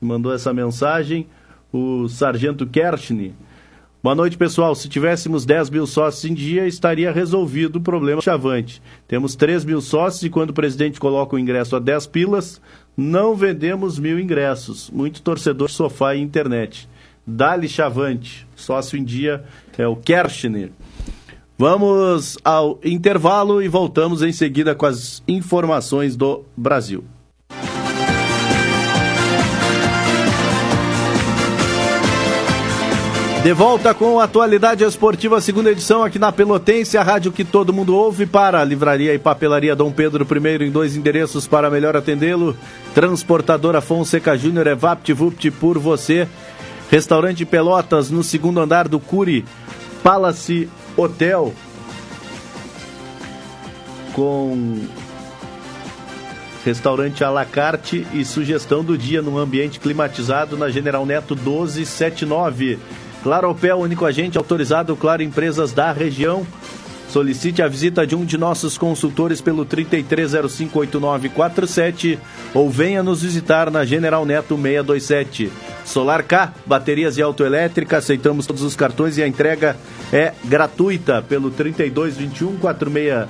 mandou 0.00 0.32
essa 0.32 0.52
mensagem. 0.52 1.26
O 1.72 2.08
Sargento 2.08 2.66
Kershny 2.66 3.32
Boa 4.02 4.14
noite, 4.14 4.38
pessoal. 4.38 4.74
Se 4.74 4.88
tivéssemos 4.88 5.44
10 5.44 5.68
mil 5.68 5.86
sócios 5.86 6.24
em 6.24 6.32
dia, 6.32 6.66
estaria 6.66 7.12
resolvido 7.12 7.76
o 7.76 7.80
problema 7.82 8.22
chavante. 8.22 8.80
Temos 9.06 9.36
3 9.36 9.62
mil 9.62 9.82
sócios 9.82 10.22
e 10.22 10.30
quando 10.30 10.50
o 10.50 10.54
presidente 10.54 10.98
coloca 10.98 11.36
o 11.36 11.38
ingresso 11.38 11.76
a 11.76 11.78
10 11.78 12.06
pilas, 12.06 12.62
não 12.96 13.34
vendemos 13.34 13.98
mil 13.98 14.18
ingressos. 14.18 14.88
Muito 14.90 15.20
torcedor 15.20 15.68
sofá 15.68 16.14
e 16.14 16.20
internet. 16.22 16.88
Dali 17.26 17.68
Chavante, 17.68 18.48
sócio 18.56 18.98
em 18.98 19.04
dia 19.04 19.44
é 19.76 19.86
o 19.86 19.94
Kershner. 19.94 20.70
Vamos 21.58 22.38
ao 22.42 22.80
intervalo 22.82 23.62
e 23.62 23.68
voltamos 23.68 24.22
em 24.22 24.32
seguida 24.32 24.74
com 24.74 24.86
as 24.86 25.22
informações 25.28 26.16
do 26.16 26.42
Brasil. 26.56 27.04
De 33.42 33.54
volta 33.54 33.94
com 33.94 34.20
a 34.20 34.24
Atualidade 34.24 34.84
Esportiva, 34.84 35.40
segunda 35.40 35.70
edição 35.70 36.02
aqui 36.02 36.18
na 36.18 36.30
Pelotense, 36.30 36.98
a 36.98 37.02
rádio 37.02 37.32
que 37.32 37.42
todo 37.42 37.72
mundo 37.72 37.96
ouve 37.96 38.26
para 38.26 38.60
a 38.60 38.64
Livraria 38.64 39.14
e 39.14 39.18
Papelaria 39.18 39.74
Dom 39.74 39.90
Pedro 39.90 40.26
I 40.30 40.64
em 40.66 40.70
dois 40.70 40.94
endereços 40.94 41.48
para 41.48 41.70
melhor 41.70 41.96
atendê-lo. 41.96 42.54
Transportadora 42.94 43.80
Fonseca 43.80 44.36
Júnior 44.36 44.66
é 44.66 44.74
VaptVupt 44.74 45.52
por 45.52 45.78
você. 45.78 46.28
Restaurante 46.90 47.46
Pelotas 47.46 48.10
no 48.10 48.22
segundo 48.22 48.60
andar 48.60 48.86
do 48.86 49.00
Curi 49.00 49.42
Palace 50.02 50.68
Hotel 50.94 51.54
com 54.12 54.82
restaurante 56.62 57.24
à 57.24 57.30
la 57.30 57.46
carte 57.46 58.06
e 58.12 58.22
sugestão 58.22 58.84
do 58.84 58.98
dia 58.98 59.22
num 59.22 59.38
ambiente 59.38 59.80
climatizado 59.80 60.58
na 60.58 60.68
General 60.68 61.06
Neto 61.06 61.34
1279. 61.34 62.78
Claro 63.22 63.50
Opel 63.50 63.78
único 63.78 64.06
agente 64.06 64.38
autorizado 64.38 64.96
Claro 64.96 65.22
Empresas 65.22 65.72
da 65.72 65.92
região. 65.92 66.46
Solicite 67.10 67.60
a 67.60 67.66
visita 67.66 68.06
de 68.06 68.14
um 68.14 68.24
de 68.24 68.38
nossos 68.38 68.78
consultores 68.78 69.40
pelo 69.40 69.66
33058947 69.66 72.16
ou 72.54 72.70
venha 72.70 73.02
nos 73.02 73.22
visitar 73.22 73.68
na 73.68 73.84
General 73.84 74.24
Neto 74.24 74.54
627. 74.54 75.50
Solar 75.84 76.22
K, 76.22 76.54
baterias 76.64 77.18
e 77.18 77.22
autoelétrica, 77.22 77.96
aceitamos 77.98 78.46
todos 78.46 78.62
os 78.62 78.76
cartões 78.76 79.18
e 79.18 79.24
a 79.24 79.26
entrega 79.26 79.76
é 80.12 80.32
gratuita 80.44 81.20
pelo 81.20 81.50
322146 81.50 83.28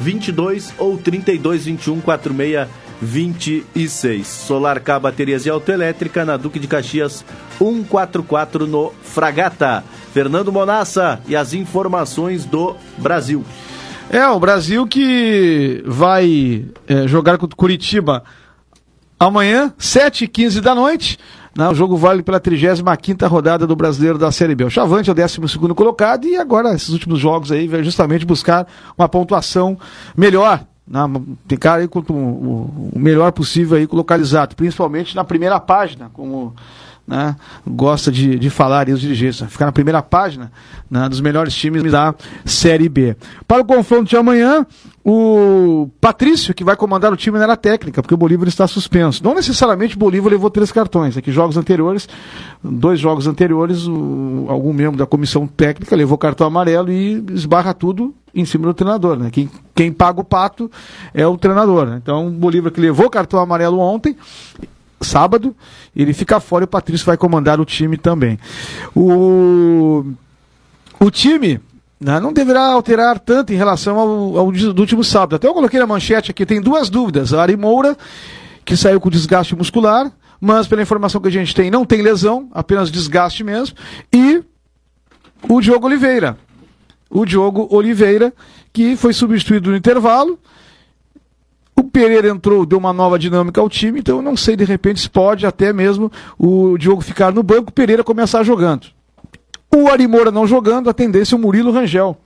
22 0.00 0.72
ou 0.78 0.96
322146 0.96 2.85
26. 3.00 4.26
Solarcar 4.26 5.00
Baterias 5.00 5.46
e 5.46 5.50
Autoelétrica 5.50 6.24
na 6.24 6.36
Duque 6.36 6.58
de 6.58 6.66
Caxias 6.66 7.24
144 7.58 8.66
no 8.66 8.92
Fragata. 9.02 9.84
Fernando 10.12 10.50
Monassa 10.50 11.20
e 11.28 11.36
as 11.36 11.52
informações 11.52 12.44
do 12.46 12.74
Brasil. 12.96 13.44
É, 14.08 14.26
o 14.28 14.40
Brasil 14.40 14.86
que 14.86 15.82
vai 15.84 16.64
é, 16.86 17.06
jogar 17.06 17.36
contra 17.38 17.54
o 17.54 17.56
Curitiba 17.56 18.22
amanhã, 19.18 19.74
7h15 19.78 20.60
da 20.60 20.74
noite. 20.74 21.18
Não, 21.56 21.72
o 21.72 21.74
jogo 21.74 21.96
vale 21.96 22.22
pela 22.22 22.38
35 22.38 23.26
rodada 23.26 23.66
do 23.66 23.74
Brasileiro 23.74 24.18
da 24.18 24.30
Série 24.30 24.54
B. 24.54 24.64
O 24.64 24.70
Chavante 24.70 25.08
é 25.08 25.12
o 25.12 25.16
12 25.16 25.38
colocado 25.74 26.26
e 26.26 26.36
agora, 26.36 26.74
esses 26.74 26.90
últimos 26.90 27.18
jogos 27.18 27.50
aí, 27.50 27.66
vai 27.66 27.82
justamente 27.82 28.26
buscar 28.26 28.66
uma 28.96 29.08
pontuação 29.08 29.78
melhor 30.16 30.64
né, 30.88 31.00
ficar 31.48 31.80
aí 31.80 31.88
com 31.88 31.98
o, 31.98 32.90
o 32.94 32.98
melhor 32.98 33.32
possível 33.32 33.76
aí 33.76 33.88
localizado, 33.90 34.54
principalmente 34.54 35.16
na 35.16 35.24
primeira 35.24 35.58
página, 35.58 36.10
como 36.12 36.54
né, 37.06 37.36
gosta 37.66 38.10
de, 38.10 38.38
de 38.38 38.50
falar 38.50 38.88
e 38.88 38.92
os 38.92 39.00
dirigentes, 39.00 39.40
ficar 39.48 39.66
na 39.66 39.72
primeira 39.72 40.02
página 40.02 40.50
né, 40.90 41.08
dos 41.08 41.20
melhores 41.20 41.54
times 41.54 41.90
da 41.90 42.14
Série 42.44 42.88
B. 42.88 43.16
Para 43.46 43.62
o 43.62 43.64
confronto 43.64 44.04
de 44.04 44.16
amanhã, 44.16 44.66
o 45.04 45.88
Patrício, 46.00 46.52
que 46.52 46.64
vai 46.64 46.74
comandar 46.74 47.12
o 47.12 47.16
time 47.16 47.38
na 47.38 47.44
área 47.44 47.56
técnica, 47.56 48.02
porque 48.02 48.14
o 48.14 48.16
Bolívar 48.16 48.48
está 48.48 48.66
suspenso. 48.66 49.22
Não 49.22 49.34
necessariamente 49.34 49.94
o 49.94 49.98
Bolívar 49.98 50.32
levou 50.32 50.50
três 50.50 50.72
cartões, 50.72 51.16
é 51.16 51.22
que 51.22 51.30
jogos 51.30 51.56
anteriores, 51.56 52.08
dois 52.62 52.98
jogos 52.98 53.26
anteriores, 53.28 53.86
o, 53.86 54.46
algum 54.48 54.72
membro 54.72 54.96
da 54.96 55.06
comissão 55.06 55.46
técnica 55.46 55.94
levou 55.94 56.18
cartão 56.18 56.46
amarelo 56.46 56.90
e 56.90 57.24
esbarra 57.32 57.72
tudo 57.72 58.12
em 58.34 58.44
cima 58.44 58.66
do 58.66 58.74
treinador. 58.74 59.16
Né? 59.16 59.30
Quem, 59.30 59.48
quem 59.74 59.92
paga 59.92 60.20
o 60.20 60.24
pato 60.24 60.70
é 61.14 61.26
o 61.26 61.38
treinador. 61.38 61.86
Né? 61.86 62.00
Então, 62.02 62.26
o 62.26 62.30
Bolívar 62.30 62.72
que 62.72 62.80
levou 62.80 63.08
cartão 63.08 63.38
amarelo 63.38 63.78
ontem 63.78 64.16
sábado, 65.00 65.54
ele 65.94 66.12
fica 66.12 66.40
fora 66.40 66.64
e 66.64 66.66
o 66.66 66.68
Patrício 66.68 67.06
vai 67.06 67.16
comandar 67.16 67.60
o 67.60 67.64
time 67.64 67.96
também. 67.96 68.38
O, 68.94 70.04
o 70.98 71.10
time 71.10 71.60
né, 72.00 72.20
não 72.20 72.32
deverá 72.32 72.66
alterar 72.66 73.18
tanto 73.18 73.52
em 73.52 73.56
relação 73.56 73.98
ao, 73.98 74.38
ao 74.38 74.52
do 74.52 74.80
último 74.80 75.02
sábado. 75.02 75.36
Até 75.36 75.48
eu 75.48 75.54
coloquei 75.54 75.80
na 75.80 75.86
manchete 75.86 76.30
aqui, 76.30 76.44
tem 76.44 76.60
duas 76.60 76.90
dúvidas. 76.90 77.32
A 77.32 77.42
Ari 77.42 77.56
Moura, 77.56 77.96
que 78.64 78.76
saiu 78.76 79.00
com 79.00 79.10
desgaste 79.10 79.54
muscular, 79.54 80.10
mas 80.40 80.66
pela 80.66 80.82
informação 80.82 81.20
que 81.20 81.28
a 81.28 81.32
gente 81.32 81.54
tem, 81.54 81.70
não 81.70 81.84
tem 81.84 82.02
lesão, 82.02 82.48
apenas 82.52 82.90
desgaste 82.90 83.42
mesmo. 83.42 83.76
E 84.12 84.42
o 85.48 85.60
Diogo 85.60 85.86
Oliveira. 85.86 86.36
O 87.08 87.24
Diogo 87.24 87.68
Oliveira, 87.70 88.32
que 88.72 88.96
foi 88.96 89.12
substituído 89.12 89.70
no 89.70 89.76
intervalo, 89.76 90.38
o 91.76 91.84
Pereira 91.84 92.28
entrou, 92.28 92.64
deu 92.66 92.78
uma 92.78 92.92
nova 92.92 93.18
dinâmica 93.18 93.60
ao 93.60 93.68
time, 93.68 94.00
então 94.00 94.16
eu 94.16 94.22
não 94.22 94.36
sei, 94.36 94.56
de 94.56 94.64
repente, 94.64 95.00
se 95.00 95.10
pode 95.10 95.46
até 95.46 95.72
mesmo 95.72 96.10
o 96.38 96.76
Diogo 96.78 97.02
ficar 97.02 97.32
no 97.32 97.42
banco, 97.42 97.70
o 97.70 97.72
Pereira 97.72 98.04
começar 98.04 98.42
jogando. 98.42 98.86
O 99.74 99.88
Arimora 99.88 100.30
não 100.30 100.46
jogando, 100.46 100.88
a 100.88 100.94
tendência 100.94 101.34
é 101.34 101.38
o 101.38 101.40
Murilo 101.40 101.72
Rangel 101.72 102.18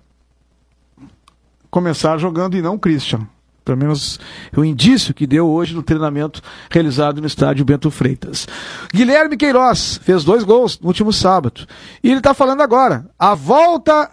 começar 1.70 2.18
jogando 2.18 2.56
e 2.56 2.62
não 2.62 2.74
o 2.74 2.78
Christian. 2.78 3.26
Pelo 3.64 3.78
menos 3.78 4.18
o 4.56 4.64
indício 4.64 5.14
que 5.14 5.26
deu 5.26 5.48
hoje 5.48 5.74
no 5.74 5.82
treinamento 5.82 6.42
realizado 6.68 7.20
no 7.20 7.26
estádio 7.26 7.64
Bento 7.64 7.90
Freitas. 7.90 8.48
Guilherme 8.92 9.36
Queiroz 9.36 10.00
fez 10.02 10.24
dois 10.24 10.42
gols 10.42 10.80
no 10.80 10.88
último 10.88 11.12
sábado. 11.12 11.66
E 12.02 12.08
ele 12.08 12.18
está 12.18 12.34
falando 12.34 12.62
agora. 12.62 13.06
A 13.18 13.34
volta 13.34 14.10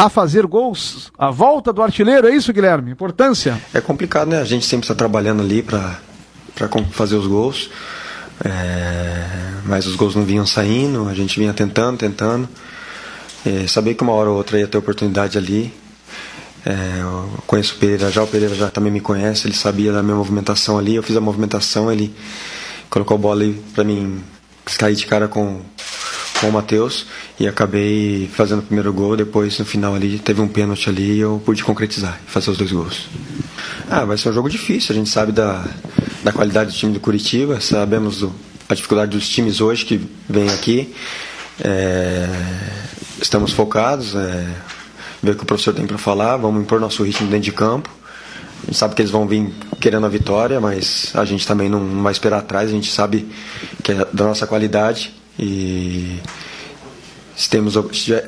a 0.00 0.08
fazer 0.08 0.46
gols, 0.46 1.12
a 1.18 1.30
volta 1.30 1.74
do 1.74 1.82
artilheiro, 1.82 2.26
é 2.26 2.34
isso, 2.34 2.54
Guilherme? 2.54 2.90
Importância? 2.90 3.60
É 3.74 3.82
complicado, 3.82 4.28
né? 4.28 4.40
A 4.40 4.44
gente 4.44 4.64
sempre 4.64 4.84
está 4.84 4.94
trabalhando 4.94 5.42
ali 5.42 5.62
para 5.62 6.00
fazer 6.92 7.16
os 7.16 7.26
gols, 7.26 7.70
é... 8.42 9.26
mas 9.66 9.86
os 9.86 9.96
gols 9.96 10.14
não 10.14 10.24
vinham 10.24 10.46
saindo, 10.46 11.06
a 11.06 11.12
gente 11.12 11.38
vinha 11.38 11.52
tentando, 11.52 11.98
tentando. 11.98 12.48
É, 13.44 13.66
sabia 13.66 13.94
que 13.94 14.02
uma 14.02 14.12
hora 14.12 14.30
ou 14.30 14.38
outra 14.38 14.58
ia 14.58 14.66
ter 14.66 14.78
oportunidade 14.78 15.36
ali. 15.36 15.70
É, 16.64 17.00
eu 17.00 17.28
conheço 17.46 17.74
o 17.74 17.78
Pereira 17.78 18.10
já, 18.10 18.22
o 18.22 18.26
Pereira 18.26 18.54
já 18.54 18.70
também 18.70 18.90
me 18.90 19.00
conhece, 19.00 19.46
ele 19.46 19.54
sabia 19.54 19.92
da 19.92 20.02
minha 20.02 20.16
movimentação 20.16 20.78
ali, 20.78 20.94
eu 20.94 21.02
fiz 21.02 21.16
a 21.16 21.20
movimentação, 21.20 21.92
ele 21.92 22.14
colocou 22.88 23.16
a 23.16 23.18
bola 23.18 23.42
ali 23.42 23.62
para 23.74 23.84
mim 23.84 24.22
cair 24.78 24.94
de 24.94 25.06
cara 25.06 25.28
com, 25.28 25.60
com 26.40 26.48
o 26.48 26.52
Matheus 26.52 27.06
e 27.38 27.46
acabei 27.46 28.28
fazendo 28.32 28.60
o 28.60 28.62
primeiro 28.62 28.92
gol. 28.92 29.16
Depois, 29.16 29.58
no 29.58 29.64
final 29.64 29.94
ali, 29.94 30.18
teve 30.18 30.40
um 30.40 30.48
pênalti 30.48 30.88
ali 30.88 31.16
e 31.16 31.20
eu 31.20 31.40
pude 31.44 31.62
concretizar 31.62 32.18
e 32.26 32.30
fazer 32.30 32.50
os 32.50 32.56
dois 32.56 32.72
gols. 32.72 33.08
Ah, 33.90 34.04
vai 34.04 34.16
ser 34.16 34.30
um 34.30 34.32
jogo 34.32 34.48
difícil. 34.48 34.94
A 34.94 34.98
gente 34.98 35.10
sabe 35.10 35.32
da, 35.32 35.64
da 36.24 36.32
qualidade 36.32 36.72
do 36.72 36.76
time 36.76 36.92
do 36.92 37.00
Curitiba, 37.00 37.60
sabemos 37.60 38.20
do, 38.20 38.32
a 38.68 38.74
dificuldade 38.74 39.10
dos 39.10 39.28
times 39.28 39.60
hoje 39.60 39.84
que 39.84 40.00
vêm 40.28 40.48
aqui. 40.48 40.94
É, 41.62 42.28
estamos 43.20 43.52
focados, 43.52 44.14
é, 44.14 44.46
ver 45.22 45.32
o 45.32 45.34
que 45.36 45.42
o 45.42 45.46
professor 45.46 45.74
tem 45.74 45.86
para 45.86 45.98
falar, 45.98 46.38
vamos 46.38 46.62
impor 46.62 46.80
nosso 46.80 47.02
ritmo 47.02 47.28
dentro 47.28 47.44
de 47.44 47.52
campo. 47.52 47.90
A 48.62 48.66
gente 48.66 48.76
sabe 48.76 48.94
que 48.94 49.02
eles 49.02 49.10
vão 49.10 49.26
vir 49.26 49.52
querendo 49.80 50.06
a 50.06 50.08
vitória, 50.08 50.60
mas 50.60 51.12
a 51.14 51.24
gente 51.24 51.46
também 51.46 51.68
não, 51.68 52.02
vai 52.02 52.12
esperar 52.12 52.38
atrás. 52.38 52.68
A 52.68 52.72
gente 52.72 52.90
sabe 52.90 53.26
que 53.82 53.92
é 53.92 54.06
da 54.12 54.24
nossa 54.24 54.46
qualidade 54.46 55.19
e 55.40 56.20
se, 57.34 57.48
temos, 57.48 57.74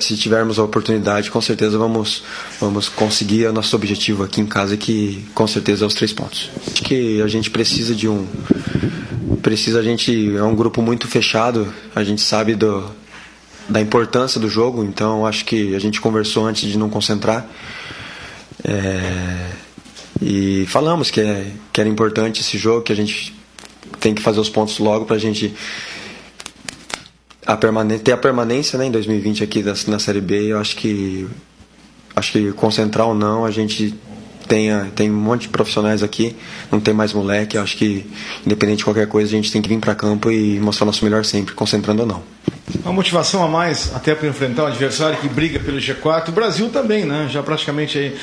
se 0.00 0.16
tivermos 0.16 0.58
a 0.58 0.64
oportunidade, 0.64 1.30
com 1.30 1.40
certeza 1.42 1.76
vamos, 1.76 2.24
vamos 2.58 2.88
conseguir 2.88 3.46
o 3.46 3.52
nosso 3.52 3.76
objetivo 3.76 4.24
aqui 4.24 4.40
em 4.40 4.46
casa, 4.46 4.74
que 4.74 5.22
com 5.34 5.46
certeza 5.46 5.84
é 5.84 5.86
os 5.86 5.92
três 5.92 6.14
pontos. 6.14 6.50
Acho 6.72 6.82
que 6.82 7.20
a 7.20 7.28
gente 7.28 7.50
precisa 7.50 7.94
de 7.94 8.08
um. 8.08 8.26
Precisa, 9.42 9.80
a 9.80 9.82
gente. 9.82 10.34
É 10.34 10.42
um 10.42 10.54
grupo 10.54 10.80
muito 10.80 11.06
fechado, 11.06 11.70
a 11.94 12.02
gente 12.02 12.22
sabe 12.22 12.54
do, 12.54 12.90
da 13.68 13.82
importância 13.82 14.40
do 14.40 14.48
jogo, 14.48 14.82
então 14.82 15.26
acho 15.26 15.44
que 15.44 15.74
a 15.74 15.78
gente 15.78 16.00
conversou 16.00 16.46
antes 16.46 16.70
de 16.70 16.78
não 16.78 16.88
concentrar. 16.88 17.46
É, 18.64 19.50
e 20.22 20.64
falamos 20.68 21.10
que, 21.10 21.20
é, 21.20 21.48
que 21.70 21.82
era 21.82 21.90
importante 21.90 22.40
esse 22.40 22.56
jogo, 22.56 22.80
que 22.80 22.92
a 22.92 22.96
gente 22.96 23.34
tem 24.00 24.14
que 24.14 24.22
fazer 24.22 24.40
os 24.40 24.48
pontos 24.48 24.78
logo 24.78 25.04
para 25.04 25.16
a 25.16 25.18
gente 25.18 25.54
a 27.46 27.56
ter 28.02 28.12
a 28.12 28.16
permanência 28.16 28.78
né, 28.78 28.86
em 28.86 28.90
2020 28.90 29.42
aqui 29.42 29.64
na 29.86 29.98
Série 29.98 30.20
B, 30.20 30.52
eu 30.52 30.58
acho 30.58 30.76
que 30.76 31.28
acho 32.14 32.32
que 32.32 32.52
concentrar 32.52 33.06
ou 33.06 33.14
não, 33.14 33.44
a 33.44 33.50
gente 33.50 33.94
tem, 34.46 34.68
tem 34.94 35.10
um 35.10 35.14
monte 35.14 35.42
de 35.42 35.48
profissionais 35.48 36.02
aqui, 36.02 36.36
não 36.70 36.78
tem 36.78 36.92
mais 36.92 37.12
moleque, 37.12 37.56
eu 37.56 37.62
acho 37.62 37.76
que 37.76 38.06
independente 38.44 38.78
de 38.78 38.84
qualquer 38.84 39.06
coisa, 39.08 39.32
a 39.32 39.36
gente 39.36 39.50
tem 39.50 39.62
que 39.62 39.68
vir 39.68 39.78
para 39.78 39.94
campo 39.94 40.30
e 40.30 40.60
mostrar 40.60 40.84
nosso 40.84 41.04
melhor 41.04 41.24
sempre, 41.24 41.54
concentrando 41.54 42.02
ou 42.02 42.08
não. 42.08 42.22
Uma 42.84 42.92
motivação 42.92 43.42
a 43.42 43.48
mais 43.48 43.94
até 43.94 44.14
para 44.14 44.28
enfrentar 44.28 44.64
um 44.64 44.66
adversário 44.66 45.18
que 45.18 45.28
briga 45.28 45.58
pelo 45.58 45.78
G4, 45.78 46.28
o 46.28 46.32
Brasil 46.32 46.68
também, 46.68 47.04
né? 47.04 47.28
Já 47.30 47.42
praticamente 47.42 47.98
aí 47.98 48.16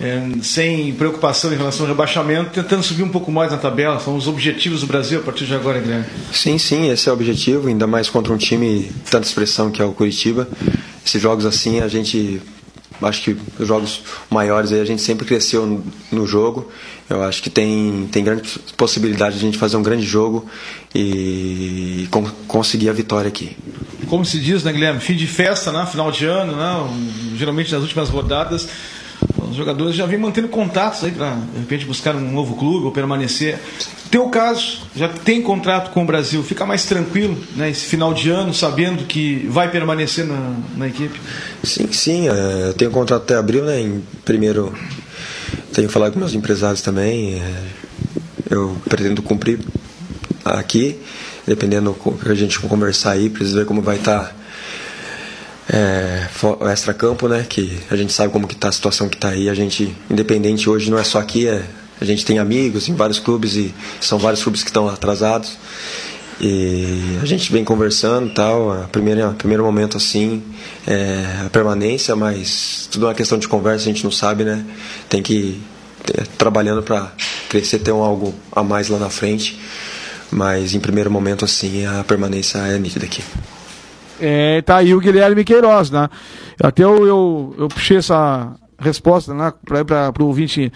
é, 0.00 0.28
sem 0.42 0.92
preocupação 0.94 1.52
em 1.52 1.56
relação 1.56 1.84
ao 1.84 1.88
rebaixamento, 1.88 2.50
tentando 2.50 2.82
subir 2.82 3.02
um 3.02 3.08
pouco 3.08 3.32
mais 3.32 3.50
na 3.50 3.58
tabela. 3.58 3.98
São 3.98 4.16
os 4.16 4.28
objetivos 4.28 4.80
do 4.80 4.86
Brasil 4.86 5.20
a 5.20 5.22
partir 5.22 5.46
de 5.46 5.54
agora, 5.54 5.80
Guilherme. 5.80 6.06
Sim, 6.32 6.56
sim, 6.58 6.90
esse 6.90 7.08
é 7.08 7.12
o 7.12 7.14
objetivo, 7.14 7.68
ainda 7.68 7.86
mais 7.86 8.08
contra 8.08 8.32
um 8.32 8.36
time 8.36 8.90
tanta 9.10 9.26
expressão 9.26 9.70
que 9.70 9.82
é 9.82 9.84
o 9.84 9.92
Curitiba. 9.92 10.48
Esses 11.04 11.20
jogos 11.20 11.44
assim 11.46 11.80
a 11.80 11.88
gente 11.88 12.40
acho 13.00 13.22
que 13.22 13.36
os 13.58 13.68
jogos 13.68 14.02
maiores 14.28 14.72
aí 14.72 14.80
a 14.80 14.84
gente 14.84 15.02
sempre 15.02 15.24
cresceu 15.24 15.82
no, 16.10 16.26
jogo. 16.26 16.70
Eu 17.08 17.22
acho 17.22 17.42
que 17.42 17.48
tem, 17.48 18.08
tem 18.10 18.22
grande 18.24 18.58
possibilidade 18.76 19.38
de 19.38 19.42
a 19.42 19.46
gente 19.46 19.58
fazer 19.58 19.76
um 19.76 19.82
grande 19.82 20.04
jogo 20.04 20.46
e 20.94 22.06
con 22.10 22.24
conseguir 22.46 22.88
a 22.90 22.92
vitória 22.92 23.28
aqui. 23.28 23.56
Como 24.08 24.24
se 24.24 24.38
diz, 24.38 24.64
né, 24.64 24.72
Guilherme? 24.72 25.00
Fim 25.00 25.14
de 25.14 25.26
festa, 25.26 25.70
né? 25.70 25.86
Final 25.86 26.10
de 26.10 26.26
ano, 26.26 26.56
né? 26.56 27.36
Geralmente 27.36 27.72
nas 27.72 27.82
últimas 27.82 28.08
rodadas 28.08 28.68
os 29.50 29.56
jogadores 29.56 29.94
já 29.94 30.06
vêm 30.06 30.18
mantendo 30.18 30.48
contatos 30.48 31.04
aí 31.04 31.10
para 31.10 31.34
de 31.34 31.58
repente 31.60 31.84
buscar 31.84 32.14
um 32.14 32.32
novo 32.32 32.54
clube 32.56 32.86
ou 32.86 32.92
permanecer. 32.92 33.58
Teu 34.10 34.28
caso, 34.28 34.80
já 34.96 35.08
tem 35.08 35.42
contrato 35.42 35.90
com 35.90 36.02
o 36.02 36.06
Brasil, 36.06 36.42
fica 36.42 36.64
mais 36.64 36.86
tranquilo, 36.86 37.36
né? 37.56 37.68
Esse 37.68 37.84
final 37.84 38.14
de 38.14 38.30
ano, 38.30 38.54
sabendo 38.54 39.04
que 39.04 39.46
vai 39.50 39.70
permanecer 39.70 40.24
na, 40.24 40.54
na 40.76 40.88
equipe? 40.88 41.20
Sim, 41.62 41.92
sim. 41.92 42.28
É, 42.28 42.68
eu 42.68 42.74
tenho 42.74 42.90
contrato 42.90 43.22
até 43.22 43.34
abril, 43.34 43.64
né? 43.64 43.80
Em 43.80 44.02
primeiro, 44.24 44.72
tenho 45.74 45.90
falado 45.90 46.14
com 46.14 46.18
meus 46.18 46.32
empresários 46.32 46.80
também. 46.80 47.34
É, 47.34 47.64
eu 48.50 48.76
pretendo 48.88 49.22
cumprir 49.22 49.60
aqui, 50.42 50.98
dependendo 51.46 51.92
do 51.92 52.12
que 52.12 52.30
a 52.30 52.34
gente 52.34 52.58
conversar 52.60 53.12
aí, 53.12 53.28
precisa 53.28 53.58
ver 53.58 53.66
como 53.66 53.82
vai 53.82 53.96
estar. 53.96 54.34
Tá 55.68 55.76
é, 55.76 56.72
extra-campo, 56.72 57.28
né? 57.28 57.44
Que 57.46 57.78
a 57.90 57.96
gente 57.96 58.12
sabe 58.12 58.32
como 58.32 58.48
que 58.48 58.56
tá 58.56 58.68
a 58.68 58.72
situação 58.72 59.08
que 59.08 59.16
está 59.16 59.28
aí. 59.28 59.48
A 59.50 59.54
gente, 59.54 59.94
independente 60.10 60.68
hoje, 60.68 60.90
não 60.90 60.98
é 60.98 61.04
só 61.04 61.18
aqui, 61.18 61.46
é, 61.46 61.62
a 62.00 62.04
gente 62.04 62.24
tem 62.24 62.38
amigos 62.38 62.88
em 62.88 62.94
vários 62.94 63.18
clubes 63.18 63.54
e 63.54 63.74
são 64.00 64.18
vários 64.18 64.42
clubes 64.42 64.62
que 64.62 64.70
estão 64.70 64.88
atrasados. 64.88 65.58
E 66.40 67.18
a 67.20 67.26
gente 67.26 67.52
vem 67.52 67.64
conversando 67.64 68.32
tal. 68.32 68.72
A 68.72 68.88
primeira, 68.88 69.30
primeiro 69.30 69.62
momento 69.64 69.96
assim 69.96 70.42
é 70.86 71.44
a 71.44 71.50
permanência, 71.50 72.16
mas 72.16 72.88
tudo 72.90 73.06
é 73.06 73.08
uma 73.08 73.14
questão 73.14 73.36
de 73.36 73.48
conversa, 73.48 73.84
a 73.84 73.92
gente 73.92 74.04
não 74.04 74.12
sabe, 74.12 74.44
né? 74.44 74.64
Tem 75.08 75.22
que 75.22 75.34
ir 75.34 75.62
trabalhando 76.38 76.82
para 76.82 77.12
crescer, 77.48 77.80
ter 77.80 77.92
um 77.92 78.02
algo 78.02 78.34
a 78.52 78.62
mais 78.62 78.88
lá 78.88 78.98
na 78.98 79.10
frente. 79.10 79.60
Mas 80.30 80.74
em 80.74 80.80
primeiro 80.80 81.10
momento 81.10 81.44
assim 81.44 81.84
a 81.84 82.04
permanência 82.04 82.58
é 82.58 82.78
nítida 82.78 83.04
aqui. 83.04 83.22
É, 84.20 84.62
tá 84.62 84.76
aí 84.76 84.94
o 84.94 85.00
Guilherme 85.00 85.44
Queiroz, 85.44 85.90
né? 85.90 86.08
Até 86.62 86.84
eu, 86.84 87.06
eu, 87.06 87.54
eu 87.58 87.68
puxei 87.68 87.98
essa 87.98 88.52
resposta 88.78 89.34
né, 89.34 89.52
para 89.84 90.22
o 90.22 90.26
ouvinte 90.26 90.72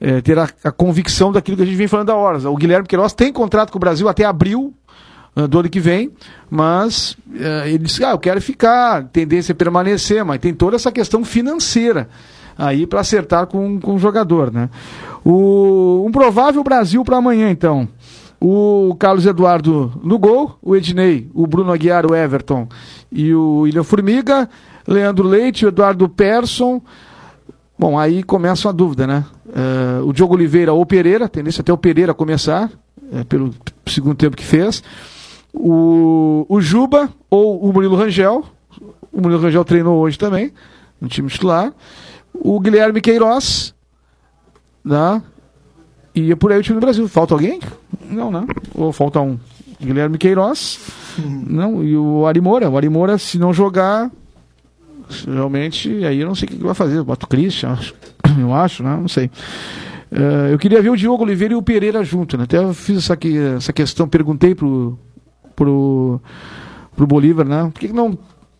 é, 0.00 0.20
ter 0.20 0.38
a, 0.38 0.48
a, 0.62 0.70
convicção 0.70 1.32
daquilo 1.32 1.56
que 1.56 1.62
a 1.62 1.66
gente 1.66 1.76
vem 1.76 1.88
falando 1.88 2.10
há 2.10 2.14
horas. 2.14 2.44
O 2.44 2.54
Guilherme 2.54 2.86
Queiroz 2.86 3.14
tem 3.14 3.32
contrato 3.32 3.70
com 3.70 3.78
o 3.78 3.80
Brasil 3.80 4.08
até 4.08 4.24
abril 4.24 4.74
uh, 5.34 5.48
do 5.48 5.60
ano 5.60 5.68
que 5.68 5.80
vem, 5.80 6.12
mas 6.50 7.16
uh, 7.28 7.66
ele 7.66 7.78
disse: 7.78 8.04
ah, 8.04 8.10
eu 8.10 8.18
quero 8.18 8.40
ficar, 8.40 9.04
tendência 9.04 9.52
é 9.52 9.54
permanecer, 9.54 10.24
mas 10.24 10.38
tem 10.38 10.52
toda 10.52 10.76
essa 10.76 10.92
questão 10.92 11.24
financeira 11.24 12.08
aí 12.58 12.86
para 12.86 13.00
acertar 13.00 13.46
com, 13.46 13.80
com 13.80 13.94
o 13.94 13.98
jogador. 13.98 14.52
Né? 14.52 14.68
O, 15.24 16.04
um 16.06 16.12
provável 16.12 16.62
Brasil 16.62 17.04
para 17.04 17.16
amanhã, 17.16 17.50
então 17.50 17.88
o 18.48 18.94
Carlos 18.94 19.26
Eduardo 19.26 19.92
no 20.04 20.20
gol, 20.20 20.56
o 20.62 20.76
Ednei, 20.76 21.28
o 21.34 21.48
Bruno 21.48 21.72
Aguiar, 21.72 22.06
o 22.06 22.14
Everton 22.14 22.68
e 23.10 23.34
o 23.34 23.62
William 23.62 23.82
Formiga, 23.82 24.48
Leandro 24.86 25.26
Leite, 25.26 25.66
o 25.66 25.68
Eduardo 25.68 26.08
Persson. 26.08 26.80
Bom, 27.76 27.98
aí 27.98 28.22
começa 28.22 28.68
a 28.68 28.72
dúvida, 28.72 29.04
né? 29.04 29.24
Uh, 29.46 30.06
o 30.06 30.12
Diogo 30.12 30.34
Oliveira 30.34 30.72
ou 30.72 30.86
Pereira, 30.86 31.28
tendência 31.28 31.60
até 31.60 31.72
o 31.72 31.76
Pereira 31.76 32.14
começar, 32.14 32.70
é, 33.12 33.24
pelo 33.24 33.52
segundo 33.84 34.14
tempo 34.14 34.36
que 34.36 34.44
fez. 34.44 34.80
O, 35.52 36.46
o 36.48 36.60
Juba 36.60 37.08
ou 37.28 37.60
o 37.60 37.72
Murilo 37.72 37.96
Rangel. 37.96 38.44
O 39.12 39.20
Murilo 39.20 39.42
Rangel 39.42 39.64
treinou 39.64 39.98
hoje 39.98 40.16
também, 40.16 40.52
no 41.00 41.08
time 41.08 41.28
titular. 41.28 41.72
O 42.32 42.60
Guilherme 42.60 43.00
Queiroz, 43.00 43.74
né? 44.84 45.20
E 46.14 46.30
é 46.32 46.36
por 46.36 46.50
aí 46.52 46.60
o 46.60 46.62
time 46.62 46.78
do 46.78 46.84
Brasil. 46.84 47.06
Falta 47.08 47.34
alguém? 47.34 47.60
Não, 48.08 48.30
não. 48.30 48.46
Ou 48.74 48.92
falta 48.92 49.20
um. 49.20 49.38
Guilherme 49.80 50.18
Queiroz. 50.18 50.80
Uhum. 51.18 51.44
Não, 51.46 51.84
e 51.84 51.96
o 51.96 52.26
Arimora. 52.26 52.68
O 52.70 52.76
Arimora, 52.76 53.18
se 53.18 53.38
não 53.38 53.52
jogar, 53.52 54.10
realmente, 55.26 56.04
aí 56.04 56.20
eu 56.20 56.26
não 56.26 56.34
sei 56.34 56.48
o 56.48 56.52
que 56.52 56.56
vai 56.64 56.74
fazer. 56.74 57.02
Bota 57.02 57.26
o 57.26 57.28
Christian, 57.28 57.78
eu 58.38 58.54
acho, 58.54 58.82
né? 58.84 58.96
Não 58.96 59.08
sei. 59.08 59.30
Uh, 60.10 60.50
eu 60.52 60.58
queria 60.58 60.80
ver 60.80 60.90
o 60.90 60.96
Diogo 60.96 61.24
Oliveira 61.24 61.54
e 61.54 61.56
o 61.56 61.62
Pereira 61.62 62.02
junto, 62.04 62.36
né? 62.36 62.44
Até 62.44 62.58
eu 62.58 62.72
fiz 62.72 62.98
essa, 62.98 63.14
aqui, 63.14 63.36
essa 63.36 63.72
questão, 63.72 64.08
perguntei 64.08 64.54
pro, 64.54 64.98
pro, 65.54 66.20
pro 66.94 67.06
Bolívar, 67.06 67.46
né? 67.46 67.70
Por 67.72 67.80
que, 67.80 67.88
que 67.88 67.94
não 67.94 68.16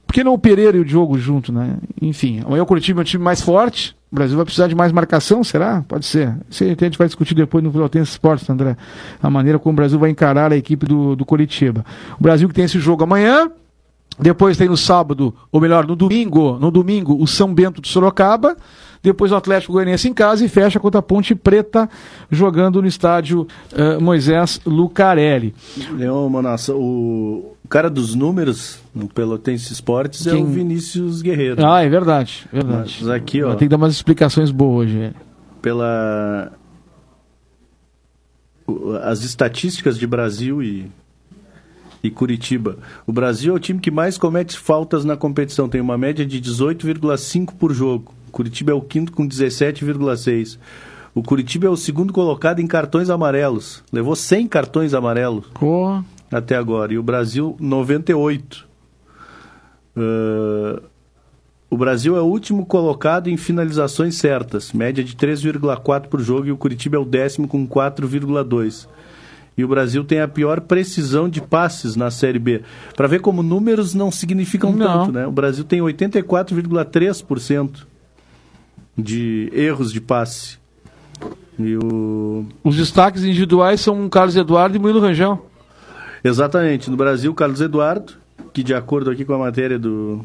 por 0.06 0.12
que 0.12 0.22
não 0.22 0.34
o 0.34 0.38
Pereira 0.38 0.76
e 0.76 0.80
o 0.80 0.84
Diogo 0.84 1.18
junto, 1.18 1.52
né? 1.52 1.78
Enfim, 2.00 2.40
amanhã 2.44 2.62
o 2.62 2.66
Curitiba 2.66 3.00
é 3.00 3.02
um 3.02 3.04
time 3.04 3.22
mais 3.22 3.40
forte. 3.40 3.96
O 4.16 4.18
Brasil 4.18 4.34
vai 4.34 4.46
precisar 4.46 4.66
de 4.66 4.74
mais 4.74 4.92
marcação, 4.92 5.44
será? 5.44 5.84
Pode 5.86 6.06
ser. 6.06 6.34
Isso 6.48 6.64
a 6.64 6.68
gente 6.68 6.96
vai 6.96 7.06
discutir 7.06 7.34
depois 7.34 7.62
no 7.62 7.70
Pelotense 7.70 8.12
Esportes, 8.12 8.48
André. 8.48 8.74
A 9.22 9.28
maneira 9.28 9.58
como 9.58 9.74
o 9.74 9.76
Brasil 9.76 9.98
vai 9.98 10.08
encarar 10.08 10.50
a 10.52 10.56
equipe 10.56 10.86
do, 10.86 11.14
do 11.14 11.22
Curitiba. 11.22 11.84
O 12.18 12.22
Brasil 12.22 12.48
que 12.48 12.54
tem 12.54 12.64
esse 12.64 12.80
jogo 12.80 13.04
amanhã. 13.04 13.50
Depois 14.18 14.56
tem 14.56 14.68
no 14.68 14.76
sábado, 14.78 15.34
ou 15.52 15.60
melhor, 15.60 15.86
no 15.86 15.94
domingo, 15.94 16.58
no 16.58 16.70
domingo, 16.70 17.22
o 17.22 17.26
São 17.26 17.52
Bento 17.52 17.82
de 17.82 17.88
Sorocaba. 17.88 18.56
Depois 19.02 19.30
o 19.30 19.36
Atlético 19.36 19.74
Goianiense 19.74 20.08
em 20.08 20.14
casa 20.14 20.42
e 20.42 20.48
fecha 20.48 20.80
contra 20.80 21.00
a 21.00 21.02
Ponte 21.02 21.34
Preta, 21.34 21.86
jogando 22.30 22.80
no 22.80 22.88
estádio 22.88 23.46
uh, 23.72 24.02
Moisés 24.02 24.62
Lucarelli. 24.64 25.54
Leão 25.92 26.26
Manassa, 26.30 26.74
o 26.74 27.55
cara 27.66 27.90
dos 27.90 28.14
números 28.14 28.78
no 28.94 29.08
Pelotense 29.08 29.72
Esportes 29.72 30.24
Quem... 30.24 30.32
é 30.32 30.36
o 30.36 30.46
Vinícius 30.46 31.22
Guerreiro. 31.22 31.64
Ah, 31.66 31.82
é 31.82 31.88
verdade, 31.88 32.46
verdade. 32.52 32.98
Mas 33.00 33.08
aqui, 33.08 33.42
ó. 33.42 33.50
Tem 33.50 33.66
que 33.66 33.68
dar 33.68 33.76
umas 33.76 33.94
explicações 33.94 34.50
boas 34.50 34.88
hoje. 34.88 35.12
Pela 35.60 36.52
as 39.04 39.22
estatísticas 39.22 39.96
de 39.96 40.06
Brasil 40.06 40.62
e 40.62 40.90
e 42.02 42.10
Curitiba. 42.10 42.78
O 43.06 43.12
Brasil 43.12 43.52
é 43.52 43.56
o 43.56 43.60
time 43.60 43.80
que 43.80 43.90
mais 43.90 44.16
comete 44.16 44.56
faltas 44.56 45.04
na 45.04 45.16
competição, 45.16 45.68
tem 45.68 45.80
uma 45.80 45.98
média 45.98 46.24
de 46.24 46.40
18,5 46.40 47.54
por 47.58 47.72
jogo. 47.72 48.14
Curitiba 48.30 48.70
é 48.70 48.74
o 48.74 48.80
quinto 48.80 49.12
com 49.12 49.26
17,6. 49.26 50.58
O 51.14 51.22
Curitiba 51.22 51.66
é 51.66 51.70
o 51.70 51.76
segundo 51.76 52.12
colocado 52.12 52.60
em 52.60 52.66
cartões 52.66 53.08
amarelos. 53.08 53.82
Levou 53.90 54.14
100 54.14 54.46
cartões 54.48 54.92
amarelos 54.92 55.46
Porra. 55.54 56.04
Até 56.30 56.56
agora. 56.56 56.92
E 56.92 56.98
o 56.98 57.02
Brasil, 57.02 57.56
98. 57.60 58.66
Uh, 59.96 60.82
o 61.68 61.76
Brasil 61.76 62.16
é 62.16 62.20
o 62.20 62.26
último 62.26 62.64
colocado 62.64 63.28
em 63.28 63.36
finalizações 63.36 64.16
certas, 64.16 64.72
média 64.72 65.02
de 65.02 65.16
3,4 65.16 66.08
por 66.08 66.20
jogo, 66.20 66.46
e 66.46 66.52
o 66.52 66.56
Curitiba 66.56 66.96
é 66.96 67.00
o 67.00 67.04
décimo 67.04 67.48
com 67.48 67.66
4,2. 67.66 68.86
E 69.56 69.64
o 69.64 69.68
Brasil 69.68 70.04
tem 70.04 70.20
a 70.20 70.28
pior 70.28 70.60
precisão 70.60 71.28
de 71.28 71.40
passes 71.40 71.96
na 71.96 72.10
Série 72.10 72.38
B. 72.38 72.62
Para 72.94 73.08
ver 73.08 73.20
como 73.20 73.42
números 73.42 73.94
não 73.94 74.10
significam 74.10 74.70
não. 74.70 75.06
tanto, 75.06 75.12
né? 75.12 75.26
O 75.26 75.32
Brasil 75.32 75.64
tem 75.64 75.80
84,3% 75.80 77.86
de 78.96 79.50
erros 79.54 79.92
de 79.92 80.00
passe. 80.00 80.58
E 81.58 81.74
o... 81.76 82.46
Os 82.62 82.76
destaques 82.76 83.24
individuais 83.24 83.80
são 83.80 84.08
Carlos 84.10 84.36
Eduardo 84.36 84.76
e 84.76 84.78
Murilo 84.78 85.00
Rangel. 85.00 85.46
Exatamente. 86.26 86.90
No 86.90 86.96
Brasil, 86.96 87.32
Carlos 87.34 87.60
Eduardo, 87.60 88.14
que 88.52 88.62
de 88.62 88.74
acordo 88.74 89.10
aqui 89.10 89.24
com 89.24 89.34
a 89.34 89.38
matéria 89.38 89.78
do 89.78 90.24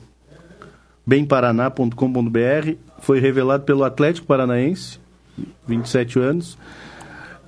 bemparaná.com.br, 1.05 2.73
foi 2.99 3.19
revelado 3.19 3.63
pelo 3.63 3.83
Atlético 3.83 4.27
Paranaense, 4.27 4.99
27 5.67 6.19
anos. 6.19 6.57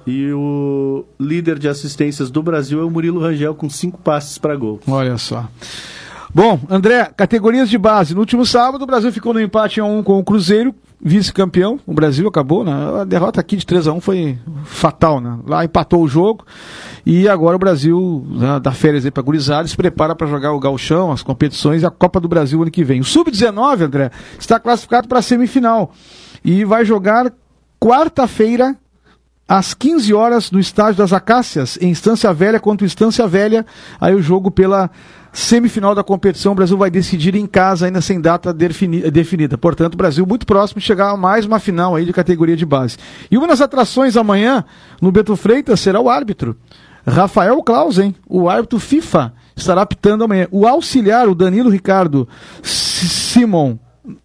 E 0.05 0.31
o 0.33 1.05
líder 1.19 1.57
de 1.57 1.69
assistências 1.69 2.29
do 2.29 2.43
Brasil 2.43 2.81
é 2.81 2.83
o 2.83 2.89
Murilo 2.89 3.21
Rangel, 3.21 3.55
com 3.55 3.69
cinco 3.69 3.97
passes 3.97 4.37
para 4.37 4.55
gol. 4.55 4.81
Olha 4.87 5.17
só. 5.17 5.47
Bom, 6.33 6.59
André, 6.69 7.09
categorias 7.15 7.69
de 7.69 7.77
base. 7.77 8.13
No 8.13 8.19
último 8.19 8.45
sábado, 8.45 8.81
o 8.81 8.87
Brasil 8.87 9.11
ficou 9.13 9.33
no 9.33 9.39
empate 9.39 9.79
1 9.79 9.97
um 9.97 10.03
com 10.03 10.19
o 10.19 10.23
Cruzeiro, 10.23 10.75
vice-campeão. 11.03 11.79
O 11.85 11.93
Brasil 11.93 12.27
acabou, 12.27 12.63
né? 12.63 13.01
A 13.01 13.03
derrota 13.03 13.41
aqui 13.41 13.57
de 13.57 13.65
3 13.65 13.87
a 13.87 13.93
1 13.93 13.99
foi 13.99 14.37
fatal, 14.63 15.19
né? 15.19 15.37
Lá 15.45 15.65
empatou 15.65 16.01
o 16.01 16.07
jogo. 16.07 16.45
E 17.05 17.27
agora 17.27 17.57
o 17.57 17.59
Brasil 17.59 18.25
né, 18.29 18.59
dá 18.61 18.71
férias 18.71 19.03
aí 19.03 19.11
para 19.11 19.21
gurizada, 19.21 19.67
se 19.67 19.75
prepara 19.75 20.15
para 20.15 20.27
jogar 20.27 20.53
o 20.53 20.59
Galchão, 20.59 21.11
as 21.11 21.21
competições 21.21 21.81
e 21.81 21.85
a 21.85 21.91
Copa 21.91 22.19
do 22.19 22.29
Brasil 22.29 22.61
ano 22.61 22.71
que 22.71 22.83
vem. 22.83 23.01
O 23.01 23.03
Sub-19, 23.03 23.81
André, 23.81 24.11
está 24.39 24.57
classificado 24.57 25.07
para 25.07 25.19
a 25.19 25.21
semifinal. 25.21 25.91
E 26.45 26.63
vai 26.63 26.85
jogar 26.85 27.33
quarta-feira 27.79 28.75
às 29.45 29.73
15 29.73 30.13
horas 30.13 30.51
no 30.51 30.59
estádio 30.59 30.99
das 30.99 31.11
Acácias, 31.11 31.77
em 31.81 31.91
Estância 31.91 32.33
Velha 32.33 32.61
contra 32.61 32.87
Estância 32.87 33.27
Velha. 33.27 33.65
Aí 33.99 34.15
o 34.15 34.21
jogo 34.21 34.49
pela 34.49 34.89
semifinal 35.33 35.95
da 35.95 36.03
competição, 36.03 36.51
o 36.51 36.55
Brasil 36.55 36.77
vai 36.77 36.91
decidir 36.91 37.33
em 37.35 37.47
casa, 37.47 37.87
ainda 37.87 37.99
sem 37.99 38.21
data 38.21 38.53
definida. 38.53 39.57
Portanto, 39.57 39.95
o 39.95 39.97
Brasil 39.97 40.25
muito 40.25 40.45
próximo 40.45 40.79
de 40.79 40.85
chegar 40.85 41.09
a 41.09 41.17
mais 41.17 41.43
uma 41.45 41.59
final 41.59 41.95
aí 41.95 42.05
de 42.05 42.13
categoria 42.13 42.55
de 42.55 42.65
base. 42.65 42.97
E 43.31 43.37
uma 43.37 43.47
das 43.47 43.59
atrações 43.59 44.15
amanhã, 44.15 44.63
no 45.01 45.11
Beto 45.11 45.35
Freitas, 45.35 45.79
será 45.79 45.99
o 45.99 46.07
árbitro. 46.07 46.55
Rafael 47.05 47.61
Clausen, 47.63 48.15
o 48.29 48.47
árbitro 48.47 48.79
FIFA, 48.79 49.33
estará 49.55 49.81
apitando 49.81 50.23
amanhã. 50.23 50.47
O 50.51 50.67
auxiliar, 50.67 51.27
o 51.27 51.35
Danilo 51.35 51.69
Ricardo 51.69 52.29
Simon 52.61 53.77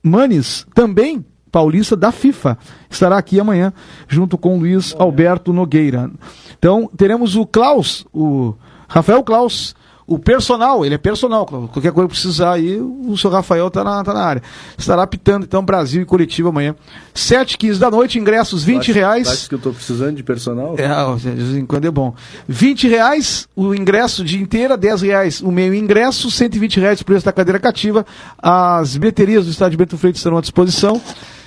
Manes, 0.03 0.67
também 0.75 1.25
paulista 1.51 1.97
da 1.97 2.13
FIFA, 2.13 2.59
estará 2.91 3.17
aqui 3.17 3.41
amanhã, 3.41 3.73
junto 4.07 4.37
com 4.37 4.59
Luiz 4.59 4.95
Alberto 4.99 5.53
Nogueira. 5.53 6.11
Então, 6.59 6.91
teremos 6.97 7.35
o 7.35 7.47
Klaus, 7.47 8.07
o 8.13 8.55
Rafael 8.87 9.23
Klaus, 9.25 9.75
o 10.09 10.19
personal, 10.19 10.87
ele 10.87 10.95
é 10.95 10.99
personal, 10.99 11.45
qualquer 11.45 11.93
coisa 11.93 12.09
que 12.09 12.15
precisar 12.15 12.53
aí, 12.55 12.81
o 12.81 13.15
seu 13.19 13.29
Rafael 13.31 13.71
tá 13.71 13.85
na, 13.85 14.03
tá 14.03 14.15
na 14.15 14.25
área. 14.25 14.43
Estará 14.79 15.03
apitando, 15.03 15.45
então, 15.45 15.63
Brasil 15.63 16.01
e 16.01 16.05
Curitiba 16.07 16.49
amanhã. 16.49 16.75
7 17.13 17.59
15 17.59 17.79
da 17.79 17.91
noite, 17.91 18.19
ingressos 18.19 18.65
20 18.65 18.79
Acho- 18.81 18.93
reais. 18.93 19.29
Acho 19.29 19.49
que 19.51 19.55
eu 19.57 19.59
tô 19.59 19.71
precisando 19.71 20.17
de 20.17 20.23
personal? 20.23 20.75
É, 20.79 21.17
de 21.19 21.29
vez 21.31 21.57
em 21.59 21.67
quando 21.67 21.85
é 21.85 21.91
bom. 21.91 22.15
20 22.49 22.89
reais 22.89 23.47
o 23.55 23.75
ingresso 23.75 24.25
de 24.25 24.41
inteira, 24.41 24.79
10 24.79 25.03
reais 25.03 25.41
o 25.43 25.53
meio 25.53 25.75
ingresso, 25.75 26.31
120 26.31 26.81
reais 26.81 27.01
o 27.03 27.05
preço 27.05 27.27
da 27.27 27.33
cadeira 27.33 27.59
cativa. 27.61 28.07
As 28.39 28.97
bilheterias 28.97 29.45
do 29.45 29.51
estádio 29.51 29.77
Bento 29.77 29.99
Freitas 29.99 30.21
estarão 30.21 30.39
à 30.39 30.41
disposição. 30.41 30.99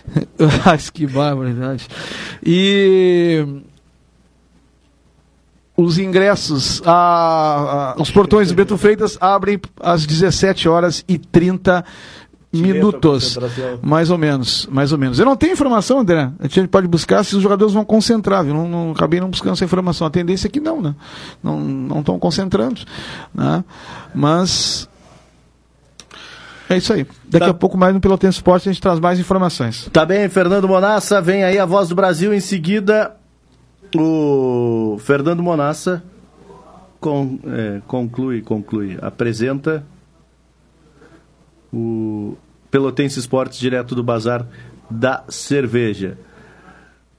Ai, 0.66 0.78
que 0.94 1.08
barbaridade. 1.08 1.88
E 2.46 3.44
os 5.78 5.98
ingressos, 5.98 6.82
a- 6.86 7.94
a- 7.98 8.02
os 8.02 8.12
portões 8.12 8.50
do 8.50 8.54
Bento 8.56 8.78
Freitas 8.78 9.18
abrem 9.22 9.60
às 9.80 10.06
17 10.06 10.68
horas 10.70 11.04
e 11.08 11.18
30 11.18 11.84
minutos. 12.54 13.38
Mais 13.82 14.10
ou 14.12 14.18
menos, 14.18 14.68
mais 14.70 14.92
ou 14.92 14.98
menos. 14.98 15.18
Eu 15.20 15.26
não 15.26 15.38
tenho 15.38 15.54
informação, 15.54 16.00
André. 16.00 16.30
A 16.40 16.48
gente 16.48 16.68
pode 16.68 16.86
buscar 16.88 17.24
se 17.24 17.36
os 17.36 17.42
jogadores 17.42 17.74
vão 17.74 17.86
concentrar, 17.86 18.44
viu? 18.44 18.54
Não, 18.54 18.68
não 18.68 18.92
acabei 18.92 19.22
não 19.22 19.30
buscando 19.30 19.54
essa 19.54 19.64
informação. 19.64 20.06
A 20.06 20.10
tendência 20.10 20.48
é 20.48 20.52
que 20.52 20.60
não, 20.60 20.82
né? 20.82 20.94
Não 21.42 21.60
não 21.62 22.00
estão 22.02 22.20
concentrando, 22.20 22.82
né? 23.34 23.64
Mas 24.14 24.90
é 26.70 26.76
isso 26.78 26.92
aí. 26.92 27.08
Daqui 27.30 27.50
a 27.50 27.54
pouco 27.54 27.78
mais 27.78 27.94
no 27.94 28.02
Pelotense 28.02 28.38
Esporte 28.38 28.68
a 28.68 28.72
gente 28.74 28.82
traz 28.82 29.00
mais 29.00 29.18
informações. 29.20 29.90
Tá 29.92 30.06
bem, 30.06 30.28
Fernando 30.28 30.68
Monassa, 30.68 31.22
vem 31.22 31.46
aí 31.46 31.58
a 31.58 31.66
voz 31.66 31.88
do 31.88 31.96
Brasil. 31.96 32.34
Em 32.34 32.40
seguida, 32.42 33.14
o 33.96 34.98
Fernando 35.00 35.42
Monassa 35.44 36.04
con- 37.00 37.40
é, 37.46 37.82
conclui, 37.88 38.42
conclui, 38.42 38.98
apresenta 39.02 39.84
o 41.74 42.36
Pelotense 42.70 43.20
Esportes 43.20 43.60
direto 43.60 43.96
do 43.96 44.04
Bazar 44.04 44.46
da 44.90 45.24
Cerveja. 45.30 46.18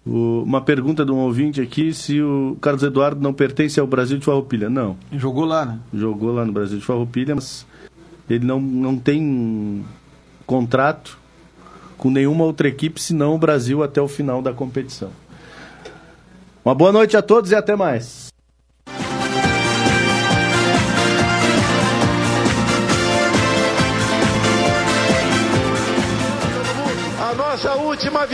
O- 0.06 0.42
uma 0.44 0.60
pergunta 0.60 1.04
de 1.04 1.12
um 1.12 1.18
ouvinte 1.18 1.60
aqui 1.60 1.92
se 1.94 2.20
o 2.20 2.56
Carlos 2.60 2.82
Eduardo 2.82 3.20
não 3.20 3.32
pertence 3.32 3.78
ao 3.78 3.86
Brasil 3.86 4.18
de 4.18 4.24
Farroupilha. 4.24 4.68
Não. 4.68 4.96
Jogou 5.12 5.44
lá, 5.44 5.64
né? 5.64 5.78
Jogou 5.94 6.32
lá 6.32 6.44
no 6.44 6.52
Brasil 6.52 6.78
de 6.78 6.84
Farroupilha, 6.84 7.34
mas 7.34 7.66
ele 8.28 8.44
não, 8.44 8.60
não 8.60 8.98
tem 8.98 9.84
contrato 10.46 11.18
com 11.96 12.10
nenhuma 12.10 12.44
outra 12.44 12.66
equipe 12.66 13.00
senão 13.00 13.34
o 13.34 13.38
Brasil 13.38 13.82
até 13.82 14.00
o 14.02 14.08
final 14.08 14.42
da 14.42 14.52
competição. 14.52 15.10
Uma 16.64 16.76
boa 16.76 16.92
noite 16.92 17.16
a 17.16 17.22
todos 17.22 17.50
e 17.50 17.56
até 17.56 17.74
mais. 17.74 18.28
A 27.20 27.34
nossa 27.34 27.74
última 27.74 28.26
viagem. 28.26 28.30